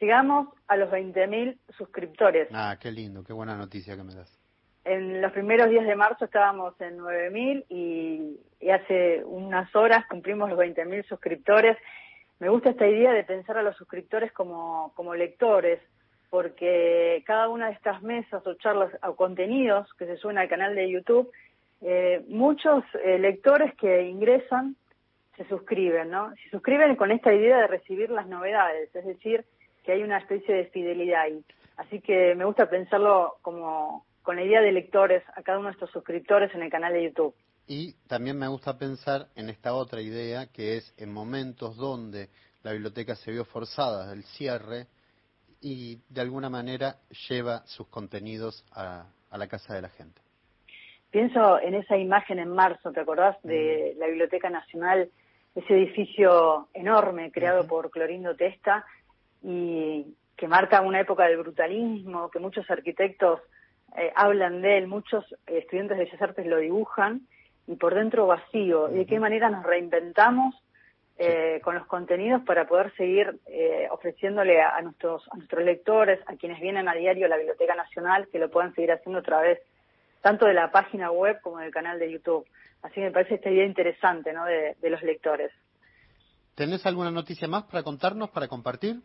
Llegamos 0.00 0.48
a 0.66 0.76
los 0.76 0.90
20.000 0.90 1.58
suscriptores. 1.76 2.48
Ah, 2.52 2.76
qué 2.80 2.90
lindo, 2.90 3.22
qué 3.22 3.32
buena 3.32 3.56
noticia 3.56 3.96
que 3.96 4.02
me 4.02 4.14
das. 4.14 4.38
En 4.84 5.22
los 5.22 5.32
primeros 5.32 5.70
días 5.70 5.86
de 5.86 5.96
marzo 5.96 6.26
estábamos 6.26 6.78
en 6.80 6.98
9.000 6.98 7.64
y, 7.70 8.40
y 8.60 8.70
hace 8.70 9.24
unas 9.24 9.74
horas 9.74 10.04
cumplimos 10.10 10.50
los 10.50 10.58
20.000 10.58 11.06
suscriptores. 11.06 11.78
Me 12.40 12.48
gusta 12.48 12.70
esta 12.70 12.86
idea 12.86 13.12
de 13.12 13.24
pensar 13.24 13.58
a 13.58 13.62
los 13.62 13.76
suscriptores 13.76 14.32
como, 14.32 15.14
lectores, 15.16 15.80
porque 16.30 17.22
cada 17.26 17.48
una 17.48 17.68
de 17.68 17.74
estas 17.74 18.02
mesas 18.02 18.46
o 18.46 18.54
charlas 18.54 18.90
o 19.02 19.14
contenidos 19.14 19.92
que 19.94 20.06
se 20.06 20.16
suben 20.16 20.38
al 20.38 20.48
canal 20.48 20.74
de 20.74 20.90
YouTube, 20.90 21.30
eh, 21.80 22.24
muchos 22.28 22.82
eh, 23.04 23.18
lectores 23.18 23.74
que 23.76 24.02
ingresan 24.02 24.76
se 25.36 25.44
suscriben, 25.48 26.10
¿no? 26.10 26.32
Se 26.42 26.50
suscriben 26.50 26.96
con 26.96 27.10
esta 27.10 27.32
idea 27.32 27.58
de 27.58 27.66
recibir 27.66 28.10
las 28.10 28.26
novedades, 28.26 28.94
es 28.94 29.04
decir, 29.04 29.44
que 29.84 29.92
hay 29.92 30.02
una 30.02 30.18
especie 30.18 30.54
de 30.54 30.66
fidelidad 30.66 31.22
ahí. 31.22 31.44
Así 31.76 32.00
que 32.00 32.34
me 32.34 32.44
gusta 32.44 32.70
pensarlo 32.70 33.36
como 33.42 34.06
con 34.22 34.36
la 34.36 34.42
idea 34.44 34.60
de 34.60 34.72
lectores 34.72 35.22
a 35.36 35.42
cada 35.42 35.58
uno 35.58 35.68
de 35.68 35.74
estos 35.74 35.90
suscriptores 35.90 36.54
en 36.54 36.62
el 36.62 36.70
canal 36.70 36.92
de 36.92 37.04
YouTube. 37.04 37.34
Y 37.66 37.94
también 38.08 38.38
me 38.38 38.48
gusta 38.48 38.78
pensar 38.78 39.28
en 39.36 39.48
esta 39.48 39.74
otra 39.74 40.00
idea, 40.00 40.46
que 40.52 40.76
es 40.76 40.94
en 40.98 41.12
momentos 41.12 41.76
donde 41.76 42.28
la 42.62 42.72
biblioteca 42.72 43.14
se 43.14 43.30
vio 43.30 43.44
forzada 43.44 44.08
del 44.10 44.22
cierre 44.24 44.86
y 45.60 45.98
de 46.08 46.20
alguna 46.20 46.50
manera 46.50 46.96
lleva 47.28 47.66
sus 47.66 47.88
contenidos 47.88 48.64
a, 48.72 49.06
a 49.30 49.38
la 49.38 49.48
casa 49.48 49.74
de 49.74 49.82
la 49.82 49.88
gente. 49.88 50.20
Pienso 51.10 51.60
en 51.60 51.74
esa 51.74 51.96
imagen 51.96 52.38
en 52.38 52.50
marzo, 52.50 52.92
¿te 52.92 53.00
acordás? 53.00 53.36
De 53.42 53.94
la 53.98 54.08
Biblioteca 54.08 54.50
Nacional, 54.50 55.10
ese 55.54 55.74
edificio 55.74 56.68
enorme 56.74 57.30
creado 57.30 57.66
por 57.66 57.90
Clorindo 57.90 58.34
Testa 58.34 58.84
y 59.42 60.14
que 60.36 60.48
marca 60.48 60.80
una 60.80 61.00
época 61.00 61.24
del 61.26 61.38
brutalismo, 61.38 62.30
que 62.30 62.40
muchos 62.40 62.68
arquitectos 62.70 63.40
eh, 63.96 64.12
hablan 64.16 64.60
de 64.60 64.78
él, 64.78 64.88
muchos 64.88 65.24
eh, 65.46 65.58
estudiantes 65.58 65.96
de 65.96 66.04
Bellas 66.04 66.22
Artes 66.22 66.46
lo 66.46 66.58
dibujan, 66.58 67.28
y 67.66 67.76
por 67.76 67.94
dentro 67.94 68.26
vacío. 68.26 68.90
¿Y 68.90 68.98
de 68.98 69.06
qué 69.06 69.18
manera 69.18 69.50
nos 69.50 69.64
reinventamos 69.64 70.54
eh, 71.16 71.60
con 71.62 71.76
los 71.76 71.86
contenidos 71.86 72.42
para 72.42 72.66
poder 72.66 72.92
seguir 72.96 73.40
eh, 73.46 73.86
ofreciéndole 73.90 74.60
a, 74.60 74.76
a, 74.76 74.82
nuestros, 74.82 75.22
a 75.30 75.36
nuestros 75.36 75.64
lectores, 75.64 76.20
a 76.26 76.36
quienes 76.36 76.60
vienen 76.60 76.88
a 76.88 76.94
diario 76.94 77.26
a 77.26 77.28
la 77.28 77.36
Biblioteca 77.36 77.74
Nacional, 77.74 78.28
que 78.32 78.38
lo 78.38 78.50
puedan 78.50 78.74
seguir 78.74 78.92
haciendo 78.92 79.20
a 79.20 79.22
través 79.22 79.60
tanto 80.22 80.46
de 80.46 80.54
la 80.54 80.70
página 80.70 81.10
web 81.10 81.40
como 81.42 81.58
del 81.58 81.70
canal 81.70 81.98
de 81.98 82.10
YouTube? 82.10 82.46
Así 82.82 82.96
que 82.96 83.02
me 83.02 83.12
parece 83.12 83.36
esta 83.36 83.50
idea 83.50 83.64
interesante 83.64 84.32
¿no? 84.32 84.44
de, 84.44 84.76
de 84.80 84.90
los 84.90 85.02
lectores. 85.02 85.52
¿Tenés 86.54 86.84
alguna 86.86 87.10
noticia 87.10 87.48
más 87.48 87.64
para 87.64 87.82
contarnos, 87.82 88.30
para 88.30 88.48
compartir? 88.48 88.96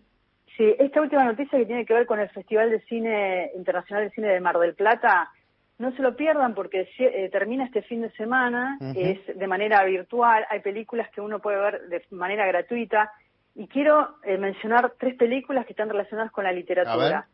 Sí, 0.58 0.76
esta 0.78 1.02
última 1.02 1.24
noticia 1.24 1.58
que 1.58 1.66
tiene 1.66 1.86
que 1.86 1.94
ver 1.94 2.06
con 2.06 2.20
el 2.20 2.30
Festival 2.30 2.70
de 2.70 2.82
Cine 2.82 3.52
Internacional 3.56 4.04
de 4.06 4.12
Cine 4.12 4.28
de 4.28 4.42
Mar 4.42 4.60
del 4.60 4.76
Plata, 4.76 5.32
no 5.80 5.92
se 5.94 6.02
lo 6.02 6.16
pierdan 6.16 6.54
porque 6.54 6.88
eh, 7.00 7.30
termina 7.32 7.66
este 7.66 7.82
fin 7.82 8.02
de 8.02 8.12
semana, 8.12 8.78
uh 8.80 8.84
-huh. 8.84 8.96
es 8.96 9.38
de 9.38 9.48
manera 9.48 9.84
virtual, 9.86 10.46
hay 10.50 10.60
películas 10.60 11.10
que 11.10 11.22
uno 11.22 11.40
puede 11.40 11.58
ver 11.58 11.88
de 11.88 12.04
manera 12.12 12.46
gratuita 12.46 13.12
y 13.56 13.68
quiero 13.68 14.18
eh, 14.24 14.38
mencionar 14.38 14.94
tres 15.00 15.16
películas 15.16 15.66
que 15.66 15.74
están 15.74 15.90
relacionadas 15.90 16.32
con 16.32 16.44
la 16.44 16.52
literatura. 16.52 17.28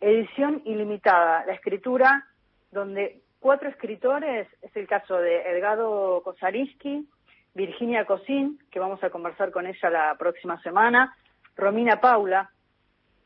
Edición 0.00 0.62
ilimitada, 0.64 1.44
la 1.46 1.52
escritura, 1.52 2.26
donde 2.72 3.20
cuatro 3.38 3.68
escritores, 3.68 4.48
es 4.60 4.76
el 4.76 4.86
caso 4.86 5.16
de 5.18 5.42
Edgardo 5.42 6.22
Kosarinsky, 6.24 7.06
Virginia 7.54 8.04
Cosín, 8.04 8.58
que 8.70 8.80
vamos 8.80 9.02
a 9.04 9.10
conversar 9.10 9.50
con 9.50 9.66
ella 9.66 9.90
la 9.90 10.16
próxima 10.18 10.60
semana, 10.62 11.14
Romina 11.56 12.00
Paula 12.00 12.50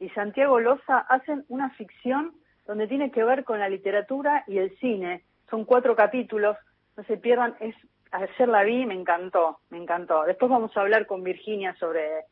y 0.01 0.11
Santiago 0.11 0.61
Loza 0.61 0.99
hacen 1.09 1.45
una 1.49 1.71
ficción 1.71 2.35
donde 2.69 2.87
tiene 2.87 3.11
que 3.11 3.25
ver 3.25 3.43
con 3.45 3.59
la 3.59 3.69
literatura 3.69 4.45
y 4.47 4.59
el 4.59 4.79
cine. 4.79 5.25
Son 5.51 5.65
cuatro 5.65 5.97
capítulos, 5.97 6.57
no 6.97 7.03
se 7.05 7.17
pierdan, 7.17 7.57
es 7.61 7.75
ayer 8.13 8.49
la 8.49 8.63
vi, 8.63 8.85
me 8.85 8.95
encantó, 8.95 9.61
me 9.71 9.79
encantó. 9.79 10.25
Después 10.25 10.51
vamos 10.51 10.77
a 10.77 10.81
hablar 10.83 11.07
con 11.07 11.25
Virginia 11.25 11.75
sobre, 11.81 12.27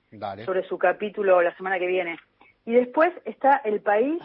sobre 0.45 0.62
su 0.68 0.78
capítulo 0.78 1.41
la 1.41 1.57
semana 1.57 1.78
que 1.78 1.87
viene. 1.87 2.18
Y 2.66 2.74
después 2.74 3.12
está 3.24 3.62
El 3.64 3.80
País 3.80 4.22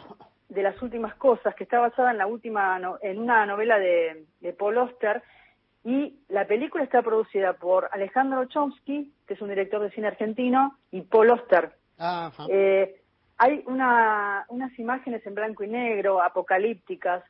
de 0.50 0.64
las 0.64 0.82
Últimas 0.82 1.16
Cosas, 1.16 1.56
que 1.56 1.64
está 1.64 1.80
basada 1.80 2.12
en 2.12 2.18
la 2.18 2.28
última 2.28 2.78
no, 2.78 2.98
en 3.02 3.18
una 3.18 3.46
novela 3.46 3.80
de, 3.80 4.26
de 4.42 4.54
Paul 4.54 4.78
Oster, 4.80 5.24
y 5.86 6.20
la 6.28 6.46
película 6.46 6.84
está 6.84 7.02
producida 7.02 7.54
por 7.54 7.90
Alejandro 7.94 8.46
Chomsky, 8.46 9.14
que 9.26 9.34
es 9.34 9.42
un 9.42 9.50
director 9.50 9.82
de 9.82 9.92
cine 9.92 10.08
argentino, 10.08 10.78
y 10.92 11.02
Paul 11.02 11.32
Oster. 11.32 11.72
Ajá. 11.98 12.46
Eh, 12.50 13.01
hay 13.42 13.64
una, 13.66 14.46
unas 14.50 14.78
imágenes 14.78 15.26
en 15.26 15.34
blanco 15.34 15.64
y 15.64 15.68
negro, 15.68 16.22
apocalípticas, 16.22 17.24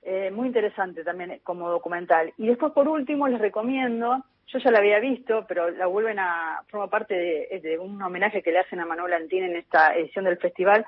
eh, 0.00 0.30
muy 0.30 0.46
interesante 0.46 1.04
también 1.04 1.38
como 1.44 1.68
documental. 1.68 2.32
Y 2.38 2.46
después, 2.46 2.72
por 2.72 2.88
último, 2.88 3.28
les 3.28 3.38
recomiendo, 3.38 4.24
yo 4.46 4.58
ya 4.58 4.70
la 4.70 4.78
había 4.78 4.98
visto, 5.00 5.44
pero 5.46 5.68
la 5.68 5.84
vuelven 5.84 6.18
a, 6.18 6.62
forma 6.68 6.88
parte 6.88 7.14
de, 7.14 7.60
de 7.60 7.78
un 7.78 8.00
homenaje 8.00 8.42
que 8.42 8.52
le 8.52 8.60
hacen 8.60 8.80
a 8.80 8.86
Manuel 8.86 9.12
Antín 9.12 9.44
en 9.44 9.54
esta 9.54 9.94
edición 9.94 10.24
del 10.24 10.38
festival, 10.38 10.86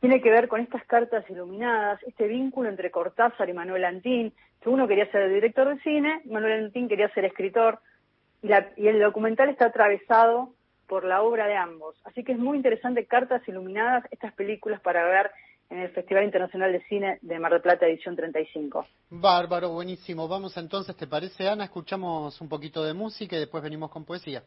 tiene 0.00 0.22
que 0.22 0.30
ver 0.30 0.48
con 0.48 0.62
estas 0.62 0.82
cartas 0.86 1.28
iluminadas, 1.28 2.02
este 2.04 2.26
vínculo 2.26 2.70
entre 2.70 2.90
Cortázar 2.90 3.50
y 3.50 3.52
Manuel 3.52 3.84
Antín, 3.84 4.32
que 4.62 4.70
uno 4.70 4.88
quería 4.88 5.10
ser 5.10 5.28
director 5.28 5.68
de 5.68 5.82
cine, 5.82 6.22
Manuel 6.24 6.64
Antín 6.64 6.88
quería 6.88 7.12
ser 7.12 7.26
escritor, 7.26 7.80
y, 8.42 8.48
la, 8.48 8.70
y 8.78 8.88
el 8.88 8.98
documental 8.98 9.50
está 9.50 9.66
atravesado 9.66 10.54
por 10.90 11.04
la 11.04 11.22
obra 11.22 11.46
de 11.46 11.56
ambos. 11.56 11.94
Así 12.04 12.24
que 12.24 12.32
es 12.32 12.38
muy 12.38 12.56
interesante 12.56 13.06
Cartas 13.06 13.46
Iluminadas, 13.46 14.02
estas 14.10 14.34
películas 14.34 14.80
para 14.80 15.06
ver 15.06 15.30
en 15.70 15.78
el 15.78 15.90
Festival 15.90 16.24
Internacional 16.24 16.72
de 16.72 16.82
Cine 16.88 17.18
de 17.22 17.38
Mar 17.38 17.52
del 17.52 17.62
Plata, 17.62 17.86
edición 17.86 18.16
35. 18.16 18.84
Bárbaro, 19.08 19.68
buenísimo. 19.68 20.26
Vamos 20.26 20.56
entonces, 20.56 20.96
¿te 20.96 21.06
parece, 21.06 21.48
Ana? 21.48 21.62
Escuchamos 21.62 22.40
un 22.40 22.48
poquito 22.48 22.82
de 22.82 22.92
música 22.92 23.36
y 23.36 23.38
después 23.38 23.62
venimos 23.62 23.88
con 23.92 24.04
poesía. 24.04 24.42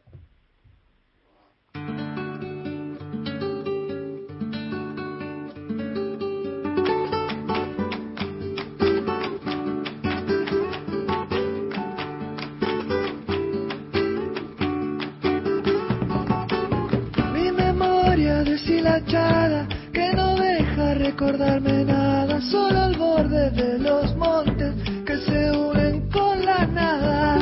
Que 19.06 20.14
no 20.16 20.36
deja 20.36 20.94
recordarme 20.96 21.86
nada, 21.86 22.40
solo 22.42 22.80
al 22.82 22.98
borde 22.98 23.52
de 23.52 23.80
los 23.80 24.16
montes 24.16 24.74
que 25.06 25.18
se 25.18 25.52
unen 25.52 26.10
con 26.10 26.44
la 26.44 26.66
nada. 26.66 27.40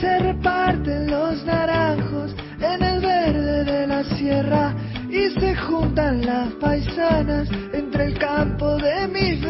Se 0.00 0.18
reparten 0.20 1.10
los 1.10 1.44
naranjos 1.44 2.34
en 2.60 2.82
el 2.82 3.00
verde 3.00 3.64
de 3.64 3.86
la 3.86 4.04
sierra 4.16 4.74
y 5.10 5.28
se 5.40 5.56
juntan 5.56 6.24
las 6.24 6.52
paisanas 6.54 7.48
entre 7.72 8.04
el 8.06 8.18
campo 8.18 8.76
de 8.76 9.08
mis 9.08 9.40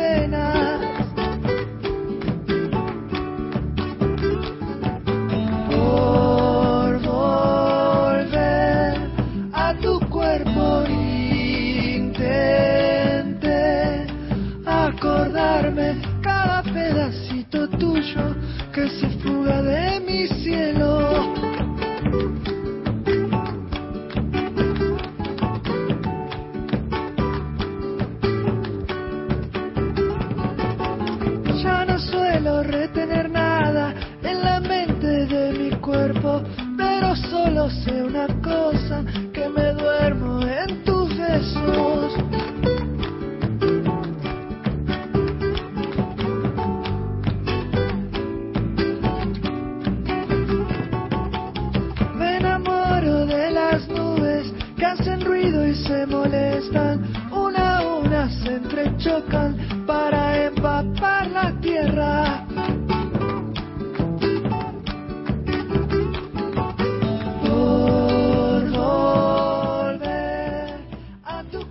que 54.81 54.87
hacen 54.87 55.21
ruido 55.21 55.67
y 55.67 55.75
se 55.75 56.07
molestan, 56.07 57.05
una 57.31 57.77
a 57.77 57.99
una 57.99 58.31
se 58.31 58.55
entrechocan 58.55 59.85
para 59.87 60.47
empapar 60.47 61.27
la 61.27 61.53
tierra. 61.61 62.47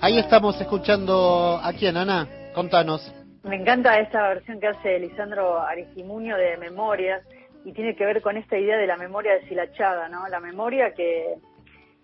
Ahí 0.02 0.20
estamos 0.20 0.62
escuchando 0.62 1.60
a 1.64 1.74
quién, 1.74 1.98
Ana. 1.98 2.28
Contanos. 2.54 3.12
Me 3.44 3.56
encanta 3.56 4.00
esta 4.00 4.30
versión 4.30 4.60
que 4.60 4.68
hace 4.68 5.00
Lisandro 5.00 5.60
Aristimuño 5.62 6.38
de 6.38 6.58
Memorias 6.58 7.24
y 7.66 7.74
tiene 7.74 7.96
que 7.96 8.06
ver 8.06 8.22
con 8.22 8.38
esta 8.38 8.56
idea 8.56 8.78
de 8.78 8.86
la 8.86 8.98
memoria 8.98 9.34
deshilachada, 9.34 10.10
¿no? 10.10 10.28
La 10.28 10.40
memoria 10.40 10.94
que, 10.94 11.40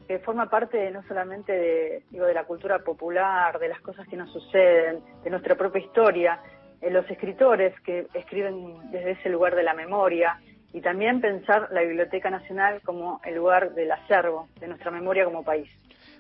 que 0.08 0.20
forma 0.20 0.50
parte 0.50 0.92
no 0.92 1.04
solamente 1.08 1.52
de, 1.52 2.04
digo, 2.12 2.26
de 2.26 2.34
la 2.34 2.46
cultura 2.46 2.80
popular, 2.80 3.60
de 3.60 3.70
las 3.70 3.82
cosas 3.82 4.08
que 4.08 4.16
nos 4.18 4.32
suceden, 4.32 5.00
de 5.24 5.30
nuestra 5.30 5.56
propia 5.56 5.82
historia, 5.82 6.40
eh, 6.82 6.90
los 6.92 7.10
escritores 7.10 7.80
que 7.82 8.08
escriben 8.14 8.92
desde 8.92 9.12
ese 9.12 9.30
lugar 9.30 9.56
de 9.56 9.64
la 9.64 9.74
memoria 9.74 10.40
y 10.74 10.82
también 10.82 11.22
pensar 11.22 11.70
la 11.72 11.82
Biblioteca 11.82 12.30
Nacional 12.30 12.82
como 12.84 13.22
el 13.24 13.36
lugar 13.36 13.74
del 13.74 13.92
acervo 13.92 14.50
de 14.60 14.68
nuestra 14.68 14.92
memoria 14.92 15.26
como 15.26 15.44
país. 15.44 15.70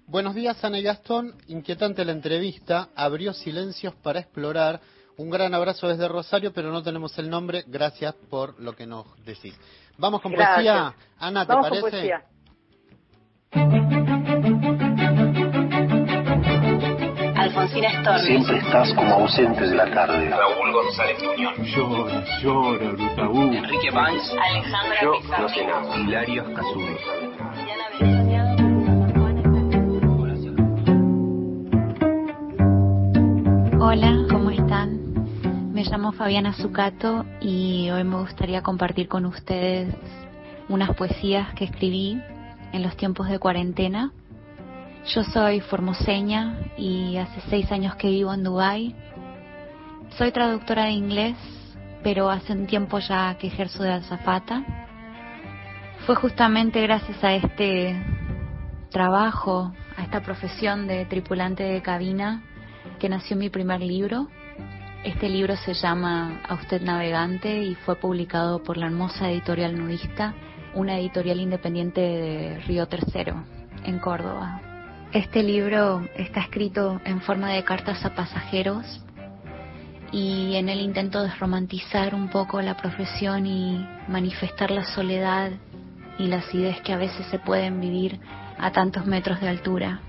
Buenos 0.08 0.36
días, 0.36 0.64
Ana 0.64 0.80
y 0.80 0.84
Gastón. 0.84 1.34
Inquietante 1.48 2.06
la 2.06 2.12
entrevista. 2.12 2.90
Abrió 2.96 3.34
silencios 3.34 3.96
para 3.96 4.20
explorar. 4.20 4.80
Un 5.18 5.30
gran 5.30 5.54
abrazo 5.54 5.88
desde 5.88 6.08
Rosario, 6.08 6.54
pero 6.54 6.72
no 6.72 6.84
tenemos 6.84 7.18
el 7.18 7.30
nombre. 7.30 7.64
Gracias 7.68 8.14
por 8.30 8.60
lo 8.60 8.74
que 8.74 8.86
nos 8.86 9.06
decís. 9.26 9.60
Vamos 9.98 10.22
con 10.22 10.32
Gracias. 10.32 10.56
poesía. 10.56 10.94
Ana, 11.20 11.46
¿te 11.46 11.54
Vamos 11.54 11.70
parece? 11.70 11.82
con 11.82 11.92
poesía. 11.92 12.26
Alfonsina 17.36 17.89
Storni. 18.01 18.26
Siempre 18.26 18.58
estás 18.58 18.93
como 18.93 19.14
ausente 19.16 19.68
de 19.68 19.76
la 19.76 19.86
tarde. 19.93 20.30
Raúl 20.30 20.74
González 20.74 21.18
Tuñón. 21.18 21.53
Llora, 21.64 22.24
llora, 22.41 22.91
Brutabú. 22.91 23.41
Enrique 23.53 23.91
Banks. 23.91 24.32
Alejandra 24.34 25.01
Yo 25.01 25.12
Pizarro. 25.22 25.43
no 25.43 25.49
sé 25.49 25.66
nada. 25.66 25.97
Hilario. 25.97 26.43
Hola, 33.80 34.26
¿cómo 34.30 34.49
están? 34.51 35.72
Me 35.74 35.84
llamo 35.84 36.12
Fabiana 36.12 36.53
Zucato 36.53 37.26
y 37.39 37.89
hoy 37.89 38.03
me 38.03 38.18
gustaría 38.18 38.62
compartir 38.62 39.08
con 39.08 39.26
ustedes 39.26 39.93
unas 40.70 40.95
poesías 40.95 41.53
que 41.53 41.66
escribí 41.66 42.22
en 42.76 42.84
los 42.84 42.98
tiempos 42.98 43.30
de 43.30 43.40
cuarentena. 43.40 44.12
Yo 45.08 45.24
soy 45.24 45.62
formoseña 45.62 46.58
y 46.78 47.16
hace 47.16 47.40
seis 47.50 47.72
años 47.72 47.96
que 47.96 48.10
vivo 48.10 48.34
en 48.34 48.44
Dubái. 48.44 48.94
Soy 50.18 50.32
traductora 50.32 50.86
de 50.86 50.92
inglés, 50.92 51.38
pero 52.04 52.30
hace 52.30 52.52
un 52.52 52.68
tiempo 52.68 53.00
ya 53.00 53.38
que 53.38 53.48
ejerzo 53.48 53.84
de 53.84 53.94
azafata. 53.94 54.64
Fue 56.06 56.16
justamente 56.16 56.82
gracias 56.82 57.24
a 57.24 57.34
este 57.34 57.96
trabajo, 58.90 59.72
a 59.96 60.04
esta 60.04 60.22
profesión 60.22 60.86
de 60.86 61.06
tripulante 61.06 61.64
de 61.64 61.82
cabina, 61.82 62.44
que 63.00 63.08
nació 63.08 63.38
mi 63.38 63.50
primer 63.50 63.80
libro. 63.82 64.28
Este 65.04 65.30
libro 65.30 65.56
se 65.56 65.74
llama 65.76 66.42
A 66.48 66.56
usted 66.56 66.82
navegante 66.82 67.64
y 67.64 67.76
fue 67.76 67.96
publicado 67.96 68.62
por 68.64 68.76
la 68.76 68.88
hermosa 68.88 69.30
editorial 69.32 69.78
nudista, 69.78 70.34
una 70.76 71.00
editorial 71.00 71.40
independiente 71.40 72.02
de 72.02 72.60
Río 72.68 72.86
Tercero, 72.88 73.44
en 73.86 73.98
Córdoba. 74.00 74.62
Este 75.14 75.42
libro 75.42 76.08
está 76.18 76.42
escrito 76.42 77.00
en 77.06 77.22
forma 77.22 77.50
de 77.52 77.64
cartas 77.64 78.04
a 78.04 78.14
pasajeros 78.14 79.02
y 80.12 80.56
en 80.56 80.68
él 80.68 80.82
intento 80.82 81.24
desromantizar 81.24 82.14
un 82.14 82.30
poco 82.30 82.62
la 82.62 82.76
profesión 82.76 83.46
y 83.46 83.88
manifestar 84.10 84.70
la 84.70 84.84
soledad 84.84 85.52
y 86.20 86.28
la 86.28 86.38
acidez 86.38 86.82
que 86.82 86.94
a 86.94 86.98
veces 86.98 87.26
se 87.28 87.40
pueden 87.40 87.80
vivir 87.80 88.20
a 88.58 88.72
tantos 88.72 89.06
metros 89.06 89.40
de 89.40 89.48
altura. 89.48 90.02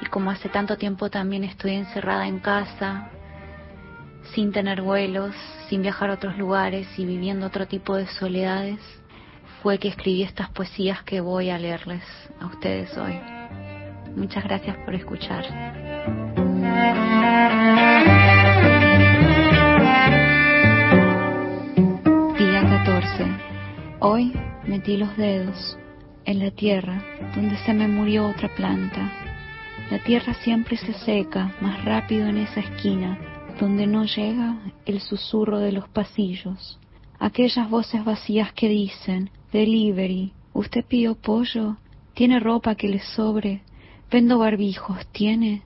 Y 0.00 0.06
como 0.06 0.30
hace 0.30 0.48
tanto 0.48 0.76
tiempo 0.76 1.10
también 1.10 1.42
estoy 1.42 1.74
encerrada 1.74 2.28
en 2.28 2.38
casa, 2.38 3.10
sin 4.34 4.52
tener 4.52 4.82
vuelos, 4.82 5.34
sin 5.68 5.82
viajar 5.82 6.10
a 6.10 6.14
otros 6.14 6.38
lugares 6.38 6.86
y 6.96 7.04
viviendo 7.04 7.46
otro 7.46 7.66
tipo 7.66 7.96
de 7.96 8.06
soledades, 8.06 8.78
fue 9.62 9.78
que 9.78 9.88
escribí 9.88 10.22
estas 10.22 10.50
poesías 10.50 11.02
que 11.02 11.20
voy 11.20 11.50
a 11.50 11.58
leerles 11.58 12.02
a 12.40 12.46
ustedes 12.46 12.96
hoy. 12.96 13.18
Muchas 14.14 14.44
gracias 14.44 14.76
por 14.84 14.94
escuchar. 14.94 15.44
Día 22.38 22.62
14. 22.84 23.26
Hoy 24.00 24.32
metí 24.66 24.96
los 24.96 25.16
dedos 25.16 25.78
en 26.24 26.38
la 26.38 26.50
tierra 26.50 27.02
donde 27.34 27.56
se 27.58 27.74
me 27.74 27.88
murió 27.88 28.28
otra 28.28 28.48
planta. 28.54 29.10
La 29.90 29.98
tierra 30.00 30.34
siempre 30.34 30.76
se 30.76 30.92
seca 30.92 31.54
más 31.60 31.84
rápido 31.84 32.26
en 32.26 32.38
esa 32.38 32.60
esquina 32.60 33.18
donde 33.58 33.86
no 33.86 34.04
llega 34.04 34.56
el 34.86 35.00
susurro 35.00 35.58
de 35.58 35.72
los 35.72 35.88
pasillos. 35.88 36.78
Aquellas 37.18 37.68
voces 37.68 38.04
vacías 38.04 38.52
que 38.52 38.68
dicen, 38.68 39.30
delivery, 39.52 40.32
¿usted 40.52 40.84
pidió 40.84 41.14
pollo? 41.14 41.76
¿Tiene 42.14 42.40
ropa 42.40 42.74
que 42.74 42.88
le 42.88 43.00
sobre? 43.00 43.62
¿Vendo 44.10 44.38
barbijos? 44.38 45.06
¿Tiene? 45.12 45.62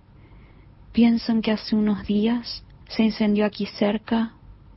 Pienso 0.92 1.32
en 1.32 1.42
que 1.42 1.52
hace 1.52 1.74
unos 1.74 2.06
días 2.06 2.64
se 2.88 3.02
incendió 3.02 3.46
aquí 3.46 3.66
cerca 3.66 4.34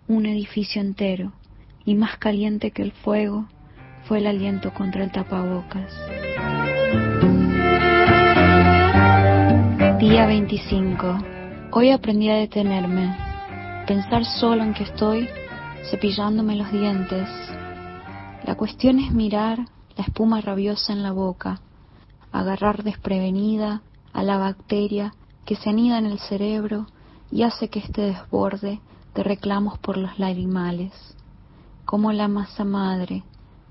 un 0.08 0.26
edificio 0.26 0.82
entero 0.82 1.34
y 1.84 1.96
más 1.96 2.18
caliente 2.18 2.72
que 2.72 2.82
el 2.82 2.92
fuego 2.92 3.48
fue 4.06 4.20
el 4.20 4.28
aliento 4.28 4.74
contra 4.74 5.04
el 5.04 5.12
tapabocas. 5.12 5.92
Día 10.00 10.26
25. 10.28 11.18
Hoy 11.72 11.90
aprendí 11.90 12.30
a 12.30 12.36
detenerme, 12.36 13.16
pensar 13.88 14.24
solo 14.24 14.64
en 14.64 14.74
que 14.74 14.84
estoy 14.84 15.28
cepillándome 15.90 16.56
los 16.56 16.72
dientes. 16.72 17.28
La 18.46 18.54
cuestión 18.54 19.00
es 19.00 19.12
mirar 19.12 19.58
la 19.98 20.04
espuma 20.04 20.40
rabiosa 20.40 20.94
en 20.94 21.02
la 21.02 21.12
boca, 21.12 21.62
agarrar 22.32 22.84
desprevenida 22.84 23.82
a 24.14 24.22
la 24.22 24.38
bacteria 24.38 25.16
que 25.46 25.56
se 25.56 25.72
anida 25.72 25.98
en 25.98 26.06
el 26.06 26.20
cerebro 26.20 26.86
y 27.32 27.42
hace 27.42 27.70
que 27.70 27.80
este 27.80 28.04
desborde 28.04 28.82
de 29.16 29.24
reclamos 29.24 29.80
por 29.80 29.98
los 29.98 30.20
lagrimales, 30.20 30.94
como 31.86 32.12
la 32.12 32.28
masa 32.28 32.64
madre 32.64 33.24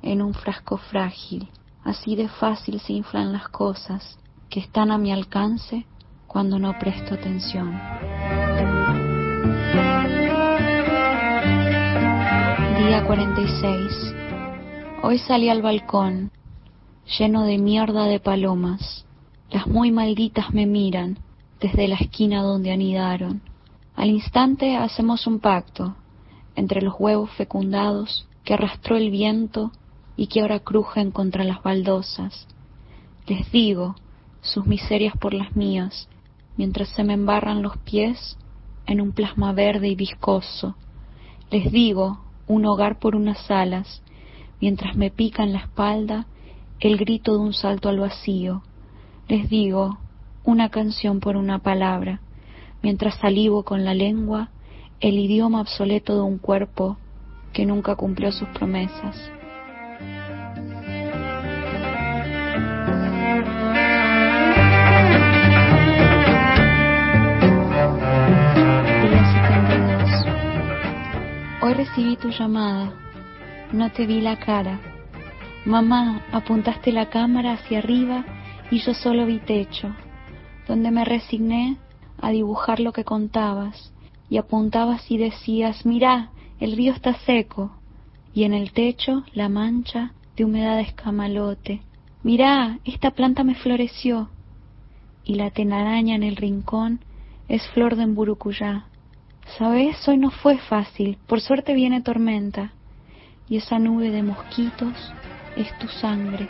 en 0.03 0.21
un 0.21 0.35
frasco 0.35 0.77
frágil. 0.77 1.49
Así 1.85 2.17
de 2.17 2.29
fácil 2.29 2.81
se 2.81 2.95
inflan 2.95 3.33
las 3.33 3.49
cosas 3.51 4.19
que 4.51 4.59
están 4.59 4.91
a 4.91 4.99
mi 4.99 5.13
alcance 5.13 5.87
cuando 6.27 6.59
no 6.59 6.77
presto 6.81 7.15
atención. 7.15 7.81
Día 12.77 13.05
46. 13.07 14.24
Hoy 15.07 15.19
salí 15.19 15.51
al 15.51 15.61
balcón, 15.61 16.31
lleno 17.19 17.45
de 17.45 17.59
mierda 17.59 18.07
de 18.07 18.21
palomas. 18.21 19.05
Las 19.51 19.67
muy 19.67 19.93
malditas 19.93 20.55
me 20.55 20.65
miran 20.65 21.19
desde 21.61 21.89
la 21.89 21.97
esquina 21.97 22.43
donde 22.43 22.73
anidaron. 22.73 23.43
Al 23.97 24.09
instante 24.09 24.79
hacemos 24.79 25.27
un 25.27 25.41
pacto 25.41 25.95
entre 26.57 26.81
los 26.81 26.95
huevos 26.99 27.31
fecundados 27.33 28.27
que 28.45 28.55
arrastró 28.55 28.97
el 28.97 29.11
viento 29.11 29.73
y 30.17 30.29
que 30.29 30.41
ahora 30.41 30.61
crujen 30.61 31.11
contra 31.11 31.45
las 31.45 31.63
baldosas. 31.63 32.49
Les 33.27 33.53
digo 33.53 33.97
sus 34.41 34.65
miserias 34.65 35.15
por 35.19 35.35
las 35.35 35.55
mías, 35.55 36.09
mientras 36.57 36.89
se 36.89 37.05
me 37.05 37.13
embarran 37.13 37.61
los 37.61 37.77
pies 37.77 38.39
en 38.87 39.03
un 39.03 39.13
plasma 39.13 39.53
verde 39.53 39.87
y 39.89 39.97
viscoso. 39.97 40.77
Les 41.51 41.71
digo 41.71 42.21
un 42.47 42.65
hogar 42.65 42.99
por 42.99 43.15
unas 43.15 43.51
alas, 43.51 44.01
mientras 44.61 44.97
me 44.97 45.11
pica 45.11 45.43
en 45.43 45.53
la 45.53 45.61
espalda 45.61 46.27
el 46.81 46.97
grito 46.97 47.33
de 47.33 47.39
un 47.39 47.53
salto 47.53 47.89
al 47.89 47.99
vacío. 47.99 48.63
Les 49.29 49.49
digo 49.49 49.99
una 50.45 50.69
canción 50.69 51.21
por 51.21 51.37
una 51.37 51.59
palabra, 51.61 52.21
mientras 52.83 53.17
salivo 53.17 53.63
con 53.63 53.85
la 53.85 53.95
lengua 53.95 54.51
el 55.01 55.19
idioma 55.19 55.61
obsoleto 55.61 56.15
de 56.15 56.23
un 56.23 56.39
cuerpo 56.39 56.99
que 57.53 57.67
nunca 57.67 57.95
cumplió 57.97 58.33
sus 58.33 58.49
promesas. 58.49 59.17
Día 69.03 69.25
72. 69.33 70.27
Hoy 71.63 71.75
recibí 71.75 72.17
tu 72.17 72.31
llamada. 72.31 72.93
No 73.75 73.91
te 73.91 74.07
vi 74.07 74.21
la 74.21 74.39
cara. 74.39 74.79
Mamá, 75.65 76.23
apuntaste 76.31 76.93
la 76.93 77.11
cámara 77.11 77.55
hacia 77.55 77.79
arriba 77.79 78.25
y 78.71 78.79
yo 78.79 78.95
solo 78.95 79.27
vi 79.27 79.41
techo, 79.41 79.93
donde 80.69 80.93
me 80.93 81.05
resigné 81.05 81.79
a 82.21 82.31
dibujar 82.31 82.79
lo 82.79 82.93
que 82.93 83.03
contabas, 83.03 83.93
y 84.31 84.37
apuntabas 84.37 85.11
y 85.11 85.19
decías, 85.19 85.85
mirá, 85.85 86.31
el 86.61 86.77
río 86.77 86.93
está 86.93 87.15
seco, 87.27 87.73
y 88.33 88.45
en 88.45 88.55
el 88.55 88.71
techo 88.71 89.25
la 89.33 89.49
mancha 89.49 90.13
de 90.37 90.45
humedad 90.45 90.77
de 90.77 90.83
escamalote. 90.83 91.83
Mirá, 92.23 92.79
esta 92.85 93.11
planta 93.11 93.43
me 93.43 93.57
floreció, 93.57 94.31
y 95.25 95.35
la 95.35 95.51
tenaraña 95.51 96.15
en 96.15 96.23
el 96.23 96.37
rincón 96.37 97.01
es 97.49 97.67
flor 97.71 97.97
de 97.97 98.05
emburucuyá. 98.05 98.85
Sabes, 99.59 100.07
hoy 100.07 100.19
no 100.19 100.31
fue 100.31 100.59
fácil, 100.59 101.19
por 101.27 101.41
suerte 101.41 101.75
viene 101.75 102.03
tormenta, 102.03 102.73
y 103.49 103.59
esa 103.59 103.79
nube 103.79 104.11
de 104.11 104.23
mosquitos 104.23 105.13
es 105.57 105.77
tu 105.79 105.89
sangre 105.89 106.49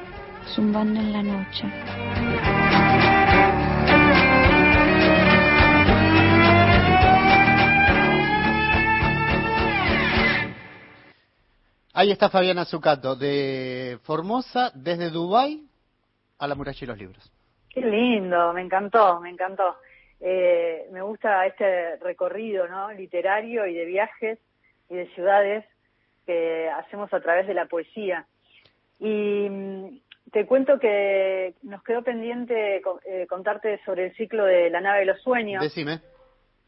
zumbando 0.55 1.01
en 1.01 1.13
la 1.13 1.23
noche. 1.23 1.65
Ahí 11.97 12.11
está 12.11 12.29
Fabiana 12.29 12.65
Zucato, 12.65 13.15
de 13.15 13.99
Formosa, 14.03 14.73
desde 14.75 15.11
Dubái 15.11 15.63
a 16.39 16.49
la 16.49 16.57
muralla 16.57 16.79
y 16.81 16.87
los 16.87 16.99
libros. 16.99 17.33
Qué 17.71 17.81
lindo, 17.81 18.53
me 18.53 18.63
encantó, 18.63 19.21
me 19.21 19.31
encantó. 19.31 19.77
Eh, 20.21 20.89
me 20.91 21.03
gusta 21.03 21.47
este 21.47 21.97
recorrido 21.97 22.67
¿no? 22.67 22.93
literario 22.93 23.67
y 23.67 23.75
de 23.75 23.85
viajes 23.85 24.39
y 24.89 24.97
de 24.97 25.07
ciudades 25.15 25.65
que 26.27 26.69
hacemos 26.71 27.13
a 27.13 27.21
través 27.21 27.47
de 27.47 27.55
la 27.55 27.67
poesía. 27.67 28.27
Y 28.99 29.49
mm, 29.49 29.99
te 30.33 30.47
cuento 30.47 30.79
que 30.79 31.55
nos 31.63 31.83
quedó 31.83 32.03
pendiente 32.03 32.83
eh, 33.05 33.27
contarte 33.29 33.81
sobre 33.85 34.07
el 34.07 34.17
ciclo 34.17 34.45
de 34.45 34.71
La 34.71 34.81
nave 34.81 35.01
de 35.01 35.07
los 35.07 35.23
sueños. 35.23 35.63
Decime. 35.63 36.01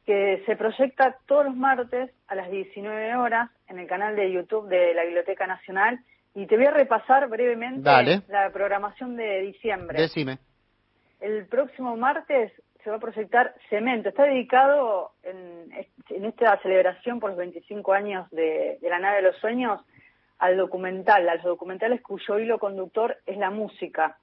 Que 0.05 0.43
se 0.47 0.55
proyecta 0.57 1.17
todos 1.27 1.47
los 1.47 1.57
martes 1.57 2.11
a 2.29 2.35
las 2.35 2.51
19 2.51 3.17
horas 3.17 3.51
en 3.69 3.79
el 3.79 3.89
canal 3.89 4.15
de 4.15 4.31
YouTube 4.31 4.69
de 4.69 4.95
la 4.95 5.03
Biblioteca 5.05 5.47
Nacional. 5.47 5.99
Y 6.35 6.47
te 6.47 6.57
voy 6.57 6.67
a 6.67 6.71
repasar 6.71 7.29
brevemente 7.29 7.91
la 8.29 8.51
programación 8.53 9.17
de 9.17 9.41
diciembre. 9.41 10.01
Decime. 10.01 10.39
El 11.21 11.47
próximo 11.47 11.97
martes 11.97 12.53
se 12.87 12.91
va 12.91 12.99
a 12.99 13.01
proyectar 13.01 13.53
Cemento. 13.69 14.11
Está 14.11 14.23
dedicado 14.23 15.11
en, 15.25 15.73
en 16.09 16.25
esta 16.25 16.57
celebración 16.63 17.19
por 17.19 17.31
los 17.31 17.39
25 17.41 17.93
años 17.93 18.31
de, 18.31 18.79
de 18.81 18.89
La 18.89 19.01
nave 19.01 19.17
de 19.17 19.23
los 19.23 19.37
sueños 19.39 19.81
al 20.39 20.57
documental, 20.57 21.29
a 21.29 21.35
los 21.35 21.43
documentales 21.43 22.01
cuyo 22.01 22.39
hilo 22.39 22.61
conductor 22.61 23.19
es 23.27 23.39
la 23.39 23.51
música. 23.51 24.19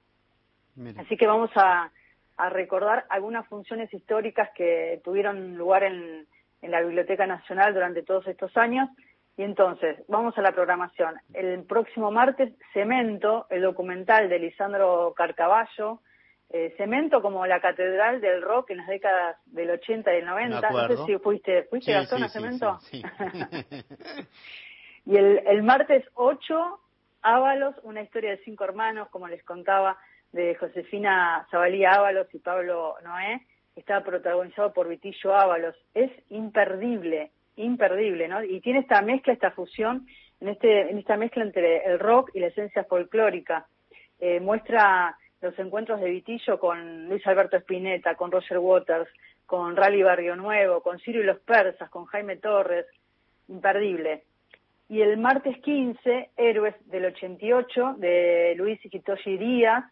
Así 0.96 1.18
que 1.18 1.26
vamos 1.26 1.50
a, 1.56 1.90
a, 2.38 2.48
recordar 2.48 3.04
algunas 3.10 3.46
funciones 3.48 3.92
históricas 3.92 4.48
que 4.56 4.98
tuvieron 5.04 5.58
lugar 5.58 5.84
en, 5.84 6.26
en 6.62 6.70
la 6.70 6.80
Biblioteca 6.80 7.26
Nacional 7.26 7.74
durante 7.74 8.02
todos 8.02 8.26
estos 8.28 8.56
años. 8.56 8.88
Y 9.36 9.42
entonces, 9.42 9.98
vamos 10.08 10.38
a 10.38 10.42
la 10.42 10.52
programación. 10.52 11.16
El 11.34 11.64
próximo 11.64 12.10
martes, 12.10 12.54
Cemento, 12.72 13.46
el 13.50 13.60
documental 13.60 14.30
de 14.30 14.38
Lisandro 14.38 15.12
Carcaballo, 15.14 16.00
eh, 16.50 16.74
Cemento 16.76 17.20
como 17.22 17.46
la 17.46 17.60
catedral 17.60 18.20
del 18.20 18.42
rock 18.42 18.70
en 18.70 18.78
las 18.78 18.86
décadas 18.86 19.36
del 19.46 19.70
80 19.70 20.12
y 20.12 20.16
del 20.16 20.26
90. 20.26 20.70
No 20.70 20.88
sé 20.88 20.96
si 21.06 21.18
fuiste, 21.18 21.64
¿fuiste 21.64 21.94
a 21.94 22.00
Gastón 22.00 22.28
Cemento? 22.28 22.78
Sí, 22.80 23.02
Y 25.06 25.16
el, 25.16 25.42
el 25.46 25.62
martes 25.62 26.04
8, 26.14 26.80
Ábalos, 27.22 27.74
una 27.82 28.02
historia 28.02 28.30
de 28.30 28.44
cinco 28.44 28.64
hermanos, 28.64 29.08
como 29.10 29.28
les 29.28 29.42
contaba, 29.44 29.98
de 30.32 30.54
Josefina 30.56 31.46
Zabalía 31.50 31.92
Ábalos 31.92 32.26
y 32.34 32.38
Pablo 32.38 32.96
Noé, 33.02 33.40
está 33.76 34.02
protagonizado 34.02 34.72
por 34.72 34.88
Vitillo 34.88 35.34
Ábalos. 35.34 35.74
Es 35.94 36.10
imperdible, 36.30 37.30
imperdible, 37.56 38.28
¿no? 38.28 38.42
Y 38.42 38.60
tiene 38.60 38.80
esta 38.80 39.00
mezcla, 39.02 39.32
esta 39.32 39.52
fusión, 39.52 40.06
en, 40.40 40.48
este, 40.48 40.90
en 40.90 40.98
esta 40.98 41.16
mezcla 41.16 41.42
entre 41.42 41.84
el 41.84 41.98
rock 41.98 42.30
y 42.34 42.40
la 42.40 42.48
esencia 42.48 42.84
folclórica. 42.84 43.66
Eh, 44.18 44.40
muestra 44.40 45.16
los 45.44 45.58
encuentros 45.58 46.00
de 46.00 46.08
Vitillo 46.08 46.58
con 46.58 47.08
Luis 47.08 47.24
Alberto 47.26 47.58
Spinetta, 47.58 48.14
con 48.14 48.32
Roger 48.32 48.58
Waters, 48.58 49.08
con 49.44 49.76
Rally 49.76 50.02
Barrio 50.02 50.36
Nuevo, 50.36 50.80
con 50.80 50.98
Ciro 50.98 51.20
y 51.20 51.24
los 51.24 51.38
Persas, 51.40 51.90
con 51.90 52.06
Jaime 52.06 52.36
Torres, 52.36 52.86
imperdible. 53.48 54.24
Y 54.88 55.02
el 55.02 55.18
martes 55.18 55.58
15, 55.58 56.30
Héroes 56.36 56.74
del 56.86 57.04
88, 57.04 57.96
de 57.98 58.54
Luis 58.56 58.82
Iquitoshi 58.84 59.36
Díaz, 59.36 59.84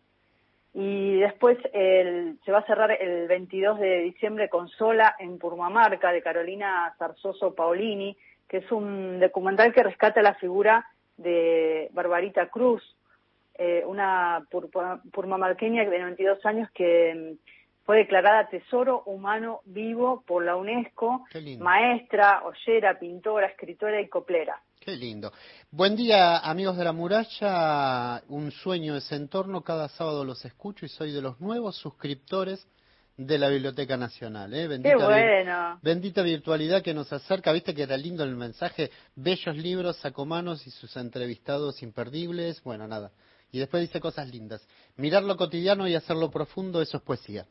y 0.72 1.20
después 1.20 1.58
se 1.70 2.50
va 2.50 2.60
a 2.60 2.66
cerrar 2.66 2.92
el 2.92 3.28
22 3.28 3.78
de 3.78 3.98
diciembre 3.98 4.48
con 4.48 4.68
Sola 4.68 5.16
en 5.18 5.38
Purmamarca, 5.38 6.12
de 6.12 6.22
Carolina 6.22 6.94
Zarzoso 6.98 7.54
Paolini, 7.54 8.16
que 8.48 8.58
es 8.58 8.72
un 8.72 9.20
documental 9.20 9.74
que 9.74 9.82
rescata 9.82 10.22
la 10.22 10.34
figura 10.34 10.86
de 11.18 11.90
Barbarita 11.92 12.48
Cruz, 12.48 12.82
eh, 13.54 13.82
una 13.86 14.46
purmamarqueña 15.12 15.84
de 15.84 15.98
92 15.98 16.44
años 16.46 16.70
que 16.74 17.36
mm, 17.38 17.84
fue 17.84 17.98
declarada 17.98 18.48
Tesoro 18.48 19.02
Humano 19.04 19.60
Vivo 19.64 20.22
por 20.26 20.44
la 20.44 20.56
UNESCO, 20.56 21.24
maestra, 21.58 22.42
ollera, 22.44 22.98
pintora, 22.98 23.48
escritora 23.48 24.00
y 24.00 24.08
coplera. 24.08 24.60
Qué 24.80 24.96
lindo. 24.96 25.32
Buen 25.70 25.94
día, 25.94 26.38
amigos 26.38 26.76
de 26.76 26.84
la 26.84 26.92
muralla. 26.92 28.22
Un 28.28 28.50
sueño 28.50 28.96
es 28.96 29.10
entorno. 29.12 29.62
Cada 29.62 29.88
sábado 29.88 30.24
los 30.24 30.44
escucho 30.44 30.84
y 30.84 30.88
soy 30.88 31.12
de 31.12 31.22
los 31.22 31.40
nuevos 31.40 31.76
suscriptores 31.76 32.66
de 33.16 33.38
la 33.38 33.48
Biblioteca 33.48 33.96
Nacional. 33.96 34.52
¿eh? 34.54 34.66
Bendita, 34.66 34.96
Qué 34.96 35.04
bueno. 35.04 35.78
bendita 35.82 36.22
virtualidad 36.22 36.82
que 36.82 36.94
nos 36.94 37.12
acerca. 37.12 37.52
Viste 37.52 37.74
que 37.74 37.82
era 37.82 37.96
lindo 37.96 38.24
el 38.24 38.34
mensaje. 38.34 38.90
Bellos 39.14 39.56
libros, 39.56 39.98
sacomanos 39.98 40.66
y 40.66 40.70
sus 40.70 40.96
entrevistados 40.96 41.82
imperdibles. 41.82 42.62
Bueno, 42.64 42.88
nada. 42.88 43.12
Y 43.52 43.58
después 43.58 43.82
dice 43.82 44.00
cosas 44.00 44.28
lindas. 44.28 44.66
Mirar 44.96 45.22
lo 45.22 45.36
cotidiano 45.36 45.86
y 45.86 45.94
hacerlo 45.94 46.30
profundo, 46.30 46.80
eso 46.80 46.96
es 46.96 47.02
poesía. 47.02 47.44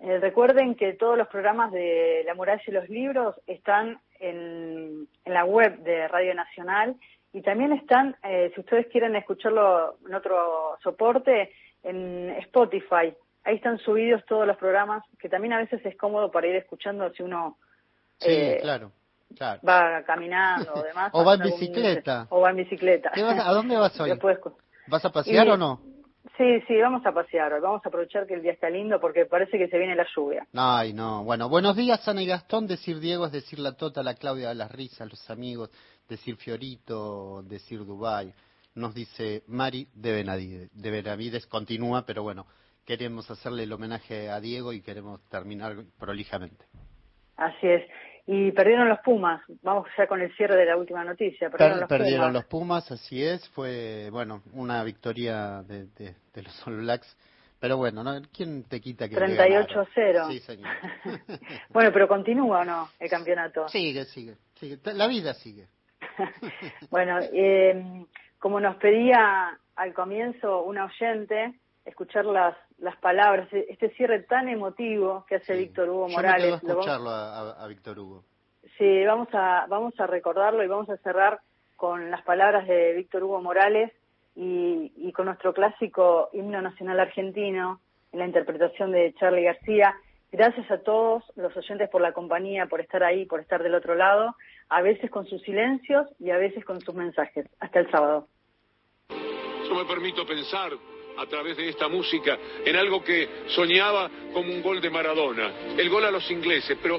Eh, 0.00 0.18
recuerden 0.18 0.74
que 0.74 0.94
todos 0.94 1.16
los 1.16 1.28
programas 1.28 1.70
de 1.70 2.22
La 2.26 2.34
Muralla 2.34 2.62
y 2.66 2.72
los 2.72 2.88
Libros 2.88 3.36
están 3.46 4.00
en, 4.18 5.06
la 5.24 5.44
web 5.44 5.78
de 5.84 6.08
Radio 6.08 6.34
Nacional 6.34 6.96
y 7.32 7.42
también 7.42 7.72
están, 7.72 8.16
eh, 8.24 8.50
si 8.54 8.60
ustedes 8.60 8.88
quieren 8.88 9.14
escucharlo 9.14 9.96
en 10.06 10.14
otro 10.14 10.76
soporte, 10.82 11.52
en 11.84 12.30
Spotify. 12.40 13.14
Ahí 13.44 13.56
están 13.56 13.78
subidos 13.78 14.24
todos 14.26 14.46
los 14.46 14.56
programas, 14.56 15.04
que 15.18 15.28
también 15.28 15.52
a 15.52 15.58
veces 15.58 15.80
es 15.84 15.96
cómodo 15.96 16.30
para 16.30 16.48
ir 16.48 16.56
escuchando 16.56 17.10
si 17.12 17.22
uno 17.22 17.58
eh, 18.20 18.58
claro, 18.60 18.90
va 19.40 20.02
caminando 20.04 20.74
o 20.74 20.82
demás. 20.82 21.10
o 21.14 21.24
va 21.24 21.34
en 21.34 21.42
bicicleta. 21.42 22.26
O 22.30 22.40
va 22.40 22.50
en 22.50 22.56
bicicleta. 22.56 23.12
¿A 23.14 23.52
dónde 23.52 23.76
vas 23.76 23.98
hoy? 24.00 24.10
¿Vas 24.90 25.04
a 25.04 25.10
pasear 25.10 25.48
o 25.48 25.56
no? 25.56 25.80
Sí, 26.36 26.60
sí, 26.66 26.76
vamos 26.80 27.04
a 27.06 27.12
pasear 27.12 27.52
hoy. 27.52 27.60
Vamos 27.60 27.80
a 27.84 27.88
aprovechar 27.88 28.26
que 28.26 28.34
el 28.34 28.42
día 28.42 28.52
está 28.52 28.68
lindo 28.68 29.00
porque 29.00 29.24
parece 29.24 29.56
que 29.56 29.68
se 29.68 29.78
viene 29.78 29.94
la 29.94 30.06
lluvia. 30.14 30.46
Ay, 30.54 30.92
no. 30.92 31.22
Bueno, 31.24 31.48
buenos 31.48 31.76
días, 31.76 32.06
Ana 32.08 32.22
y 32.22 32.26
Gastón. 32.26 32.66
Decir 32.66 32.98
Diego 32.98 33.26
es 33.26 33.32
decir 33.32 33.58
la 33.58 33.76
Tota, 33.76 34.02
la 34.02 34.14
Claudia, 34.14 34.52
las 34.52 34.70
risas, 34.70 35.08
los 35.08 35.30
amigos. 35.30 35.70
Decir 36.08 36.36
Fiorito, 36.36 37.42
decir 37.42 37.84
Dubai. 37.84 38.32
Nos 38.74 38.94
dice 38.94 39.42
Mari 39.46 39.88
de 39.94 40.12
Benavides. 40.12 40.70
De 40.72 40.90
Benavides 40.90 41.46
continúa, 41.46 42.04
pero 42.04 42.22
bueno, 42.22 42.46
queremos 42.84 43.30
hacerle 43.30 43.62
el 43.62 43.72
homenaje 43.72 44.28
a 44.28 44.40
Diego 44.40 44.72
y 44.72 44.82
queremos 44.82 45.22
terminar 45.28 45.76
prolijamente. 45.98 46.64
Así 47.36 47.66
es. 47.66 47.82
Y 48.32 48.52
perdieron 48.52 48.88
los 48.88 49.00
Pumas. 49.00 49.42
Vamos 49.62 49.88
ya 49.98 50.06
con 50.06 50.20
el 50.20 50.32
cierre 50.36 50.56
de 50.56 50.64
la 50.64 50.76
última 50.76 51.02
noticia. 51.02 51.50
Perdieron, 51.50 51.80
los, 51.80 51.88
perdieron 51.88 52.26
Pumas. 52.28 52.32
los 52.34 52.44
Pumas, 52.44 52.92
así 52.92 53.24
es. 53.24 53.48
Fue, 53.48 54.08
bueno, 54.12 54.42
una 54.52 54.84
victoria 54.84 55.62
de, 55.62 55.86
de, 55.86 56.14
de 56.32 56.42
los 56.42 56.64
All 56.64 56.76
Blacks. 56.76 57.16
Pero 57.58 57.76
bueno, 57.76 58.04
¿no? 58.04 58.22
¿quién 58.32 58.62
te 58.68 58.80
quita 58.80 59.08
que 59.08 59.16
38 59.16 59.80
a 59.80 59.86
0. 59.92 60.26
Sí, 60.30 60.38
señor. 60.38 60.70
bueno, 61.70 61.90
pero 61.92 62.06
continúa 62.06 62.60
o 62.60 62.64
no 62.64 62.88
el 63.00 63.10
campeonato. 63.10 63.68
Sigue, 63.68 64.04
sigue, 64.04 64.36
sigue. 64.54 64.78
La 64.94 65.08
vida 65.08 65.34
sigue. 65.34 65.66
bueno, 66.90 67.18
eh, 67.32 68.06
como 68.38 68.60
nos 68.60 68.76
pedía 68.76 69.58
al 69.74 69.92
comienzo 69.92 70.62
una 70.62 70.84
oyente, 70.84 71.54
escuchar 71.90 72.24
las, 72.24 72.56
las 72.78 72.96
palabras, 72.96 73.48
este 73.52 73.90
cierre 73.90 74.20
tan 74.22 74.48
emotivo 74.48 75.24
que 75.28 75.36
hace 75.36 75.56
Víctor 75.56 75.90
Hugo 75.90 76.08
Morales. 76.08 76.60
Yo 76.62 76.66
me 76.66 76.72
escucharlo 76.72 77.10
a, 77.10 77.50
a, 77.62 77.66
Víctor 77.68 77.98
Hugo. 77.98 78.24
Sí, 78.78 79.04
vamos 79.04 79.28
a, 79.32 79.66
vamos 79.68 79.98
a 80.00 80.06
recordarlo 80.06 80.64
y 80.64 80.68
vamos 80.68 80.88
a 80.88 80.96
cerrar 80.98 81.40
con 81.76 82.10
las 82.10 82.22
palabras 82.22 82.66
de 82.66 82.94
Víctor 82.94 83.24
Hugo 83.24 83.40
Morales 83.42 83.92
y, 84.34 84.92
y 84.96 85.12
con 85.12 85.26
nuestro 85.26 85.52
clásico 85.52 86.30
himno 86.32 86.62
nacional 86.62 87.00
argentino 87.00 87.80
en 88.12 88.18
la 88.18 88.26
interpretación 88.26 88.92
de 88.92 89.14
Charlie 89.18 89.44
García. 89.44 89.94
Gracias 90.32 90.70
a 90.70 90.78
todos 90.78 91.24
los 91.36 91.56
oyentes 91.56 91.88
por 91.90 92.00
la 92.00 92.12
compañía, 92.12 92.66
por 92.66 92.80
estar 92.80 93.02
ahí, 93.02 93.26
por 93.26 93.40
estar 93.40 93.62
del 93.62 93.74
otro 93.74 93.94
lado, 93.94 94.36
a 94.68 94.80
veces 94.80 95.10
con 95.10 95.26
sus 95.26 95.42
silencios 95.42 96.06
y 96.18 96.30
a 96.30 96.36
veces 96.36 96.64
con 96.64 96.80
sus 96.80 96.94
mensajes. 96.94 97.46
Hasta 97.58 97.80
el 97.80 97.90
sábado. 97.90 98.28
Yo 99.08 99.74
me 99.74 99.84
permito 99.84 100.24
pensar 100.26 100.70
a 101.20 101.26
través 101.26 101.54
de 101.54 101.68
esta 101.68 101.86
música 101.86 102.38
en 102.64 102.76
algo 102.76 103.04
que 103.04 103.28
soñaba 103.48 104.10
como 104.32 104.50
un 104.50 104.62
gol 104.62 104.80
de 104.80 104.88
Maradona, 104.88 105.52
el 105.76 105.90
gol 105.90 106.04
a 106.06 106.10
los 106.10 106.28
ingleses, 106.30 106.78
pero 106.82 106.98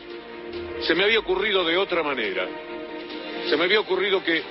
se 0.81 0.93
me 0.93 1.05
había 1.05 1.19
ocurrido 1.19 1.65
de 1.65 1.75
otra 1.75 2.03
manera. 2.03 2.47
Se 3.49 3.57
me 3.57 3.63
había 3.63 3.79
ocurrido 3.79 4.23
que 4.23 4.43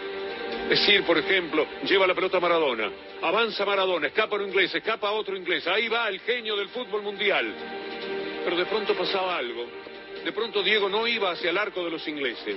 decir, 0.68 1.05
por 1.05 1.18
ejemplo, 1.18 1.64
lleva 1.85 2.05
la 2.09 2.16
pelota 2.16 2.41
Maradona, 2.41 2.91
avanza 3.23 3.64
Maradona, 3.64 4.09
escapa 4.09 4.35
un 4.35 4.49
inglés, 4.49 4.75
escapa 4.75 5.12
otro 5.12 5.37
inglés, 5.37 5.64
ahí 5.68 5.87
va 5.87 6.09
el 6.09 6.18
genio 6.21 6.57
del 6.57 6.68
fútbol 6.71 7.03
mundial. 7.03 7.55
Pero 8.45 8.57
de 8.57 8.66
pronto 8.66 8.95
pasaba 8.95 9.37
algo. 9.37 9.66
De 10.25 10.33
pronto 10.33 10.64
Diego 10.64 10.89
no 10.89 11.07
iba 11.07 11.31
hacia 11.31 11.51
el 11.51 11.59
arco 11.59 11.85
de 11.85 11.91
los 11.91 12.07
ingleses. 12.09 12.57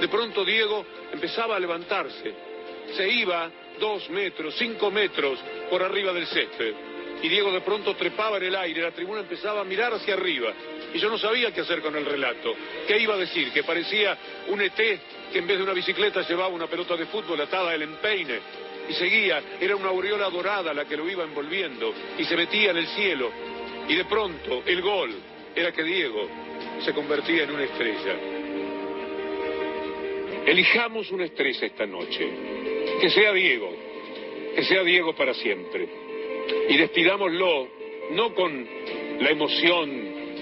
De 0.00 0.08
pronto 0.08 0.44
Diego 0.46 0.84
empezaba 1.12 1.56
a 1.56 1.60
levantarse. 1.60 2.34
Se 2.96 3.06
iba 3.06 3.50
dos 3.78 4.08
metros, 4.10 4.54
cinco 4.56 4.90
metros 4.90 5.38
por 5.70 5.82
arriba 5.82 6.12
del 6.12 6.26
césped. 6.26 6.74
Y 7.22 7.28
Diego 7.28 7.52
de 7.52 7.62
pronto 7.62 7.94
trepaba 7.96 8.36
en 8.36 8.44
el 8.44 8.56
aire, 8.56 8.82
la 8.82 8.90
tribuna 8.90 9.20
empezaba 9.20 9.62
a 9.62 9.64
mirar 9.64 9.94
hacia 9.94 10.14
arriba. 10.14 10.52
Y 10.92 10.98
yo 10.98 11.08
no 11.08 11.16
sabía 11.16 11.52
qué 11.52 11.62
hacer 11.62 11.80
con 11.80 11.96
el 11.96 12.04
relato. 12.04 12.54
¿Qué 12.86 12.98
iba 12.98 13.14
a 13.14 13.18
decir? 13.18 13.50
Que 13.50 13.62
parecía 13.62 14.16
un 14.48 14.60
ET 14.60 14.76
que 14.76 15.38
en 15.38 15.46
vez 15.46 15.56
de 15.56 15.64
una 15.64 15.72
bicicleta 15.72 16.26
llevaba 16.26 16.48
una 16.48 16.66
pelota 16.66 16.96
de 16.96 17.06
fútbol 17.06 17.40
atada 17.40 17.72
al 17.72 17.82
empeine. 17.82 18.38
Y 18.88 18.92
seguía, 18.92 19.42
era 19.58 19.74
una 19.74 19.88
aureola 19.88 20.28
dorada 20.28 20.74
la 20.74 20.84
que 20.84 20.96
lo 20.96 21.08
iba 21.08 21.24
envolviendo. 21.24 21.94
Y 22.18 22.24
se 22.24 22.36
metía 22.36 22.72
en 22.72 22.76
el 22.76 22.86
cielo. 22.88 23.30
Y 23.88 23.94
de 23.94 24.04
pronto, 24.04 24.62
el 24.66 24.82
gol 24.82 25.14
era 25.56 25.72
que 25.72 25.82
Diego 25.82 26.28
se 26.84 26.92
convertía 26.92 27.44
en 27.44 27.50
una 27.52 27.64
estrella. 27.64 28.16
Elijamos 30.46 31.10
una 31.10 31.24
estrella 31.24 31.66
esta 31.66 31.86
noche. 31.86 32.63
Que 33.00 33.10
sea 33.10 33.32
Diego. 33.32 33.70
Que 34.54 34.64
sea 34.64 34.82
Diego 34.82 35.14
para 35.14 35.34
siempre. 35.34 35.88
Y 36.68 36.76
despidámoslo 36.76 37.68
no 38.10 38.34
con 38.34 38.66
la 39.20 39.30
emoción 39.30 39.90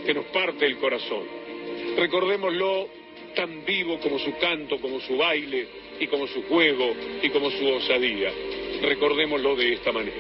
que 0.05 0.15
nos 0.15 0.25
parte 0.27 0.67
el 0.67 0.79
corazón. 0.79 1.25
Recordémoslo 1.97 2.89
tan 3.35 3.65
vivo 3.65 3.99
como 4.01 4.19
su 4.19 4.37
canto, 4.39 4.81
como 4.81 5.01
su 5.01 5.17
baile 5.17 5.67
y 5.99 6.07
como 6.07 6.27
su 6.27 6.43
juego 6.45 6.93
y 7.23 7.31
como 7.31 7.51
su 7.51 7.67
osadía. 7.69 8.31
Recordémoslo 8.83 9.57
de 9.57 9.75
esta 9.75 9.93
manera. 9.93 10.17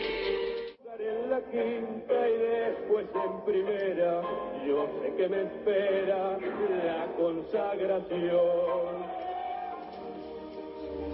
yo 4.66 4.89
sé 5.03 5.14
que 5.16 5.28
me 5.28 5.43
espera 5.43 6.39
la 6.85 7.07
consagración. 7.16 9.32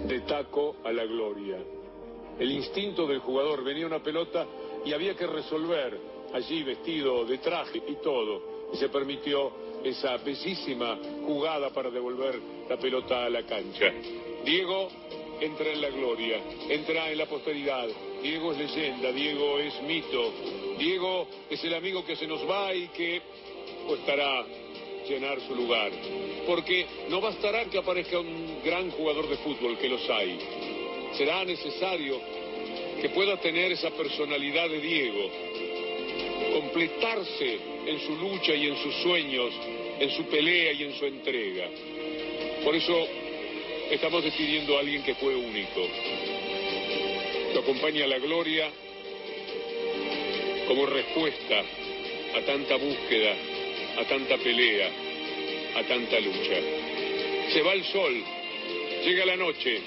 De 0.07 0.21
taco 0.21 0.77
a 0.83 0.91
la 0.91 1.05
gloria. 1.05 1.57
El 2.39 2.51
instinto 2.51 3.05
del 3.05 3.19
jugador 3.19 3.63
venía 3.63 3.85
una 3.85 4.01
pelota 4.01 4.45
y 4.85 4.93
había 4.93 5.15
que 5.15 5.27
resolver 5.27 5.99
allí 6.33 6.63
vestido 6.63 7.25
de 7.25 7.37
traje 7.39 7.81
y 7.87 7.95
todo. 7.95 8.69
Y 8.73 8.77
se 8.77 8.89
permitió 8.89 9.51
esa 9.83 10.17
bellísima 10.17 10.97
jugada 11.25 11.69
para 11.71 11.89
devolver 11.89 12.39
la 12.69 12.77
pelota 12.77 13.25
a 13.25 13.29
la 13.29 13.43
cancha. 13.43 13.91
Diego 14.45 14.89
entra 15.41 15.71
en 15.71 15.81
la 15.81 15.89
gloria, 15.89 16.41
entra 16.69 17.11
en 17.11 17.17
la 17.17 17.25
posteridad. 17.25 17.87
Diego 18.21 18.51
es 18.51 18.57
leyenda, 18.57 19.11
Diego 19.11 19.59
es 19.59 19.81
mito. 19.83 20.31
Diego 20.77 21.27
es 21.49 21.63
el 21.63 21.73
amigo 21.73 22.05
que 22.05 22.15
se 22.15 22.27
nos 22.27 22.47
va 22.49 22.73
y 22.73 22.87
que 22.89 23.21
costará 23.87 24.45
llenar 25.09 25.39
su 25.41 25.55
lugar. 25.55 25.91
Porque 26.45 26.85
no 27.09 27.19
bastará 27.19 27.65
que 27.65 27.77
aparezca 27.77 28.19
un 28.19 28.61
gran 28.63 28.91
jugador 28.91 29.27
de 29.27 29.37
fútbol, 29.37 29.77
que 29.77 29.89
los 29.89 30.07
hay. 30.09 30.37
Será 31.17 31.43
necesario 31.43 32.21
que 33.01 33.09
pueda 33.09 33.37
tener 33.37 33.71
esa 33.71 33.89
personalidad 33.91 34.69
de 34.69 34.79
Diego, 34.79 35.29
completarse 36.53 37.59
en 37.85 37.99
su 38.01 38.15
lucha 38.15 38.53
y 38.53 38.67
en 38.67 38.77
sus 38.77 38.93
sueños, 38.95 39.53
en 39.99 40.11
su 40.11 40.23
pelea 40.25 40.73
y 40.73 40.83
en 40.83 40.93
su 40.93 41.05
entrega. 41.05 41.67
Por 42.63 42.75
eso 42.75 43.07
estamos 43.89 44.23
despidiendo 44.23 44.77
a 44.77 44.81
alguien 44.81 45.01
que 45.03 45.15
fue 45.15 45.35
único. 45.35 45.87
Lo 47.53 47.61
acompaña 47.61 48.05
la 48.05 48.19
gloria 48.19 48.69
como 50.67 50.85
respuesta 50.85 51.63
a 52.35 52.41
tanta 52.41 52.75
búsqueda, 52.75 53.33
a 53.99 54.05
tanta 54.05 54.37
pelea, 54.37 54.89
a 55.75 55.83
tanta 55.83 56.19
lucha. 56.19 56.57
Se 57.51 57.61
va 57.61 57.73
el 57.73 57.83
sol, 57.85 58.23
llega 59.03 59.25
la 59.25 59.35
noche, 59.35 59.81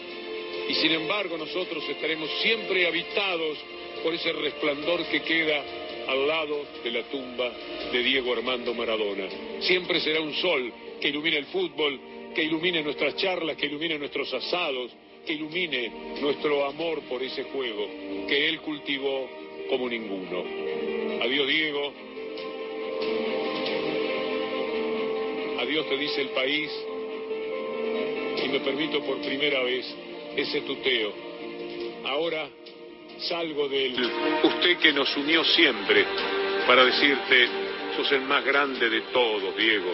y 0.68 0.74
sin 0.74 0.92
embargo 0.92 1.38
nosotros 1.38 1.82
estaremos 1.88 2.28
siempre 2.42 2.86
habitados 2.86 3.58
por 4.02 4.14
ese 4.14 4.32
resplandor 4.32 5.04
que 5.06 5.22
queda 5.22 5.64
al 6.08 6.28
lado 6.28 6.66
de 6.84 6.90
la 6.90 7.02
tumba 7.04 7.50
de 7.90 8.02
Diego 8.02 8.32
Armando 8.32 8.74
Maradona. 8.74 9.28
Siempre 9.60 10.00
será 10.00 10.20
un 10.20 10.34
sol 10.34 10.72
que 11.00 11.08
ilumine 11.08 11.38
el 11.38 11.46
fútbol, 11.46 12.00
que 12.34 12.42
ilumine 12.42 12.82
nuestras 12.82 13.16
charlas, 13.16 13.56
que 13.56 13.66
ilumine 13.66 13.98
nuestros 13.98 14.32
asados, 14.34 14.90
que 15.26 15.34
ilumine 15.34 16.18
nuestro 16.20 16.66
amor 16.66 17.00
por 17.02 17.22
ese 17.22 17.44
juego 17.44 17.88
que 18.28 18.48
él 18.48 18.60
cultivó 18.60 19.28
como 19.70 19.88
ninguno. 19.88 20.44
Adiós 21.22 21.46
Diego. 21.46 21.92
Adiós 25.72 25.88
te 25.88 25.96
dice 25.96 26.20
el 26.20 26.28
país. 26.32 26.70
Y 28.44 28.48
me 28.50 28.60
permito 28.60 29.02
por 29.04 29.16
primera 29.22 29.62
vez 29.62 29.86
ese 30.36 30.60
tuteo. 30.60 31.14
Ahora 32.04 32.46
salgo 33.16 33.70
del 33.70 33.94
usted 34.42 34.76
que 34.76 34.92
nos 34.92 35.16
unió 35.16 35.42
siempre 35.44 36.04
para 36.66 36.84
decirte, 36.84 37.48
sos 37.96 38.12
el 38.12 38.20
más 38.20 38.44
grande 38.44 38.90
de 38.90 39.00
todos, 39.14 39.56
Diego. 39.56 39.92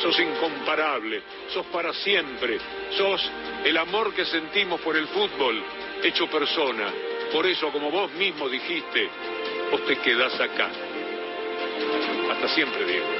Sos 0.00 0.18
incomparable, 0.18 1.20
sos 1.52 1.66
para 1.66 1.92
siempre, 1.92 2.56
sos 2.96 3.30
el 3.66 3.76
amor 3.76 4.14
que 4.14 4.24
sentimos 4.24 4.80
por 4.80 4.96
el 4.96 5.08
fútbol 5.08 5.62
hecho 6.04 6.26
persona. 6.30 6.90
Por 7.30 7.46
eso, 7.46 7.70
como 7.70 7.90
vos 7.90 8.10
mismo 8.12 8.48
dijiste, 8.48 9.10
vos 9.70 9.84
te 9.84 9.98
quedás 9.98 10.40
acá. 10.40 10.70
Hasta 12.30 12.48
siempre, 12.48 12.86
Diego. 12.86 13.17